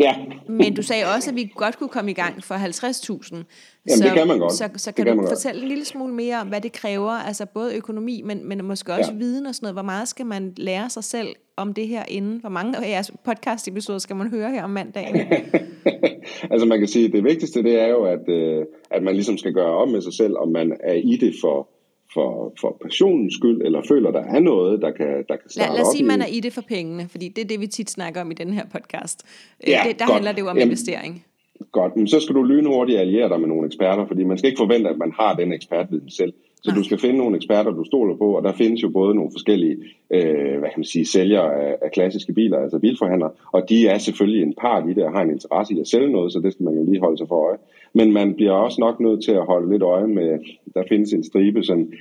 Ja. 0.00 0.14
Men 0.48 0.74
du 0.74 0.82
sagde 0.82 1.04
også, 1.16 1.30
at 1.30 1.36
vi 1.36 1.52
godt 1.54 1.78
kunne 1.78 1.88
komme 1.88 2.10
i 2.10 2.14
gang 2.14 2.44
for 2.44 2.54
50.000. 2.54 3.34
Jamen 3.34 3.44
så, 3.86 4.04
det 4.04 4.12
kan 4.12 4.28
man 4.28 4.38
godt. 4.38 4.52
Så, 4.52 4.68
så 4.76 4.92
kan, 4.92 5.04
kan 5.04 5.16
du 5.16 5.28
fortælle 5.28 5.54
godt. 5.54 5.62
en 5.62 5.68
lille 5.68 5.84
smule 5.84 6.14
mere 6.14 6.40
om, 6.40 6.48
hvad 6.48 6.60
det 6.60 6.72
kræver, 6.72 7.10
altså 7.10 7.46
både 7.46 7.76
økonomi, 7.76 8.22
men, 8.24 8.48
men 8.48 8.64
måske 8.64 8.92
også 8.92 9.12
ja. 9.12 9.18
viden 9.18 9.46
og 9.46 9.54
sådan 9.54 9.64
noget. 9.64 9.74
Hvor 9.74 9.82
meget 9.82 10.08
skal 10.08 10.26
man 10.26 10.52
lære 10.56 10.90
sig 10.90 11.04
selv 11.04 11.28
om 11.56 11.74
det 11.74 11.88
her 11.88 12.04
inden? 12.08 12.40
Hvor 12.40 12.50
mange 12.50 12.84
af 12.84 12.90
jeres 12.90 13.12
podcast-episoder 13.24 13.98
skal 13.98 14.16
man 14.16 14.30
høre 14.30 14.50
her 14.50 14.64
om 14.64 14.70
mandagen? 14.70 15.16
altså 16.50 16.66
man 16.66 16.78
kan 16.78 16.88
sige, 16.88 17.06
at 17.06 17.12
det 17.12 17.24
vigtigste 17.24 17.62
det 17.62 17.80
er 17.80 17.88
jo, 17.88 18.04
at, 18.04 18.28
øh, 18.28 18.64
at 18.90 19.02
man 19.02 19.14
ligesom 19.14 19.38
skal 19.38 19.52
gøre 19.52 19.72
op 19.76 19.88
med 19.88 20.02
sig 20.02 20.12
selv, 20.12 20.36
om 20.36 20.48
man 20.48 20.76
er 20.80 20.94
i 20.94 21.16
det 21.16 21.34
for 21.40 21.68
for, 22.14 22.52
for 22.60 22.78
passionens 22.82 23.34
skyld, 23.34 23.62
eller 23.62 23.82
føler, 23.88 24.10
der 24.10 24.24
er 24.24 24.40
noget, 24.40 24.82
der 24.82 24.90
kan, 24.90 25.24
der 25.28 25.36
kan 25.36 25.50
starte 25.50 25.70
lad, 25.70 25.78
lad 25.78 25.86
os 25.86 25.92
sige, 25.92 26.02
at 26.02 26.06
man 26.06 26.22
er 26.22 26.26
i 26.26 26.40
det 26.40 26.52
for 26.52 26.62
pengene, 26.62 27.08
fordi 27.08 27.28
det 27.28 27.42
er 27.44 27.48
det, 27.48 27.60
vi 27.60 27.66
tit 27.66 27.90
snakker 27.90 28.20
om 28.20 28.30
i 28.30 28.34
den 28.34 28.52
her 28.52 28.64
podcast. 28.72 29.22
Øh, 29.66 29.70
ja, 29.70 29.82
det, 29.86 29.98
der 29.98 30.06
godt. 30.06 30.14
handler 30.14 30.32
det 30.32 30.40
jo 30.40 30.48
om 30.48 30.56
Jamen, 30.56 30.68
investering. 30.68 31.24
Godt, 31.72 31.96
men 31.96 32.06
så 32.08 32.20
skal 32.20 32.34
du 32.34 32.42
lynhurtigt 32.42 32.98
alliere 32.98 33.28
dig 33.28 33.40
med 33.40 33.48
nogle 33.48 33.66
eksperter, 33.66 34.06
fordi 34.06 34.24
man 34.24 34.38
skal 34.38 34.48
ikke 34.48 34.58
forvente, 34.58 34.90
at 34.90 34.98
man 34.98 35.12
har 35.20 35.34
den 35.34 35.52
ekspertviden 35.52 36.10
selv. 36.10 36.32
Så 36.62 36.70
Nej. 36.70 36.78
du 36.78 36.84
skal 36.84 36.98
finde 36.98 37.18
nogle 37.18 37.36
eksperter, 37.36 37.70
du 37.70 37.84
stoler 37.84 38.16
på, 38.16 38.36
og 38.36 38.42
der 38.42 38.52
findes 38.52 38.82
jo 38.82 38.88
både 38.88 39.14
nogle 39.14 39.30
forskellige 39.32 39.76
øh, 40.10 40.58
hvad 40.58 40.70
kan 40.70 40.78
man 40.82 40.84
sige, 40.84 41.06
sælgere 41.06 41.54
af, 41.54 41.76
af 41.82 41.90
klassiske 41.90 42.32
biler, 42.32 42.58
altså 42.58 42.78
bilforhandlere, 42.78 43.30
og 43.52 43.68
de 43.68 43.88
er 43.88 43.98
selvfølgelig 43.98 44.42
en 44.42 44.54
part 44.60 44.90
i 44.90 44.92
det 44.92 45.04
og 45.04 45.12
har 45.12 45.22
en 45.22 45.30
interesse 45.30 45.74
i 45.74 45.80
at 45.80 45.88
sælge 45.88 46.12
noget, 46.12 46.32
så 46.32 46.40
det 46.40 46.52
skal 46.52 46.64
man 46.64 46.74
jo 46.74 46.84
lige 46.84 47.00
holde 47.00 47.18
sig 47.18 47.28
for 47.28 47.46
øje. 47.48 47.58
Men 47.94 48.12
man 48.12 48.34
bliver 48.34 48.52
også 48.52 48.80
nok 48.80 49.00
nødt 49.00 49.24
til 49.24 49.32
at 49.32 49.46
holde 49.46 49.70
lidt 49.72 49.82
øje 49.82 50.06
med, 50.06 50.38
der 50.74 50.82
findes 50.88 51.12
en 51.12 51.24
stribe 51.24 51.62
sådan, 51.62 51.92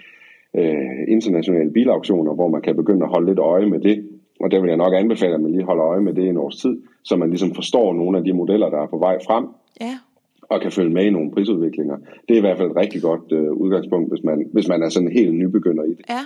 øh, 0.56 1.02
internationale 1.08 1.72
bilauktioner, 1.72 2.34
hvor 2.34 2.48
man 2.48 2.62
kan 2.62 2.76
begynde 2.76 3.04
at 3.04 3.10
holde 3.10 3.28
lidt 3.28 3.40
øje 3.40 3.66
med 3.66 3.80
det. 3.80 4.08
Og 4.44 4.52
der 4.52 4.60
vil 4.62 4.68
jeg 4.68 4.78
nok 4.78 4.94
anbefale, 4.94 5.34
at 5.34 5.42
man 5.42 5.52
lige 5.52 5.64
holder 5.64 5.86
øje 5.86 6.02
med 6.02 6.14
det 6.14 6.30
en 6.30 6.38
års 6.38 6.56
tid, 6.56 6.78
så 7.04 7.16
man 7.16 7.30
ligesom 7.30 7.56
forstår 7.56 7.94
nogle 7.94 8.18
af 8.18 8.24
de 8.24 8.34
modeller, 8.34 8.70
der 8.70 8.82
er 8.82 8.88
på 8.88 8.98
vej 8.98 9.18
frem. 9.28 9.46
Ja 9.82 9.98
og 10.52 10.62
kan 10.62 10.72
følge 10.72 10.94
med 10.94 11.06
i 11.06 11.10
nogle 11.10 11.32
prisudviklinger. 11.32 11.98
Det 12.28 12.34
er 12.34 12.38
i 12.38 12.42
hvert 12.42 12.58
fald 12.58 12.72
et 12.72 12.76
rigtig 12.76 13.02
godt 13.02 13.32
øh, 13.32 13.52
udgangspunkt, 13.52 14.10
hvis 14.12 14.24
man, 14.24 14.46
hvis 14.54 14.68
man 14.68 14.84
er 14.84 14.90
sådan 14.90 15.12
helt 15.12 15.34
nybegynder 15.34 15.84
i 15.84 15.90
det. 15.90 16.06
Ja. 16.10 16.22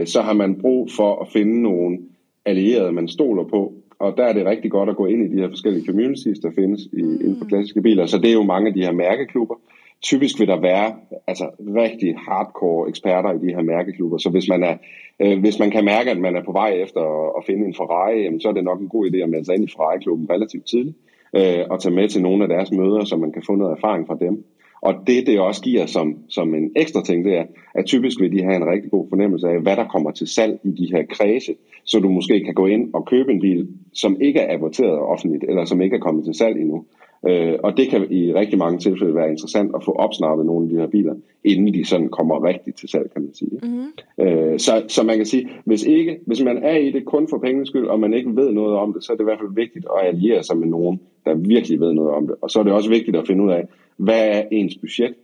Øh, 0.00 0.06
så 0.06 0.22
har 0.22 0.32
man 0.32 0.60
brug 0.60 0.88
for 0.96 1.22
at 1.22 1.28
finde 1.32 1.62
nogle 1.62 1.98
allierede, 2.44 2.92
man 2.92 3.08
stoler 3.08 3.44
på, 3.44 3.72
og 3.98 4.14
der 4.16 4.24
er 4.24 4.32
det 4.32 4.46
rigtig 4.46 4.70
godt 4.70 4.88
at 4.88 4.96
gå 4.96 5.06
ind 5.06 5.24
i 5.24 5.36
de 5.36 5.40
her 5.40 5.48
forskellige 5.48 5.86
communities, 5.86 6.38
der 6.38 6.50
findes 6.50 6.80
i, 6.92 7.02
mm. 7.02 7.14
inden 7.14 7.36
for 7.38 7.44
klassiske 7.44 7.82
biler. 7.82 8.06
Så 8.06 8.18
det 8.18 8.30
er 8.30 8.34
jo 8.34 8.42
mange 8.42 8.68
af 8.68 8.74
de 8.74 8.82
her 8.82 8.92
mærkeklubber. 8.92 9.54
Typisk 10.02 10.40
vil 10.40 10.48
der 10.48 10.60
være 10.60 10.94
altså, 11.26 11.44
rigtig 11.60 12.16
hardcore 12.16 12.88
eksperter 12.88 13.32
i 13.32 13.46
de 13.46 13.54
her 13.54 13.62
mærkeklubber, 13.62 14.18
så 14.18 14.30
hvis 14.30 14.48
man, 14.48 14.62
er, 14.62 14.76
øh, 15.20 15.40
hvis 15.40 15.58
man 15.58 15.70
kan 15.70 15.84
mærke, 15.84 16.10
at 16.10 16.18
man 16.18 16.36
er 16.36 16.44
på 16.44 16.52
vej 16.52 16.70
efter 16.70 17.00
at, 17.00 17.32
at 17.38 17.44
finde 17.46 17.66
en 17.66 17.74
Ferrari, 17.74 18.22
jamen, 18.22 18.40
så 18.40 18.48
er 18.48 18.52
det 18.52 18.64
nok 18.64 18.80
en 18.80 18.88
god 18.88 19.10
idé 19.10 19.16
at 19.16 19.28
melde 19.28 19.44
sig 19.44 19.54
ind 19.54 19.64
i 19.64 19.72
Ferrari-klubben 19.76 20.30
relativt 20.30 20.66
tidligt, 20.66 20.96
øh, 21.36 21.64
og 21.70 21.80
tage 21.80 21.94
med 21.94 22.08
til 22.08 22.22
nogle 22.22 22.42
af 22.42 22.48
deres 22.48 22.72
møder, 22.72 23.04
så 23.04 23.16
man 23.16 23.32
kan 23.32 23.42
få 23.46 23.54
noget 23.54 23.76
erfaring 23.76 24.06
fra 24.06 24.16
dem. 24.20 24.44
Og 24.82 24.94
det, 25.06 25.26
det 25.26 25.40
også 25.40 25.62
giver 25.62 25.86
som, 25.86 26.18
som 26.28 26.54
en 26.54 26.70
ekstra 26.76 27.02
ting, 27.02 27.24
det 27.24 27.36
er, 27.36 27.44
at 27.74 27.86
typisk 27.86 28.20
vil 28.20 28.32
de 28.32 28.42
have 28.42 28.56
en 28.56 28.66
rigtig 28.66 28.90
god 28.90 29.06
fornemmelse 29.08 29.48
af, 29.48 29.60
hvad 29.60 29.76
der 29.76 29.84
kommer 29.84 30.10
til 30.10 30.26
salg 30.26 30.60
i 30.64 30.70
de 30.70 30.88
her 30.92 31.02
kredse, 31.10 31.54
så 31.84 31.98
du 32.00 32.08
måske 32.08 32.44
kan 32.44 32.54
gå 32.54 32.66
ind 32.66 32.94
og 32.94 33.06
købe 33.06 33.32
en 33.32 33.40
bil, 33.40 33.68
som 33.92 34.20
ikke 34.20 34.40
er 34.40 34.54
aborteret 34.54 34.98
offentligt, 34.98 35.44
eller 35.48 35.64
som 35.64 35.80
ikke 35.80 35.96
er 35.96 36.00
kommet 36.00 36.24
til 36.24 36.34
salg 36.34 36.60
endnu. 36.60 36.84
Øh, 37.28 37.54
og 37.62 37.76
det 37.76 37.88
kan 37.88 38.12
i 38.12 38.34
rigtig 38.34 38.58
mange 38.58 38.78
tilfælde 38.78 39.14
være 39.14 39.30
interessant 39.30 39.70
at 39.74 39.84
få 39.84 39.92
opsnappet 39.92 40.46
nogle 40.46 40.64
af 40.64 40.70
de 40.70 40.80
her 40.80 40.86
biler, 40.86 41.14
inden 41.44 41.74
de 41.74 41.84
sådan 41.84 42.08
kommer 42.08 42.44
rigtigt 42.44 42.78
til 42.78 42.88
salg, 42.88 43.10
kan 43.12 43.22
man 43.22 43.34
sige. 43.34 43.58
Mm-hmm. 43.62 44.26
Øh, 44.26 44.58
så, 44.58 44.82
så 44.88 45.02
man 45.02 45.16
kan 45.16 45.26
sige, 45.26 45.48
hvis, 45.64 45.84
ikke, 45.84 46.18
hvis 46.26 46.42
man 46.42 46.58
er 46.62 46.76
i 46.76 46.90
det 46.90 47.04
kun 47.04 47.28
for 47.28 47.38
pengenes 47.38 47.68
skyld, 47.68 47.86
og 47.86 48.00
man 48.00 48.14
ikke 48.14 48.36
ved 48.36 48.52
noget 48.52 48.76
om 48.76 48.92
det, 48.92 49.04
så 49.04 49.12
er 49.12 49.16
det 49.16 49.22
i 49.22 49.30
hvert 49.30 49.38
fald 49.38 49.54
vigtigt 49.54 49.86
at 49.96 50.06
alliere 50.06 50.42
sig 50.42 50.56
med 50.56 50.68
nogen, 50.68 51.00
der 51.24 51.34
virkelig 51.34 51.80
ved 51.80 51.92
noget 51.92 52.10
om 52.10 52.26
det. 52.26 52.36
Og 52.42 52.50
så 52.50 52.58
er 52.58 52.62
det 52.62 52.72
også 52.72 52.90
vigtigt 52.90 53.16
at 53.16 53.26
finde 53.26 53.44
ud 53.44 53.50
af, 53.50 53.64
hvad 53.96 54.28
er 54.28 54.42
ens 54.50 54.76
budget? 54.76 55.14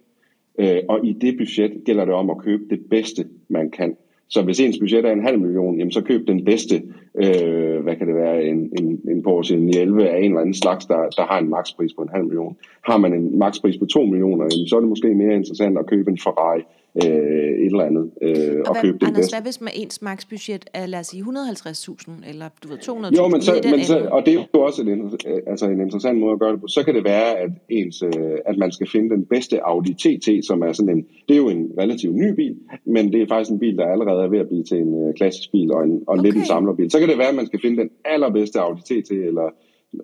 Øh, 0.59 0.79
og 0.89 1.07
i 1.07 1.13
det 1.13 1.37
budget 1.39 1.73
gælder 1.85 2.05
det 2.05 2.15
om 2.15 2.31
at 2.31 2.39
købe 2.39 2.63
det 2.71 2.81
bedste, 2.91 3.25
man 3.49 3.71
kan. 3.71 3.97
Så 4.29 4.43
hvis 4.43 4.61
ens 4.61 4.79
budget 4.79 5.05
er 5.05 5.13
en 5.13 5.23
halv 5.23 5.39
million, 5.39 5.79
jamen 5.79 5.93
så 5.93 6.01
køb 6.01 6.29
den 6.29 6.45
bedste, 6.45 6.83
øh, 7.23 7.83
hvad 7.83 7.97
kan 7.97 8.07
det 8.07 8.17
være, 8.17 8.45
en, 8.45 8.71
en, 8.79 9.01
en 9.11 9.23
Porsche 9.23 9.57
911 9.57 10.09
af 10.09 10.19
en 10.19 10.25
eller 10.25 10.41
anden 10.41 10.55
slags, 10.55 10.87
der, 10.87 11.09
der 11.17 11.23
har 11.23 11.39
en 11.39 11.49
makspris 11.49 11.93
på 11.93 12.03
en 12.03 12.09
halv 12.09 12.25
million. 12.25 12.57
Har 12.83 12.97
man 12.97 13.13
en 13.15 13.39
makspris 13.39 13.77
på 13.77 13.87
2 13.87 14.03
millioner, 14.03 14.49
så 14.69 14.77
er 14.77 14.81
det 14.81 14.89
måske 14.89 15.15
mere 15.15 15.35
interessant 15.35 15.79
at 15.79 15.87
købe 15.87 16.11
en 16.11 16.19
Ferrari 16.19 16.63
øh, 17.05 17.65
et 17.65 17.67
eller 17.67 17.85
andet. 17.85 18.11
Øh, 18.23 18.31
og, 18.31 18.69
og 18.69 18.75
hvad, 18.75 18.83
købe 18.83 18.99
Anders, 19.07 19.19
bedste. 19.19 19.35
hvad 19.35 19.43
hvis 19.43 19.61
man 19.61 19.73
ens 19.75 20.03
maksbudget 20.03 20.65
er, 20.75 20.87
lad 20.87 21.01
os 21.01 21.07
sige, 21.07 21.23
150.000, 21.23 22.31
eller 22.31 22.49
du 22.63 22.69
ved, 22.69 22.79
200.000? 22.79 23.17
Jo, 23.17 23.29
men 23.29 23.43
så, 23.43 23.53
men 23.71 23.85
så, 23.85 24.09
og 24.13 24.27
det 24.27 24.35
er 24.35 24.45
jo 24.55 24.61
også 24.61 24.83
en, 24.83 25.13
altså 25.47 25.67
en 25.67 25.81
interessant 25.81 26.19
måde 26.21 26.33
at 26.33 26.39
gøre 26.39 26.53
det 26.53 26.61
på. 26.61 26.67
Så 26.67 26.83
kan 26.83 26.95
det 26.95 27.05
være, 27.05 27.39
at, 27.39 27.51
ens, 27.69 28.03
øh, 28.03 28.39
at 28.47 28.59
man 28.59 28.73
skal 28.73 28.89
finde 28.93 29.11
den 29.11 29.25
bedste 29.25 29.67
Audi 29.67 29.95
TT, 29.95 30.47
som 30.47 30.63
er 30.63 30.73
sådan 30.73 30.97
en, 30.97 31.07
det 31.29 31.35
er 31.35 31.39
jo 31.39 31.49
en 31.49 31.71
relativt 31.79 32.15
ny 32.15 32.35
bil, 32.35 32.57
men 32.85 33.13
det 33.13 33.23
er 33.23 33.27
faktisk 33.29 33.51
en 33.51 33.59
bil, 33.59 33.77
der 33.77 33.87
allerede 33.87 34.23
er 34.23 34.29
ved 34.29 34.39
at 34.39 34.49
blive 34.49 34.65
til 34.65 34.79
en 34.79 35.09
øh, 35.09 35.15
klassisk 35.15 35.53
bil 35.53 35.73
og, 35.73 35.85
en, 35.85 36.03
og 36.07 36.13
okay. 36.13 36.23
lidt 36.23 36.37
en 36.37 36.45
samlerbil. 36.45 36.91
Så 36.91 36.99
kan 36.99 37.06
det 37.09 37.19
være, 37.19 37.29
at 37.29 37.35
man 37.35 37.47
skal 37.47 37.61
finde 37.61 37.83
den 37.83 37.91
allerbedste 38.05 38.61
Audi 38.61 38.81
TT, 38.81 39.11
eller 39.11 39.51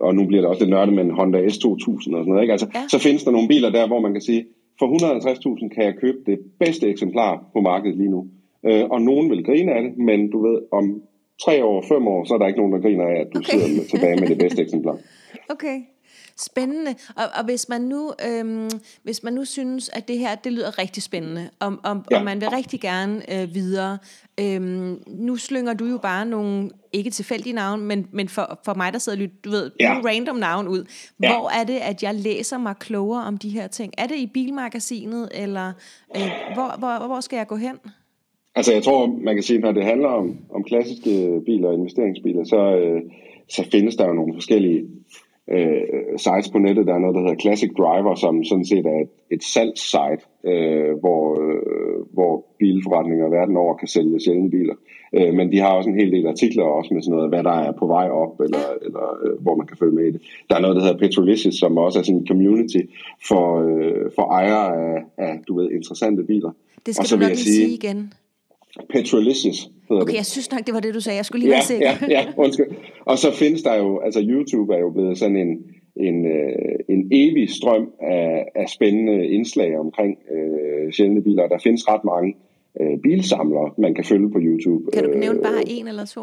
og 0.00 0.14
nu 0.14 0.26
bliver 0.26 0.40
det 0.40 0.50
også 0.50 0.62
lidt 0.62 0.70
nørdet 0.70 0.94
med 0.94 1.04
en 1.04 1.10
Honda 1.10 1.38
S2000 1.38 1.92
og 1.92 2.02
sådan 2.02 2.24
noget. 2.26 2.42
Ikke? 2.42 2.52
Altså, 2.52 2.66
ja. 2.74 2.88
Så 2.88 2.98
findes 2.98 3.24
der 3.24 3.30
nogle 3.30 3.48
biler 3.48 3.70
der, 3.70 3.86
hvor 3.86 4.00
man 4.00 4.12
kan 4.12 4.22
sige, 4.22 4.46
for 4.78 4.86
150.000 4.86 5.74
kan 5.74 5.84
jeg 5.84 5.94
købe 6.00 6.18
det 6.26 6.38
bedste 6.60 6.88
eksemplar 6.88 7.44
på 7.52 7.60
markedet 7.60 7.96
lige 7.96 8.10
nu. 8.10 8.26
Øh, 8.66 8.84
og 8.90 9.02
nogen 9.02 9.30
vil 9.30 9.44
grine 9.44 9.72
af 9.72 9.82
det, 9.82 9.98
men 9.98 10.30
du 10.30 10.46
ved, 10.46 10.58
om 10.72 11.02
tre 11.44 11.64
år, 11.64 11.84
fem 11.88 12.08
år, 12.08 12.24
så 12.24 12.34
er 12.34 12.38
der 12.38 12.46
ikke 12.46 12.58
nogen, 12.58 12.72
der 12.72 12.80
griner 12.80 13.06
af, 13.06 13.20
at 13.20 13.28
du 13.34 13.38
okay. 13.38 13.50
sidder 13.50 13.68
med, 13.68 13.84
tilbage 13.84 14.16
med 14.20 14.28
det 14.28 14.38
bedste 14.38 14.62
eksemplar. 14.66 14.98
Okay. 15.50 15.76
Spændende. 16.36 16.94
Og, 17.16 17.24
og 17.38 17.44
hvis, 17.44 17.68
man 17.68 17.80
nu, 17.80 18.12
øhm, 18.28 18.70
hvis 19.02 19.22
man 19.22 19.32
nu 19.32 19.44
synes, 19.44 19.88
at 19.88 20.08
det 20.08 20.18
her 20.18 20.34
det 20.34 20.52
lyder 20.52 20.78
rigtig 20.78 21.02
spændende, 21.02 21.50
og, 21.60 21.76
og, 21.84 22.04
ja. 22.10 22.18
og 22.18 22.24
man 22.24 22.40
vil 22.40 22.48
rigtig 22.48 22.80
gerne 22.80 23.42
øh, 23.42 23.54
videre, 23.54 23.98
øhm, 24.40 25.02
nu 25.06 25.36
slynger 25.36 25.74
du 25.74 25.84
jo 25.84 25.98
bare 25.98 26.26
nogle 26.26 26.70
ikke 26.92 27.10
tilfældige 27.10 27.52
navn, 27.52 27.80
men, 27.80 28.06
men 28.12 28.28
for, 28.28 28.60
for 28.64 28.74
mig, 28.74 28.92
der 28.92 28.98
sidder 28.98 29.18
lidt, 29.18 29.44
du 29.44 29.50
ved, 29.50 29.70
ja. 29.80 29.92
nogle 29.92 30.10
random 30.10 30.36
navn 30.36 30.68
ud. 30.68 30.84
Ja. 31.22 31.32
Hvor 31.32 31.50
er 31.50 31.64
det, 31.64 31.76
at 31.76 32.02
jeg 32.02 32.14
læser 32.14 32.58
mig 32.58 32.74
klogere 32.76 33.24
om 33.24 33.36
de 33.36 33.48
her 33.48 33.66
ting? 33.66 33.92
Er 33.98 34.06
det 34.06 34.16
i 34.16 34.26
Bilmagasinet, 34.26 35.28
eller 35.34 35.72
øh, 36.16 36.30
hvor, 36.54 36.78
hvor, 36.78 37.06
hvor 37.06 37.20
skal 37.20 37.36
jeg 37.36 37.46
gå 37.46 37.56
hen? 37.56 37.76
Altså 38.54 38.72
jeg 38.72 38.82
tror, 38.82 39.06
man 39.06 39.34
kan 39.34 39.42
sige, 39.42 39.58
når 39.58 39.72
det 39.72 39.84
handler 39.84 40.08
om, 40.08 40.36
om 40.54 40.64
klassiske 40.64 41.40
biler 41.46 41.68
og 41.68 41.74
investeringsbiler, 41.74 42.44
så, 42.44 42.76
øh, 42.76 43.02
så 43.48 43.68
findes 43.70 43.96
der 43.96 44.06
jo 44.06 44.12
nogle 44.12 44.34
forskellige 44.34 44.84
øh, 45.52 45.82
sites 46.16 46.50
på 46.52 46.58
nettet. 46.58 46.86
Der 46.86 46.94
er 46.94 46.98
noget, 46.98 47.14
der 47.14 47.20
hedder 47.20 47.42
Classic 47.44 47.70
Driver, 47.78 48.14
som 48.14 48.44
sådan 48.44 48.64
set 48.64 48.86
er 48.86 48.98
et, 49.04 49.12
et 49.30 49.42
salgssite, 49.44 50.24
øh, 50.50 50.92
hvor, 51.02 51.22
øh, 51.44 52.00
hvor 52.12 52.44
bilforretninger 52.58 53.28
verden 53.28 53.56
over 53.56 53.74
kan 53.76 53.88
sælge 53.88 54.20
sjældne 54.20 54.50
biler. 54.50 54.74
Øh, 55.16 55.34
men 55.34 55.52
de 55.52 55.58
har 55.58 55.72
også 55.72 55.90
en 55.90 56.00
hel 56.00 56.12
del 56.12 56.26
artikler 56.26 56.64
også 56.64 56.94
med 56.94 57.02
sådan 57.02 57.16
noget, 57.16 57.30
hvad 57.30 57.44
der 57.44 57.56
er 57.66 57.72
på 57.72 57.86
vej 57.86 58.08
op, 58.08 58.40
eller, 58.40 58.64
eller 58.86 59.06
øh, 59.24 59.42
hvor 59.42 59.56
man 59.56 59.66
kan 59.66 59.76
følge 59.76 59.94
med 59.94 60.04
i 60.04 60.12
det. 60.12 60.22
Der 60.50 60.56
er 60.56 60.60
noget, 60.60 60.76
der 60.76 60.82
hedder 60.82 60.98
Petrolicious, 60.98 61.54
som 61.54 61.78
også 61.78 61.98
er 61.98 62.02
sådan 62.02 62.20
en 62.20 62.26
community 62.26 62.82
for, 63.28 63.44
øh, 63.68 64.10
for 64.16 64.24
ejere 64.40 64.66
af, 64.86 65.02
af, 65.18 65.40
du 65.48 65.52
ved, 65.58 65.70
interessante 65.70 66.22
biler. 66.22 66.50
Det 66.86 66.94
skal 66.94 67.02
og 67.02 67.06
så 67.06 67.16
du 67.16 67.20
nok 67.20 67.28
lige 67.28 67.38
sige, 67.38 67.54
sige 67.54 67.74
igen. 67.74 68.12
Petrolicious 68.90 69.70
hedder 69.88 70.02
Okay, 70.02 70.10
det. 70.10 70.16
jeg 70.16 70.26
synes 70.26 70.50
nok, 70.52 70.66
det 70.66 70.74
var 70.74 70.80
det, 70.80 70.94
du 70.94 71.00
sagde. 71.00 71.16
Jeg 71.16 71.24
skulle 71.24 71.40
lige 71.40 71.50
ja, 71.50 71.56
være 71.56 71.64
sikker. 71.64 71.92
Ja, 72.08 72.20
ja, 72.20 72.32
undskyld. 72.44 72.66
Og 73.04 73.18
så 73.18 73.32
findes 73.32 73.62
der 73.62 73.74
jo, 73.74 73.98
altså 74.00 74.20
YouTube 74.22 74.74
er 74.74 74.78
jo 74.78 74.90
blevet 74.90 75.18
sådan 75.18 75.36
en, 75.36 75.64
en, 75.96 76.26
øh, 76.26 76.74
en 76.88 77.08
evig 77.12 77.50
strøm 77.50 77.90
af, 78.00 78.44
af 78.54 78.68
spændende 78.68 79.26
indslag 79.26 79.78
omkring 79.78 80.18
øh, 80.34 80.92
sjældne 80.92 81.22
biler. 81.22 81.48
Der 81.48 81.58
findes 81.58 81.88
ret 81.88 82.04
mange 82.04 82.34
øh, 82.80 82.98
bilsamlere, 83.02 83.70
man 83.78 83.94
kan 83.94 84.04
følge 84.04 84.30
på 84.30 84.38
YouTube. 84.38 84.90
Kan 84.92 85.04
du 85.04 85.18
nævne 85.18 85.38
øh, 85.38 85.44
bare 85.44 85.62
en 85.66 85.88
eller 85.88 86.04
to? 86.04 86.22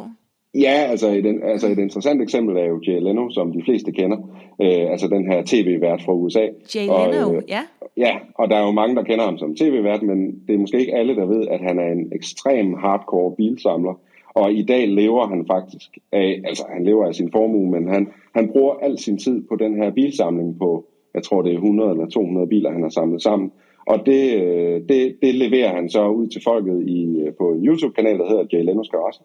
Ja, 0.56 0.88
altså 0.90 1.08
et, 1.10 1.40
altså 1.44 1.68
et 1.68 1.80
interessant 1.80 2.22
eksempel 2.22 2.58
er 2.58 2.66
jo 2.66 2.82
Jay 2.88 3.00
Leno, 3.02 3.30
som 3.30 3.52
de 3.52 3.62
fleste 3.66 3.92
kender. 3.92 4.18
Øh, 4.62 4.92
altså 4.92 5.08
den 5.08 5.32
her 5.32 5.44
tv-vært 5.46 6.02
fra 6.06 6.14
USA. 6.14 6.48
Jay 6.76 6.86
Leno, 6.86 7.30
og, 7.30 7.36
øh, 7.36 7.42
ja. 7.48 7.62
Ja, 7.98 8.18
og 8.36 8.50
der 8.50 8.56
er 8.56 8.66
jo 8.66 8.72
mange, 8.72 8.96
der 8.96 9.04
kender 9.04 9.26
ham 9.26 9.38
som 9.38 9.56
tv-vært, 9.56 10.02
men 10.02 10.44
det 10.48 10.56
er 10.56 10.60
måske 10.60 10.80
ikke 10.80 10.96
alle, 10.96 11.16
der 11.16 11.26
ved, 11.26 11.48
at 11.48 11.60
han 11.60 11.80
er 11.80 11.92
en 11.92 12.12
ekstrem 12.16 12.74
hardcore 12.74 13.36
bilsamler. 13.36 14.00
Og 14.34 14.54
i 14.54 14.64
dag 14.64 14.88
lever 14.88 15.28
han 15.28 15.46
faktisk 15.48 15.98
af, 16.12 16.42
altså 16.46 16.64
han 16.70 16.84
lever 16.84 17.08
af 17.08 17.16
sin 17.16 17.32
formue, 17.32 17.72
men 17.72 17.88
han, 17.88 18.08
han 18.36 18.50
bruger 18.52 18.74
al 18.74 18.98
sin 18.98 19.18
tid 19.18 19.44
på 19.50 19.56
den 19.56 19.76
her 19.76 19.92
bilsamling 19.92 20.60
på, 20.60 20.86
jeg 21.14 21.24
tror 21.24 21.42
det 21.42 21.52
er 21.52 21.56
100 21.56 21.92
eller 21.92 22.08
200 22.08 22.48
biler, 22.48 22.72
han 22.72 22.82
har 22.82 22.90
samlet 22.90 23.22
sammen. 23.22 23.52
Og 23.88 24.06
det, 24.06 24.44
øh, 24.44 24.82
det, 24.90 25.18
det 25.22 25.36
leverer 25.36 25.76
han 25.76 25.90
så 25.90 26.08
ud 26.08 26.28
til 26.28 26.42
folket 26.44 26.88
i, 26.88 27.20
øh, 27.20 27.34
på 27.34 27.52
en 27.52 27.66
YouTube-kanal, 27.66 28.20
der 28.20 28.30
hedder 28.30 28.46
Jay 28.54 28.64
Leno's 28.64 28.90
Garage. 28.92 29.20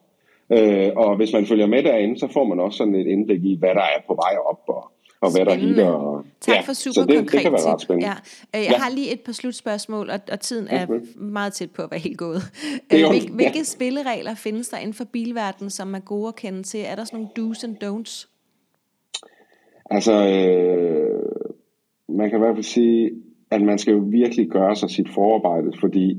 Øh, 0.55 0.91
og 0.97 1.17
hvis 1.17 1.33
man 1.33 1.47
følger 1.47 1.67
med 1.67 1.83
derinde, 1.83 2.19
så 2.19 2.29
får 2.33 2.45
man 2.45 2.61
også 2.61 2.77
sådan 2.77 2.95
et 2.95 3.07
indblik 3.07 3.45
i, 3.45 3.57
hvad 3.59 3.69
der 3.69 3.81
er 3.81 4.01
på 4.07 4.15
vej 4.15 4.37
op, 4.51 4.61
og, 4.69 4.91
og 5.21 5.33
hvad 5.33 5.47
der 5.47 5.55
hitter. 5.55 5.87
Og, 5.87 6.25
tak 6.41 6.55
ja, 6.55 6.61
for 6.61 6.73
super 6.73 6.95
så 6.95 7.01
det, 7.01 7.17
konkret 7.17 7.33
det 7.33 7.41
kan 7.43 7.53
være 7.53 7.73
ret 7.73 7.81
spændende. 7.81 8.09
Ja. 8.09 8.15
Øh, 8.59 8.65
jeg 8.65 8.71
ja. 8.71 8.79
har 8.79 8.91
lige 8.91 9.13
et 9.13 9.21
par 9.21 9.33
slutspørgsmål, 9.33 10.11
og, 10.11 10.21
og 10.33 10.41
tiden 10.41 10.69
er 10.69 10.87
meget 11.17 11.53
tæt 11.53 11.71
på 11.71 11.83
at 11.83 11.91
være 11.91 12.01
helt 12.01 12.19
gået. 12.19 12.43
Øh, 12.95 13.11
Hvil, 13.11 13.31
hvilke 13.31 13.59
ja. 13.59 13.63
spilleregler 13.63 14.35
findes 14.35 14.69
der 14.69 14.79
inden 14.79 14.95
for 14.95 15.05
bilverdenen, 15.05 15.71
som 15.71 15.95
er 15.95 15.99
gode 15.99 16.29
at 16.29 16.37
kende 16.37 16.63
til? 16.63 16.81
Er 16.87 16.95
der 16.95 17.05
sådan 17.05 17.29
nogle 17.37 17.53
do's 17.53 17.65
and 17.65 17.77
don'ts? 17.85 18.31
Altså, 19.91 20.13
øh, 20.13 21.23
man 22.09 22.31
kan 22.31 22.39
i 22.39 22.43
hvert 22.43 22.57
fald 22.57 22.65
sige, 22.65 23.11
at 23.51 23.63
man 23.63 23.79
skal 23.79 23.93
jo 23.93 23.99
virkelig 23.99 24.49
gøre 24.49 24.77
sig 24.77 24.91
sit 24.91 25.09
forarbejde, 25.15 25.73
fordi 25.81 26.19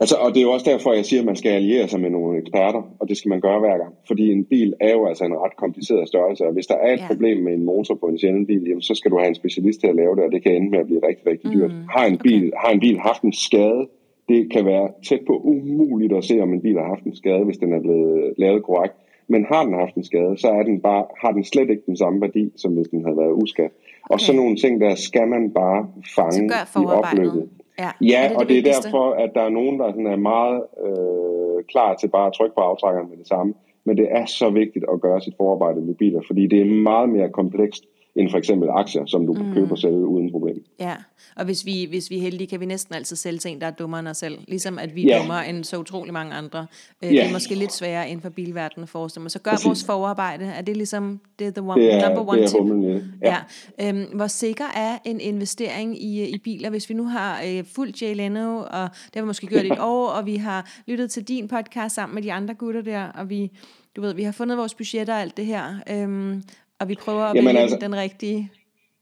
Altså, 0.00 0.16
og 0.16 0.28
det 0.30 0.38
er 0.40 0.42
jo 0.42 0.52
også 0.52 0.70
derfor, 0.70 0.92
jeg 0.92 1.04
siger, 1.04 1.20
at 1.20 1.26
man 1.26 1.36
skal 1.36 1.50
alliere 1.50 1.88
sig 1.88 2.00
med 2.00 2.10
nogle 2.10 2.38
eksperter, 2.38 2.82
og 3.00 3.08
det 3.08 3.16
skal 3.16 3.28
man 3.28 3.40
gøre 3.40 3.60
hver 3.60 3.78
gang. 3.78 3.94
Fordi 4.06 4.32
en 4.32 4.44
bil 4.44 4.74
er 4.80 4.92
jo 4.92 5.06
altså 5.06 5.24
en 5.24 5.36
ret 5.36 5.56
kompliceret 5.56 6.08
størrelse, 6.08 6.46
og 6.46 6.52
hvis 6.52 6.66
der 6.66 6.74
er 6.74 6.92
et 6.92 7.00
ja. 7.00 7.06
problem 7.06 7.38
med 7.42 7.52
en 7.52 7.64
motor 7.64 7.94
på 7.94 8.06
en 8.06 8.18
sjælden 8.18 8.46
bil, 8.46 8.62
jamen, 8.68 8.82
så 8.82 8.94
skal 8.94 9.10
du 9.10 9.18
have 9.18 9.28
en 9.28 9.34
specialist 9.34 9.80
til 9.80 9.86
at 9.86 9.96
lave 9.96 10.16
det, 10.16 10.24
og 10.24 10.32
det 10.32 10.42
kan 10.42 10.56
ende 10.56 10.70
med 10.70 10.78
at 10.78 10.86
blive 10.86 11.06
rigtig, 11.08 11.26
rigtig 11.26 11.52
dyrt. 11.52 11.70
Mm, 11.70 11.88
har, 11.90 12.06
en 12.06 12.18
bil, 12.18 12.46
okay. 12.46 12.56
har 12.64 12.70
en 12.72 12.80
bil 12.80 12.98
haft 12.98 13.22
en 13.22 13.32
skade, 13.32 13.88
det 14.28 14.52
kan 14.52 14.64
være 14.64 14.88
tæt 15.08 15.20
på 15.26 15.34
umuligt 15.44 16.12
at 16.12 16.24
se, 16.24 16.40
om 16.40 16.52
en 16.52 16.60
bil 16.60 16.78
har 16.78 16.88
haft 16.94 17.04
en 17.04 17.16
skade, 17.16 17.44
hvis 17.44 17.58
den 17.58 17.72
er 17.72 17.80
blevet 17.80 18.34
lavet 18.36 18.62
korrekt. 18.62 18.94
Men 19.28 19.46
har 19.48 19.64
den 19.64 19.74
haft 19.74 19.94
en 19.94 20.04
skade, 20.04 20.38
så 20.38 20.48
er 20.48 20.62
den 20.62 20.80
bare, 20.80 21.04
har 21.22 21.32
den 21.32 21.44
slet 21.44 21.70
ikke 21.70 21.82
den 21.86 21.96
samme 21.96 22.20
værdi, 22.20 22.52
som 22.56 22.72
hvis 22.72 22.88
den 22.88 23.04
havde 23.04 23.16
været 23.16 23.32
uskadt. 23.42 23.72
Okay. 23.72 24.14
Og 24.14 24.20
sådan 24.20 24.40
nogle 24.40 24.56
ting 24.56 24.80
der 24.80 24.94
skal 24.94 25.28
man 25.28 25.50
bare 25.50 25.86
fange 26.16 26.50
i 26.82 26.84
opløbet. 26.98 27.48
Ja, 27.82 27.90
ja 28.00 28.20
er 28.24 28.28
det 28.28 28.36
og 28.36 28.42
det, 28.48 28.64
det 28.64 28.70
er 28.70 28.80
derfor, 28.80 29.06
at 29.24 29.30
der 29.34 29.42
er 29.42 29.48
nogen, 29.58 29.78
der 29.80 29.86
sådan 29.90 30.06
er 30.06 30.16
meget 30.16 30.58
øh, 30.86 31.64
klar 31.72 31.94
til 31.94 32.08
bare 32.08 32.26
at 32.26 32.32
trykke 32.32 32.54
på 32.54 32.62
aftrækkeren 32.70 33.10
med 33.10 33.18
det 33.18 33.28
samme. 33.28 33.54
Men 33.84 33.96
det 33.96 34.06
er 34.10 34.26
så 34.26 34.50
vigtigt 34.50 34.84
at 34.92 35.00
gøre 35.00 35.20
sit 35.20 35.34
forarbejde 35.36 35.80
med 35.80 35.94
biler, 35.94 36.20
fordi 36.26 36.46
det 36.46 36.60
er 36.60 36.82
meget 36.90 37.08
mere 37.08 37.30
komplekst 37.30 37.84
end 38.16 38.30
for 38.30 38.38
eksempel 38.38 38.68
aktier, 38.68 39.06
som 39.06 39.26
du 39.26 39.32
mm. 39.32 39.38
kan 39.38 39.54
købe 39.54 39.72
og 39.72 39.78
sælge 39.78 40.06
uden 40.06 40.30
problem. 40.30 40.64
Ja, 40.80 40.94
og 41.36 41.44
hvis 41.44 41.66
vi, 41.66 41.86
hvis 41.88 42.10
vi 42.10 42.16
er 42.16 42.20
heldige, 42.20 42.46
kan 42.48 42.60
vi 42.60 42.66
næsten 42.66 42.94
altid 42.94 43.16
sælge 43.16 43.38
til 43.38 43.50
en, 43.50 43.60
der 43.60 43.66
er 43.66 43.70
dummere 43.70 44.00
end 44.00 44.08
os 44.08 44.16
selv. 44.16 44.38
Ligesom 44.48 44.78
at 44.78 44.94
vi 44.94 45.04
er 45.04 45.14
ja. 45.14 45.18
dummere 45.18 45.48
end 45.48 45.64
så 45.64 45.78
utrolig 45.78 46.12
mange 46.12 46.34
andre. 46.34 46.66
Øh, 47.04 47.14
ja. 47.14 47.20
Det 47.20 47.28
er 47.28 47.32
måske 47.32 47.54
lidt 47.54 47.72
sværere 47.72 48.08
inden 48.08 48.22
for 48.22 48.28
bilverdenen 48.28 48.86
forestille 48.86 49.22
mig. 49.22 49.30
Så 49.30 49.38
gør 49.38 49.50
Præcis. 49.50 49.66
vores 49.66 49.84
forarbejde. 49.84 50.44
Er 50.44 50.62
det 50.62 50.76
ligesom 50.76 51.20
det 51.38 51.46
er 51.46 51.50
the 51.50 51.62
one, 51.62 51.82
det 51.82 51.94
er, 51.94 52.08
number 52.08 52.32
one 52.32 52.42
det 52.42 52.50
tip? 52.50 52.60
Humlen, 52.60 53.14
ja. 53.22 53.36
ja. 53.78 53.88
Øhm, 53.88 54.04
hvor 54.14 54.26
sikker 54.26 54.64
er 54.76 54.98
en 55.04 55.20
investering 55.20 56.02
i, 56.02 56.28
i 56.28 56.38
biler, 56.38 56.70
hvis 56.70 56.88
vi 56.88 56.94
nu 56.94 57.04
har 57.04 57.42
øh, 57.46 57.64
fuldt 57.74 58.02
Jay 58.02 58.14
Leno, 58.14 58.58
og 58.58 58.88
det 59.04 59.14
har 59.14 59.22
vi 59.22 59.26
måske 59.26 59.46
gjort 59.46 59.64
et 59.64 59.78
år, 59.94 60.08
og 60.08 60.26
vi 60.26 60.36
har 60.36 60.82
lyttet 60.86 61.10
til 61.10 61.28
din 61.28 61.48
podcast 61.48 61.94
sammen 61.94 62.14
med 62.14 62.22
de 62.22 62.32
andre 62.32 62.54
gutter 62.54 62.82
der, 62.82 63.04
og 63.04 63.30
vi 63.30 63.50
du 63.96 64.00
ved, 64.00 64.14
vi 64.14 64.22
har 64.22 64.32
fundet 64.32 64.58
vores 64.58 64.74
budgetter 64.74 65.14
og 65.14 65.20
alt 65.20 65.36
det 65.36 65.46
her. 65.46 65.74
Øhm, 65.90 66.42
og 66.82 66.88
vi 66.88 66.96
prøver 67.04 67.22
at 67.22 67.34
vælge 67.34 67.58
altså, 67.58 67.78
den 67.80 67.96
rigtige. 67.96 68.50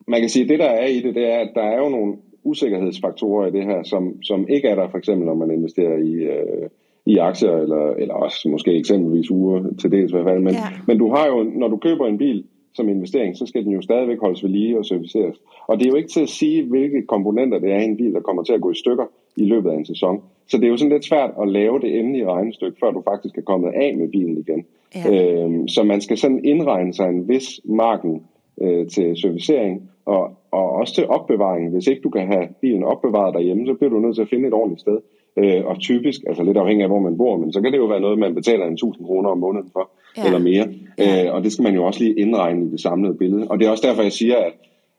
Man 0.09 0.21
kan 0.21 0.29
sige, 0.29 0.43
at 0.43 0.49
det 0.49 0.59
der 0.59 0.73
er 0.83 0.87
i 0.87 1.01
det, 1.01 1.15
det 1.15 1.27
er, 1.33 1.39
at 1.39 1.51
der 1.55 1.63
er 1.63 1.79
jo 1.79 1.89
nogle 1.89 2.15
usikkerhedsfaktorer 2.45 3.47
i 3.47 3.51
det 3.51 3.65
her, 3.65 3.83
som, 3.83 4.23
som 4.23 4.49
ikke 4.49 4.69
er 4.69 4.75
der 4.75 4.89
for 4.89 4.99
eksempel, 4.99 5.27
når 5.27 5.35
man 5.35 5.51
investerer 5.51 5.97
i, 5.97 6.13
øh, 6.13 6.69
i 7.07 7.17
aktier, 7.17 7.57
eller, 7.57 7.91
eller 7.91 8.15
også 8.15 8.49
måske 8.49 8.77
eksempelvis 8.77 9.31
uger 9.31 9.63
til 9.81 9.93
dels 9.93 10.13
i 10.13 10.15
hvert 10.15 10.27
fald. 10.27 10.41
Men, 10.41 10.55
ja. 10.55 10.69
men 10.87 10.99
du 10.99 11.11
har 11.15 11.27
jo, 11.27 11.43
når 11.43 11.69
du 11.69 11.77
køber 11.77 12.07
en 12.07 12.19
bil 12.19 12.45
som 12.75 12.89
investering, 12.89 13.37
så 13.37 13.47
skal 13.47 13.65
den 13.65 13.73
jo 13.73 13.83
stadigvæk 13.83 14.21
holdes 14.21 14.43
ved 14.43 14.51
lige 14.51 14.79
og 14.79 14.85
serviceres. 14.85 15.37
Og 15.67 15.79
det 15.79 15.87
er 15.87 15.91
jo 15.91 15.97
ikke 15.97 16.09
til 16.09 16.21
at 16.21 16.29
sige, 16.29 16.65
hvilke 16.65 17.07
komponenter 17.07 17.59
det 17.59 17.73
er 17.73 17.81
i 17.81 17.85
en 17.85 17.97
bil, 17.97 18.13
der 18.13 18.21
kommer 18.21 18.43
til 18.43 18.53
at 18.53 18.61
gå 18.61 18.71
i 18.71 18.75
stykker 18.75 19.05
i 19.37 19.45
løbet 19.45 19.71
af 19.71 19.75
en 19.75 19.87
sæson. 19.87 20.23
Så 20.49 20.57
det 20.57 20.65
er 20.65 20.69
jo 20.69 20.77
sådan 20.77 20.93
lidt 20.93 21.05
svært 21.05 21.31
at 21.43 21.49
lave 21.49 21.81
det 21.81 21.99
endelige 21.99 22.27
regnestykke, 22.27 22.77
før 22.81 22.91
du 22.91 23.03
faktisk 23.11 23.39
er 23.39 23.43
kommet 23.43 23.73
af 23.75 23.97
med 23.97 24.09
bilen 24.09 24.39
igen. 24.39 24.65
Ja. 24.95 25.43
Øhm, 25.43 25.69
så 25.69 25.83
man 25.83 26.01
skal 26.01 26.19
sådan 26.19 26.45
indregne 26.45 26.95
sig 26.95 27.09
en 27.09 27.29
vis 27.29 27.61
marken 27.65 28.23
øh, 28.61 28.87
til 28.87 29.17
servicering 29.17 29.91
og, 30.05 30.31
og 30.51 30.71
også 30.71 30.95
til 30.95 31.07
opbevaring. 31.07 31.73
Hvis 31.73 31.87
ikke 31.87 32.03
du 32.03 32.11
kan 32.11 32.27
have 32.27 32.49
bilen 32.61 32.85
opbevaret 32.85 33.35
derhjemme, 33.35 33.67
så 33.67 33.75
bliver 33.75 33.91
du 33.91 34.01
nødt 34.01 34.15
til 34.15 34.23
at 34.23 34.29
finde 34.29 34.49
et 34.49 34.55
ordentligt 34.55 34.81
sted. 34.81 34.99
Øh, 35.37 35.67
og 35.67 35.79
typisk, 35.79 36.21
altså 36.27 36.43
lidt 36.43 36.57
afhængig 36.57 36.83
af 36.83 36.91
hvor 36.91 36.99
man 36.99 37.17
bor, 37.17 37.37
men 37.37 37.53
så 37.53 37.61
kan 37.61 37.73
det 37.73 37.79
jo 37.79 37.85
være 37.85 38.01
noget, 38.01 38.19
man 38.19 38.35
betaler 38.35 38.67
en 38.67 38.73
1000 38.73 39.07
kroner 39.07 39.29
om 39.29 39.39
måneden 39.39 39.71
for, 39.73 39.91
ja. 40.17 40.27
eller 40.27 40.39
mere. 40.39 40.67
Ja. 40.99 41.27
Øh, 41.27 41.35
og 41.35 41.45
det 41.45 41.53
skal 41.53 41.63
man 41.63 41.75
jo 41.75 41.85
også 41.85 42.01
lige 42.03 42.19
indregne 42.19 42.67
i 42.67 42.71
det 42.71 42.81
samlede 42.81 43.15
billede. 43.15 43.47
Og 43.51 43.59
det 43.59 43.67
er 43.67 43.71
også 43.71 43.87
derfor, 43.89 44.03
jeg 44.03 44.13
siger, 44.13 44.37
at, 44.37 44.53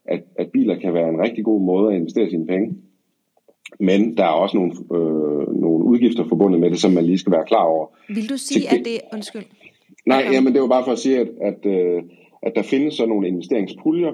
at, 0.05 0.23
at 0.35 0.51
biler 0.51 0.75
kan 0.75 0.93
være 0.93 1.09
en 1.09 1.21
rigtig 1.21 1.43
god 1.43 1.61
måde 1.61 1.93
at 1.93 1.99
investere 1.99 2.29
sine 2.29 2.47
penge. 2.47 2.75
Men 3.79 4.17
der 4.17 4.23
er 4.23 4.27
også 4.27 4.57
nogle, 4.57 4.71
øh, 4.71 5.61
nogle 5.61 5.85
udgifter 5.85 6.23
forbundet 6.29 6.59
med 6.59 6.69
det, 6.71 6.79
som 6.79 6.91
man 6.91 7.05
lige 7.05 7.17
skal 7.17 7.31
være 7.31 7.45
klar 7.47 7.63
over. 7.63 7.87
Vil 8.09 8.29
du 8.29 8.37
sige, 8.37 8.69
at 8.71 8.85
det... 8.85 8.99
Undskyld. 9.13 9.43
Nej, 10.05 10.21
okay. 10.21 10.33
jamen 10.33 10.53
det 10.53 10.61
var 10.61 10.67
bare 10.67 10.83
for 10.83 10.91
at 10.91 10.99
sige, 10.99 11.19
at, 11.19 11.27
at, 11.41 11.65
øh, 11.65 12.03
at 12.41 12.51
der 12.55 12.61
findes 12.61 12.93
så 12.93 13.05
nogle 13.05 13.27
investeringspuljer. 13.27 14.11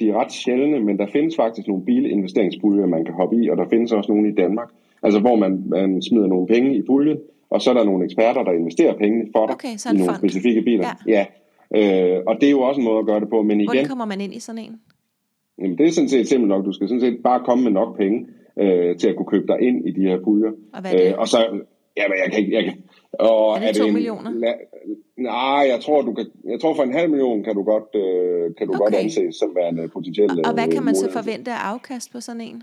De 0.00 0.08
er 0.08 0.20
ret 0.20 0.32
sjældne, 0.32 0.80
men 0.80 0.98
der 0.98 1.06
findes 1.12 1.36
faktisk 1.36 1.68
nogle 1.68 1.84
bilinvesteringspuljer, 1.84 2.86
man 2.86 3.04
kan 3.04 3.14
hoppe 3.14 3.36
i, 3.36 3.48
og 3.48 3.56
der 3.56 3.68
findes 3.70 3.92
også 3.92 4.12
nogle 4.12 4.28
i 4.28 4.34
Danmark. 4.34 4.68
Altså 5.02 5.20
hvor 5.20 5.36
man, 5.36 5.62
man 5.66 6.02
smider 6.02 6.26
nogle 6.26 6.46
penge 6.46 6.76
i 6.76 6.82
puljen, 6.82 7.18
og 7.50 7.60
så 7.60 7.70
er 7.70 7.74
der 7.74 7.84
nogle 7.84 8.04
eksperter, 8.04 8.42
der 8.42 8.52
investerer 8.52 8.94
pengene 8.98 9.24
for 9.36 9.46
dig 9.46 9.54
okay, 9.54 9.68
i 9.68 9.78
nogle 9.92 10.04
fond. 10.04 10.16
specifikke 10.16 10.62
biler. 10.62 10.88
Ja. 11.08 11.26
ja. 11.72 12.16
Øh, 12.16 12.22
og 12.26 12.36
det 12.40 12.46
er 12.46 12.50
jo 12.50 12.60
også 12.60 12.80
en 12.80 12.84
måde 12.84 12.98
at 12.98 13.06
gøre 13.06 13.20
det 13.20 13.28
på. 13.28 13.42
Men 13.42 13.60
igen, 13.60 13.68
Hvordan 13.68 13.88
kommer 13.88 14.04
man 14.04 14.20
ind 14.20 14.34
i 14.34 14.38
sådan 14.38 14.58
en? 14.58 14.76
Jamen, 15.58 15.78
det 15.78 15.86
er 15.86 15.90
sådan 15.90 16.08
set 16.08 16.28
simpelt 16.28 16.48
nok. 16.48 16.64
Du 16.64 16.72
skal 16.72 16.88
sådan 16.88 17.00
set 17.00 17.18
bare 17.24 17.40
komme 17.44 17.64
med 17.64 17.72
nok 17.72 17.96
penge 17.96 18.26
øh, 18.60 18.96
til 18.96 19.08
at 19.08 19.16
kunne 19.16 19.26
købe 19.26 19.46
dig 19.46 19.60
ind 19.60 19.88
i 19.88 19.90
de 19.90 20.02
her 20.02 20.18
puljer. 20.24 20.52
Og 20.72 20.80
hvad 20.80 20.92
er 20.92 20.96
det? 20.96 21.06
Øh, 21.06 21.18
og 21.18 21.28
så, 21.28 21.38
ja, 21.96 22.04
men 22.08 22.16
jeg 22.22 22.32
kan 22.32 22.40
ikke, 22.40 22.54
jeg 22.54 22.64
kan, 22.64 22.74
og 23.18 23.54
er 23.54 23.58
det, 23.58 23.68
er 23.68 23.72
det 23.72 23.80
2 23.80 23.86
en, 23.86 23.94
millioner? 23.94 24.30
La, 24.30 24.52
nej, 25.16 25.62
jeg 25.72 25.80
tror, 25.80 26.02
du 26.02 26.12
kan, 26.12 26.26
jeg 26.44 26.60
tror 26.60 26.74
for 26.74 26.82
en 26.82 26.92
halv 26.92 27.10
million 27.10 27.44
kan 27.44 27.54
du 27.54 27.62
godt, 27.62 27.90
øh, 27.94 28.54
kan 28.58 28.66
du 28.66 28.72
okay. 28.72 28.78
godt 28.78 28.94
anses 28.94 29.36
som 29.36 29.56
værende 29.56 29.88
potentielt. 29.88 30.32
Og, 30.32 30.44
og 30.44 30.52
hvad 30.54 30.68
kan 30.68 30.82
man 30.82 30.94
så 30.94 31.10
forvente 31.10 31.50
af 31.50 31.60
afkast 31.72 32.12
på 32.12 32.20
sådan 32.20 32.40
en? 32.40 32.62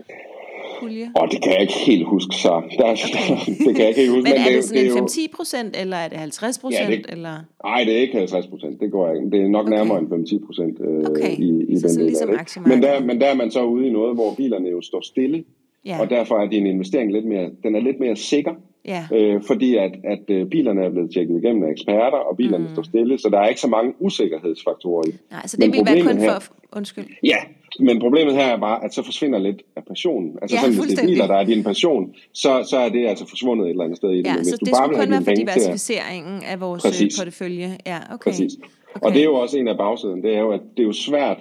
pulje? 0.82 1.06
Og 1.20 1.26
det 1.32 1.38
kan 1.42 1.52
jeg 1.52 1.60
ikke 1.66 1.78
helt 1.86 2.06
huske 2.06 2.34
så. 2.44 2.54
Der, 2.78 2.84
okay. 2.92 3.52
det 3.66 3.72
kan 3.76 3.82
jeg 3.86 3.98
ikke 3.98 4.12
huske. 4.16 4.28
men, 4.28 4.32
men 4.32 4.40
er 4.40 4.48
det, 4.48 4.54
det 4.54 4.64
sådan 4.64 5.06
det 5.06 5.18
en 5.18 5.28
5-10 5.30 5.36
procent, 5.36 5.72
eller 5.82 5.96
er 5.96 6.08
det 6.08 6.18
50 6.18 6.58
procent? 6.58 6.90
Ja, 6.90 7.12
eller? 7.14 7.34
Nej, 7.64 7.84
det 7.84 7.92
er 7.96 8.00
ikke 8.00 8.18
50 8.18 8.46
procent. 8.46 8.80
Det 8.80 8.90
går 8.90 9.14
ikke. 9.14 9.30
Det 9.30 9.40
er 9.42 9.48
nok 9.48 9.66
okay. 9.66 9.76
nærmere 9.76 9.98
end 9.98 10.42
5-10 10.42 10.46
procent 10.46 10.76
øh, 10.80 11.10
okay. 11.10 11.34
i, 11.38 11.50
i 11.72 11.76
så 11.78 11.88
den 11.88 11.96
del 11.96 12.06
ligesom 12.06 12.30
af 12.30 12.46
det. 12.46 12.66
Men 12.66 12.82
der, 12.82 13.00
men 13.08 13.20
der 13.20 13.26
er 13.26 13.34
man 13.34 13.50
så 13.50 13.62
ude 13.64 13.86
i 13.88 13.90
noget, 13.90 14.14
hvor 14.14 14.34
bilerne 14.36 14.68
jo 14.68 14.80
står 14.80 15.00
stille. 15.00 15.44
Ja. 15.86 16.00
Og 16.00 16.10
derfor 16.10 16.38
er 16.38 16.48
din 16.48 16.66
investering 16.66 17.12
lidt 17.12 17.24
mere, 17.24 17.50
den 17.62 17.76
er 17.76 17.80
lidt 17.80 18.00
mere 18.00 18.16
sikker. 18.16 18.54
Ja. 18.84 19.06
Øh, 19.14 19.42
fordi 19.46 19.76
at, 19.76 19.92
at 20.04 20.30
øh, 20.30 20.46
bilerne 20.46 20.84
er 20.84 20.90
blevet 20.90 21.10
tjekket 21.14 21.42
igennem 21.42 21.62
af 21.64 21.70
eksperter, 21.70 22.18
og 22.18 22.36
bilerne 22.36 22.64
mm. 22.64 22.72
står 22.72 22.82
stille, 22.82 23.18
så 23.18 23.28
der 23.28 23.38
er 23.38 23.48
ikke 23.48 23.60
så 23.60 23.68
mange 23.68 23.92
usikkerhedsfaktorer 23.98 25.08
i. 25.08 25.12
Nej, 25.30 25.46
så 25.46 25.56
det 25.56 25.66
men 25.66 25.72
vil 25.72 25.94
være 25.94 26.02
kun 26.02 26.18
her, 26.18 26.38
for... 26.38 26.52
Undskyld. 26.76 27.04
Ja, 27.22 27.36
men 27.80 28.00
problemet 28.00 28.34
her 28.34 28.44
er 28.44 28.60
bare, 28.60 28.84
at 28.84 28.94
så 28.94 29.02
forsvinder 29.02 29.38
lidt 29.38 29.62
af 29.76 29.84
passionen. 29.84 30.38
Altså 30.42 30.56
ja, 30.56 30.60
sådan, 30.60 30.76
hvis 30.76 30.90
det 30.90 31.02
er 31.02 31.06
biler, 31.06 31.26
der 31.26 31.34
er 31.34 31.44
din 31.44 31.64
passion, 31.64 32.14
så, 32.32 32.66
så 32.70 32.76
er 32.78 32.88
det 32.88 33.06
altså 33.08 33.28
forsvundet 33.28 33.66
et 33.66 33.70
eller 33.70 33.84
andet 33.84 33.96
sted 33.96 34.10
i 34.10 34.18
det. 34.18 34.26
Ja, 34.26 34.34
men 34.34 34.44
så 34.44 34.56
du 34.56 34.64
det 34.64 34.72
bare 34.72 34.86
skulle 34.86 35.04
kun 35.04 35.10
være 35.10 35.24
for 35.24 35.34
diversificeringen 35.34 36.42
af 36.44 36.60
vores 36.60 36.84
øh, 36.84 36.90
Præcis. 36.90 37.18
portefølje. 37.18 37.78
Ja, 37.86 37.98
okay. 38.14 38.30
Præcis. 38.30 38.52
Okay. 38.94 39.06
Og 39.06 39.12
det 39.12 39.20
er 39.20 39.24
jo 39.24 39.34
også 39.34 39.58
en 39.58 39.68
af 39.68 39.76
bagsiden, 39.76 40.22
det 40.22 40.34
er 40.34 40.40
jo, 40.40 40.50
at 40.50 40.60
det 40.76 40.82
er 40.82 40.86
jo 40.86 40.92
svært 40.92 41.38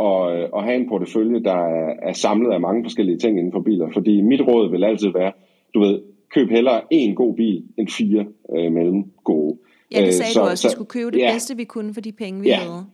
at, 0.00 0.50
at 0.56 0.64
have 0.64 0.76
en 0.76 0.88
portefølje, 0.88 1.42
der 1.42 1.56
er, 1.56 1.94
er 2.02 2.12
samlet 2.12 2.52
af 2.52 2.60
mange 2.60 2.84
forskellige 2.84 3.18
ting 3.18 3.38
inden 3.38 3.52
for 3.52 3.60
biler. 3.60 3.88
Fordi 3.92 4.20
mit 4.20 4.40
råd 4.40 4.70
vil 4.70 4.84
altid 4.84 5.08
være, 5.08 5.32
du 5.74 5.80
ved, 5.80 6.00
køb 6.34 6.50
hellere 6.50 6.80
en 6.90 7.14
god 7.14 7.34
bil 7.34 7.62
end 7.78 7.88
fire 7.88 8.26
øh, 8.56 8.72
mellem 8.72 9.04
gode. 9.24 9.58
Ja, 9.94 10.04
det 10.04 10.14
sagde 10.14 10.32
så, 10.32 10.40
du 10.40 10.46
også. 10.46 10.68
Vi 10.68 10.72
skulle 10.72 10.88
købe 10.88 11.10
det 11.10 11.18
ja, 11.18 11.32
bedste, 11.32 11.56
vi 11.56 11.64
kunne 11.64 11.94
for 11.94 12.00
de 12.00 12.12
penge, 12.12 12.40
vi 12.40 12.48
ja. 12.48 12.56
havde. 12.56 12.84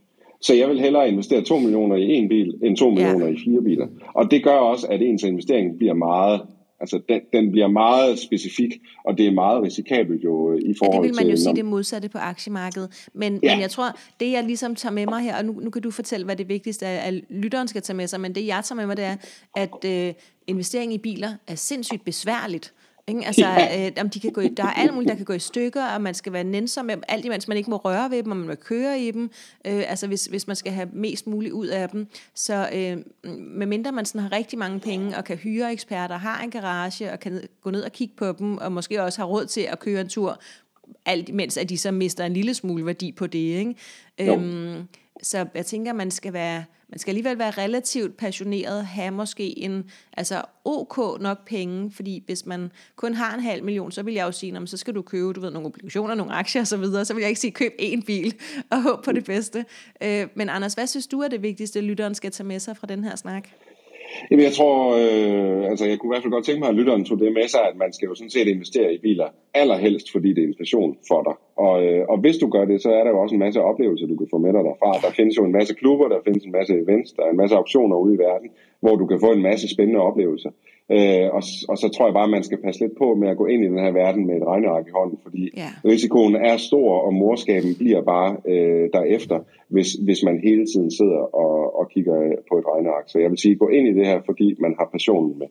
Så 0.41 0.55
jeg 0.55 0.69
vil 0.69 0.81
hellere 0.81 1.09
investere 1.09 1.43
2 1.43 1.59
millioner 1.59 1.97
i 1.97 2.15
en 2.15 2.29
bil, 2.29 2.55
end 2.63 2.77
2 2.77 2.91
millioner 2.91 3.27
ja. 3.27 3.33
i 3.33 3.37
fire 3.45 3.63
biler. 3.63 3.87
Og 4.15 4.31
det 4.31 4.45
gør 4.45 4.57
også, 4.57 4.87
at 4.91 5.03
ens 5.03 5.23
investering 5.23 5.79
bliver 5.79 5.95
meget 5.95 6.41
Altså, 6.83 7.01
den, 7.09 7.21
den 7.33 7.51
bliver 7.51 7.69
meget 7.69 8.19
specifik, 8.19 8.71
og 9.05 9.19
det 9.19 9.27
er 9.27 9.31
meget 9.31 9.63
risikabelt 9.63 10.25
jo 10.25 10.59
i 10.59 10.75
forhold 10.79 10.81
til... 10.81 10.89
Ja, 10.93 11.03
det 11.03 11.03
vil 11.03 11.15
man 11.15 11.27
jo 11.27 11.31
til, 11.31 11.43
sige 11.43 11.57
det 11.57 11.65
modsatte 11.65 12.09
på 12.09 12.19
aktiemarkedet. 12.19 13.09
Men, 13.15 13.41
ja. 13.43 13.55
men 13.55 13.61
jeg 13.61 13.71
tror, 13.71 13.97
det 14.21 14.33
jeg 14.33 14.45
ligesom 14.45 14.75
tager 14.75 14.93
med 14.93 15.07
mig 15.07 15.23
her, 15.23 15.37
og 15.37 15.45
nu, 15.45 15.53
nu 15.53 15.71
kan 15.71 15.83
du 15.83 15.91
fortælle, 15.91 16.25
hvad 16.25 16.37
det 16.37 16.49
vigtigste 16.49 16.87
er, 16.87 17.01
at 17.01 17.15
lytteren 17.31 17.69
skal 17.69 17.83
tage 17.83 17.97
med 17.97 18.07
sig, 18.07 18.21
men 18.21 18.35
det 18.35 18.47
jeg 18.47 18.61
tager 18.65 18.77
med 18.77 18.87
mig, 18.87 18.97
det 18.97 19.05
er, 19.05 19.17
at 19.57 19.85
øh, 19.85 20.15
investering 20.47 20.95
i 20.95 20.99
biler 20.99 21.33
er 21.47 21.55
sindssygt 21.55 22.05
besværligt. 22.05 22.73
Ikke? 23.09 23.27
Altså, 23.27 23.47
ja. 23.47 23.87
øh, 23.87 23.93
om 24.01 24.11
de 24.11 24.21
kan 24.21 24.33
gå 24.33 24.41
i, 24.41 24.49
der 24.49 24.65
er 24.65 24.73
alt 24.73 24.95
muligt, 24.95 25.11
der 25.11 25.17
kan 25.17 25.25
gå 25.25 25.33
i 25.33 25.39
stykker, 25.39 25.87
og 25.87 26.01
man 26.01 26.15
skal 26.15 26.33
være 26.33 26.45
nænsom 26.45 26.85
med 26.85 26.97
alt 27.09 27.25
imens 27.25 27.49
man 27.49 27.57
ikke 27.57 27.71
må 27.71 27.77
røre 27.77 28.11
ved 28.11 28.23
dem, 28.23 28.31
og 28.31 28.37
man 28.37 28.47
må 28.47 28.55
køre 28.55 29.01
i 29.01 29.11
dem, 29.11 29.31
øh, 29.67 29.85
altså 29.91 30.07
hvis, 30.07 30.25
hvis 30.25 30.47
man 30.47 30.57
skal 30.57 30.73
have 30.73 30.89
mest 30.93 31.27
muligt 31.27 31.53
ud 31.53 31.67
af 31.67 31.89
dem. 31.89 32.07
Så 32.35 32.69
øh, 32.75 32.99
medmindre 33.39 33.93
man 33.93 34.05
sådan 34.05 34.21
har 34.21 34.33
rigtig 34.33 34.59
mange 34.59 34.81
penge, 34.81 35.17
og 35.17 35.25
kan 35.25 35.37
hyre 35.37 35.73
eksperter, 35.73 36.17
har 36.17 36.43
en 36.43 36.51
garage, 36.51 37.13
og 37.13 37.21
kan 37.21 37.43
gå 37.63 37.71
ned 37.71 37.83
og 37.83 37.93
kigge 37.93 38.15
på 38.17 38.33
dem, 38.39 38.59
og 38.59 38.73
måske 38.73 39.03
også 39.03 39.21
har 39.21 39.27
råd 39.27 39.47
til 39.47 39.61
at 39.61 39.79
køre 39.79 40.01
en 40.01 40.09
tur, 40.09 40.41
alt 41.07 41.29
imens 41.29 41.57
at 41.57 41.69
de 41.69 41.79
så 41.79 41.91
mister 41.91 42.25
en 42.25 42.35
lille 42.35 42.55
smule 42.55 42.87
værdi 42.87 43.13
på 43.13 43.27
det. 43.27 43.39
Ikke? 43.39 43.75
Øhm, 44.21 44.83
så 45.23 45.47
jeg 45.55 45.67
tænker, 45.67 45.93
man 45.93 46.11
skal 46.11 46.33
være, 46.33 46.65
man 46.93 46.99
skal 46.99 47.11
alligevel 47.11 47.39
være 47.39 47.51
relativt 47.51 48.17
passioneret, 48.17 48.87
have 48.87 49.11
måske 49.11 49.59
en, 49.59 49.91
altså 50.17 50.43
ok 50.65 51.21
nok 51.21 51.47
penge, 51.47 51.91
fordi 51.91 52.23
hvis 52.27 52.47
man 52.47 52.73
kun 52.97 53.15
har 53.15 53.35
en 53.35 53.41
halv 53.41 53.65
million, 53.65 53.91
så 53.91 54.03
vil 54.03 54.15
jeg 54.15 54.27
jo 54.27 54.33
sige, 54.33 54.67
så 54.67 54.77
skal 54.77 54.95
du 54.95 55.03
købe, 55.03 55.33
du 55.33 55.41
ved, 55.41 55.51
nogle 55.51 55.69
obligationer, 55.69 56.15
nogle 56.15 56.33
aktier 56.33 56.63
osv., 56.63 56.85
så, 56.85 57.05
så 57.05 57.15
vil 57.15 57.21
jeg 57.21 57.29
ikke 57.29 57.41
sige, 57.41 57.51
køb 57.51 57.73
én 57.81 58.05
bil 58.07 58.35
og 58.71 58.83
håb 58.83 59.05
på 59.05 59.13
det 59.13 59.25
bedste. 59.25 59.65
Øh, 60.03 60.27
men 60.35 60.49
Anders, 60.49 60.75
hvad 60.75 60.87
synes 60.87 61.07
du 61.07 61.21
er 61.21 61.29
det 61.29 61.43
vigtigste, 61.43 61.81
lytteren 61.81 62.15
skal 62.15 62.31
tage 62.31 62.47
med 62.47 62.59
sig 62.59 62.77
fra 62.77 62.87
den 62.87 63.05
her 63.05 63.17
snak? 63.17 63.49
Jamen, 64.31 64.45
jeg 64.45 64.53
tror, 64.53 64.97
øh, 64.97 65.71
altså 65.71 65.85
jeg 65.87 65.99
kunne 65.99 66.11
i 66.11 66.13
hvert 66.15 66.23
fald 66.23 66.33
godt 66.33 66.45
tænke 66.45 66.61
mig, 66.61 66.69
at 66.69 66.75
lytteren 66.75 67.05
tog 67.05 67.19
det 67.19 67.33
med 67.33 67.49
sig, 67.49 67.61
at 67.61 67.77
man 67.77 67.93
skal 67.93 68.07
jo 68.07 68.15
sådan 68.15 68.31
set 68.31 68.49
investere 68.49 68.95
i 68.95 68.99
biler, 68.99 69.29
allerhelst 69.55 70.13
fordi 70.13 70.29
det 70.29 70.39
er 70.45 70.49
inflation 70.49 70.97
for 71.09 71.23
dig. 71.23 71.35
Og, 71.57 71.85
øh, 71.85 72.05
og 72.09 72.19
hvis 72.21 72.37
du 72.37 72.49
gør 72.49 72.65
det, 72.65 72.83
så 72.83 72.91
er 72.93 73.05
der 73.05 73.11
jo 73.11 73.21
også 73.21 73.35
en 73.35 73.39
masse 73.39 73.61
oplevelser, 73.61 74.07
du 74.07 74.17
kan 74.17 74.29
få 74.31 74.39
med 74.39 74.53
dig 74.53 74.65
derfra. 74.65 74.91
Der 75.07 75.13
findes 75.13 75.37
jo 75.39 75.45
en 75.45 75.53
masse 75.53 75.75
klubber, 75.75 76.09
der 76.09 76.19
findes 76.25 76.45
en 76.45 76.53
masse 76.53 76.75
events, 76.75 77.13
der 77.13 77.23
er 77.23 77.31
en 77.31 77.37
masse 77.37 77.57
auktioner 77.57 77.97
ude 77.97 78.15
i 78.15 78.19
verden, 78.19 78.51
hvor 78.81 78.97
du 78.97 79.07
kan 79.07 79.21
få 79.21 79.33
en 79.33 79.43
masse 79.43 79.69
spændende 79.75 80.01
oplevelser. 80.01 80.51
Øh, 80.91 81.29
og, 81.37 81.43
og 81.69 81.77
så 81.79 81.89
tror 81.95 82.07
jeg 82.07 82.15
bare, 82.15 82.29
at 82.31 82.37
man 82.37 82.43
skal 82.43 82.63
passe 82.65 82.81
lidt 82.81 82.99
på 82.99 83.15
med 83.15 83.29
at 83.29 83.37
gå 83.37 83.47
ind 83.47 83.65
i 83.65 83.69
den 83.69 83.79
her 83.79 83.93
verden 83.93 84.27
med 84.27 84.37
et 84.37 84.47
regneark 84.47 84.87
i 84.87 84.97
hånden, 84.99 85.19
fordi 85.23 85.51
ja. 85.57 85.69
risikoen 85.85 86.37
er 86.37 86.57
stor, 86.57 86.91
og 87.07 87.15
morskaben 87.15 87.75
bliver 87.79 88.03
bare 88.03 88.37
øh, 88.53 88.91
derefter, 88.93 89.39
hvis, 89.69 89.93
hvis 89.93 90.21
man 90.25 90.41
hele 90.49 90.67
tiden 90.67 90.91
sidder 90.91 91.23
og, 91.45 91.79
og 91.79 91.89
kigger 91.89 92.17
på 92.49 92.59
et 92.59 92.65
regneark. 92.73 93.05
Så 93.07 93.19
jeg 93.19 93.31
vil 93.31 93.39
sige, 93.39 93.57
gå 93.57 93.69
ind 93.69 93.89
i 93.89 93.95
det 93.99 94.07
her, 94.07 94.21
fordi 94.27 94.55
man 94.59 94.75
har 94.79 94.89
passionen 94.93 95.39
med. 95.39 95.47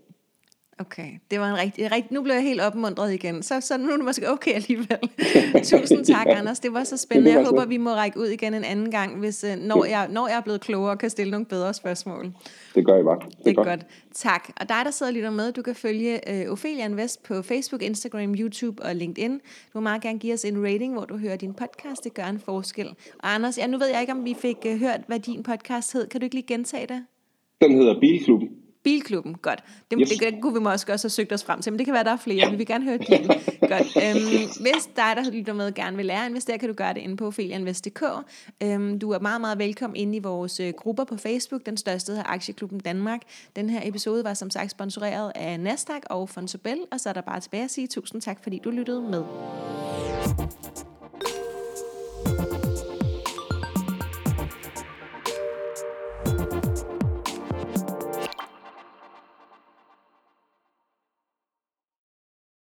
Okay, 0.81 1.09
det 1.31 1.39
var 1.39 1.49
en 1.49 1.57
rigtig, 1.57 1.91
rigtig 1.91 2.13
nu 2.13 2.21
blev 2.21 2.33
jeg 2.33 2.43
helt 2.43 2.61
opmuntret 2.61 3.13
igen. 3.13 3.43
Så, 3.43 3.61
så 3.61 3.77
nu 3.77 3.91
er 3.91 3.95
det 3.95 4.05
måske 4.05 4.31
okay 4.31 4.53
alligevel. 4.53 4.99
Tusind 5.71 6.05
tak, 6.05 6.27
Anders. 6.29 6.59
Det 6.59 6.73
var 6.73 6.83
så 6.83 6.97
spændende. 6.97 7.31
Jeg 7.31 7.45
håber, 7.45 7.65
vi 7.65 7.77
må 7.77 7.89
række 7.89 8.19
ud 8.19 8.27
igen 8.27 8.53
en 8.53 8.63
anden 8.63 8.91
gang, 8.91 9.19
hvis, 9.19 9.43
øh, 9.43 9.57
når, 9.57 9.85
jeg, 9.85 10.07
når 10.11 10.27
jeg 10.27 10.37
er 10.37 10.41
blevet 10.41 10.61
klogere 10.61 10.91
og 10.91 10.97
kan 10.97 11.09
stille 11.09 11.31
nogle 11.31 11.45
bedre 11.45 11.73
spørgsmål. 11.73 12.31
Det 12.75 12.85
gør 12.85 12.95
jeg 12.95 13.05
bare. 13.05 13.19
Det, 13.19 13.37
det 13.45 13.51
er 13.51 13.53
godt. 13.53 13.67
godt. 13.67 13.85
Tak. 14.13 14.49
Og 14.61 14.69
dig, 14.69 14.81
der 14.85 14.91
sidder 14.91 15.09
og 15.09 15.13
lytter 15.13 15.29
med, 15.29 15.51
du 15.51 15.61
kan 15.61 15.75
følge 15.75 16.19
uh, 16.29 16.51
Ophelia 16.51 16.85
Invest 16.85 17.23
på 17.23 17.41
Facebook, 17.41 17.81
Instagram, 17.81 18.35
YouTube 18.35 18.83
og 18.83 18.95
LinkedIn. 18.95 19.31
Du 19.33 19.39
må 19.73 19.79
meget 19.79 20.01
gerne 20.01 20.19
give 20.19 20.33
os 20.33 20.45
en 20.45 20.63
rating, 20.63 20.93
hvor 20.93 21.05
du 21.05 21.17
hører 21.17 21.35
din 21.35 21.53
podcast. 21.53 22.03
Det 22.03 22.13
gør 22.13 22.25
en 22.25 22.39
forskel. 22.39 22.87
Og 23.19 23.33
Anders, 23.33 23.57
ja, 23.57 23.67
nu 23.67 23.77
ved 23.77 23.87
jeg 23.87 24.01
ikke, 24.01 24.13
om 24.13 24.25
vi 24.25 24.35
fik 24.39 24.57
uh, 24.65 24.79
hørt, 24.79 25.01
hvad 25.07 25.19
din 25.19 25.43
podcast 25.43 25.93
hed. 25.93 26.07
Kan 26.07 26.19
du 26.19 26.23
ikke 26.23 26.35
lige 26.35 26.47
gentage 26.47 26.87
det? 26.87 27.05
Den 27.61 27.77
hedder 27.77 27.99
Bilklubben. 27.99 28.49
Bilklubben, 28.83 29.35
godt. 29.35 29.63
Det, 29.91 29.99
yes. 30.01 30.09
det, 30.09 30.19
det 30.19 30.41
kunne 30.41 30.53
vi 30.53 30.59
måske 30.59 30.93
også 30.93 31.05
have 31.05 31.09
søgt 31.09 31.33
os 31.33 31.43
frem 31.43 31.61
til, 31.61 31.73
men 31.73 31.77
det 31.77 31.85
kan 31.85 31.93
være, 31.93 32.03
der 32.03 32.11
er 32.11 32.17
flere. 32.17 32.37
Ja. 32.37 32.49
Vi 32.49 32.55
vil 32.55 32.65
gerne 32.65 32.83
høre 32.83 32.97
din. 32.97 33.27
godt. 33.71 33.97
Øhm, 34.03 34.49
hvis 34.61 34.89
dig, 34.95 35.13
der 35.15 35.31
lytter 35.31 35.53
med, 35.53 35.73
gerne 35.73 35.97
vil 35.97 36.05
lære 36.05 36.23
at 36.23 36.29
investere, 36.29 36.57
kan 36.57 36.69
du 36.69 36.75
gøre 36.75 36.93
det 36.93 37.01
inde 37.01 37.17
på 37.17 37.27
ophelianvest.dk. 37.27 38.03
Øhm, 38.63 38.99
du 38.99 39.11
er 39.11 39.19
meget, 39.19 39.41
meget 39.41 39.57
velkommen 39.59 39.95
inde 39.95 40.17
i 40.17 40.19
vores 40.19 40.59
øh, 40.59 40.73
grupper 40.77 41.03
på 41.03 41.17
Facebook. 41.17 41.65
Den 41.65 41.77
største 41.77 42.11
hedder 42.11 42.23
Aktieklubben 42.25 42.79
Danmark. 42.79 43.21
Den 43.55 43.69
her 43.69 43.81
episode 43.83 44.23
var 44.23 44.33
som 44.33 44.49
sagt 44.49 44.71
sponsoreret 44.71 45.31
af 45.35 45.59
Nasdaq 45.59 46.01
og 46.05 46.29
Fonsobel, 46.29 46.79
og 46.91 46.99
så 46.99 47.09
er 47.09 47.13
der 47.13 47.21
bare 47.21 47.39
tilbage 47.39 47.63
at 47.63 47.71
sige 47.71 47.87
tusind 47.87 48.21
tak, 48.21 48.43
fordi 48.43 48.61
du 48.63 48.69
lyttede 48.69 49.01
med. 49.01 49.23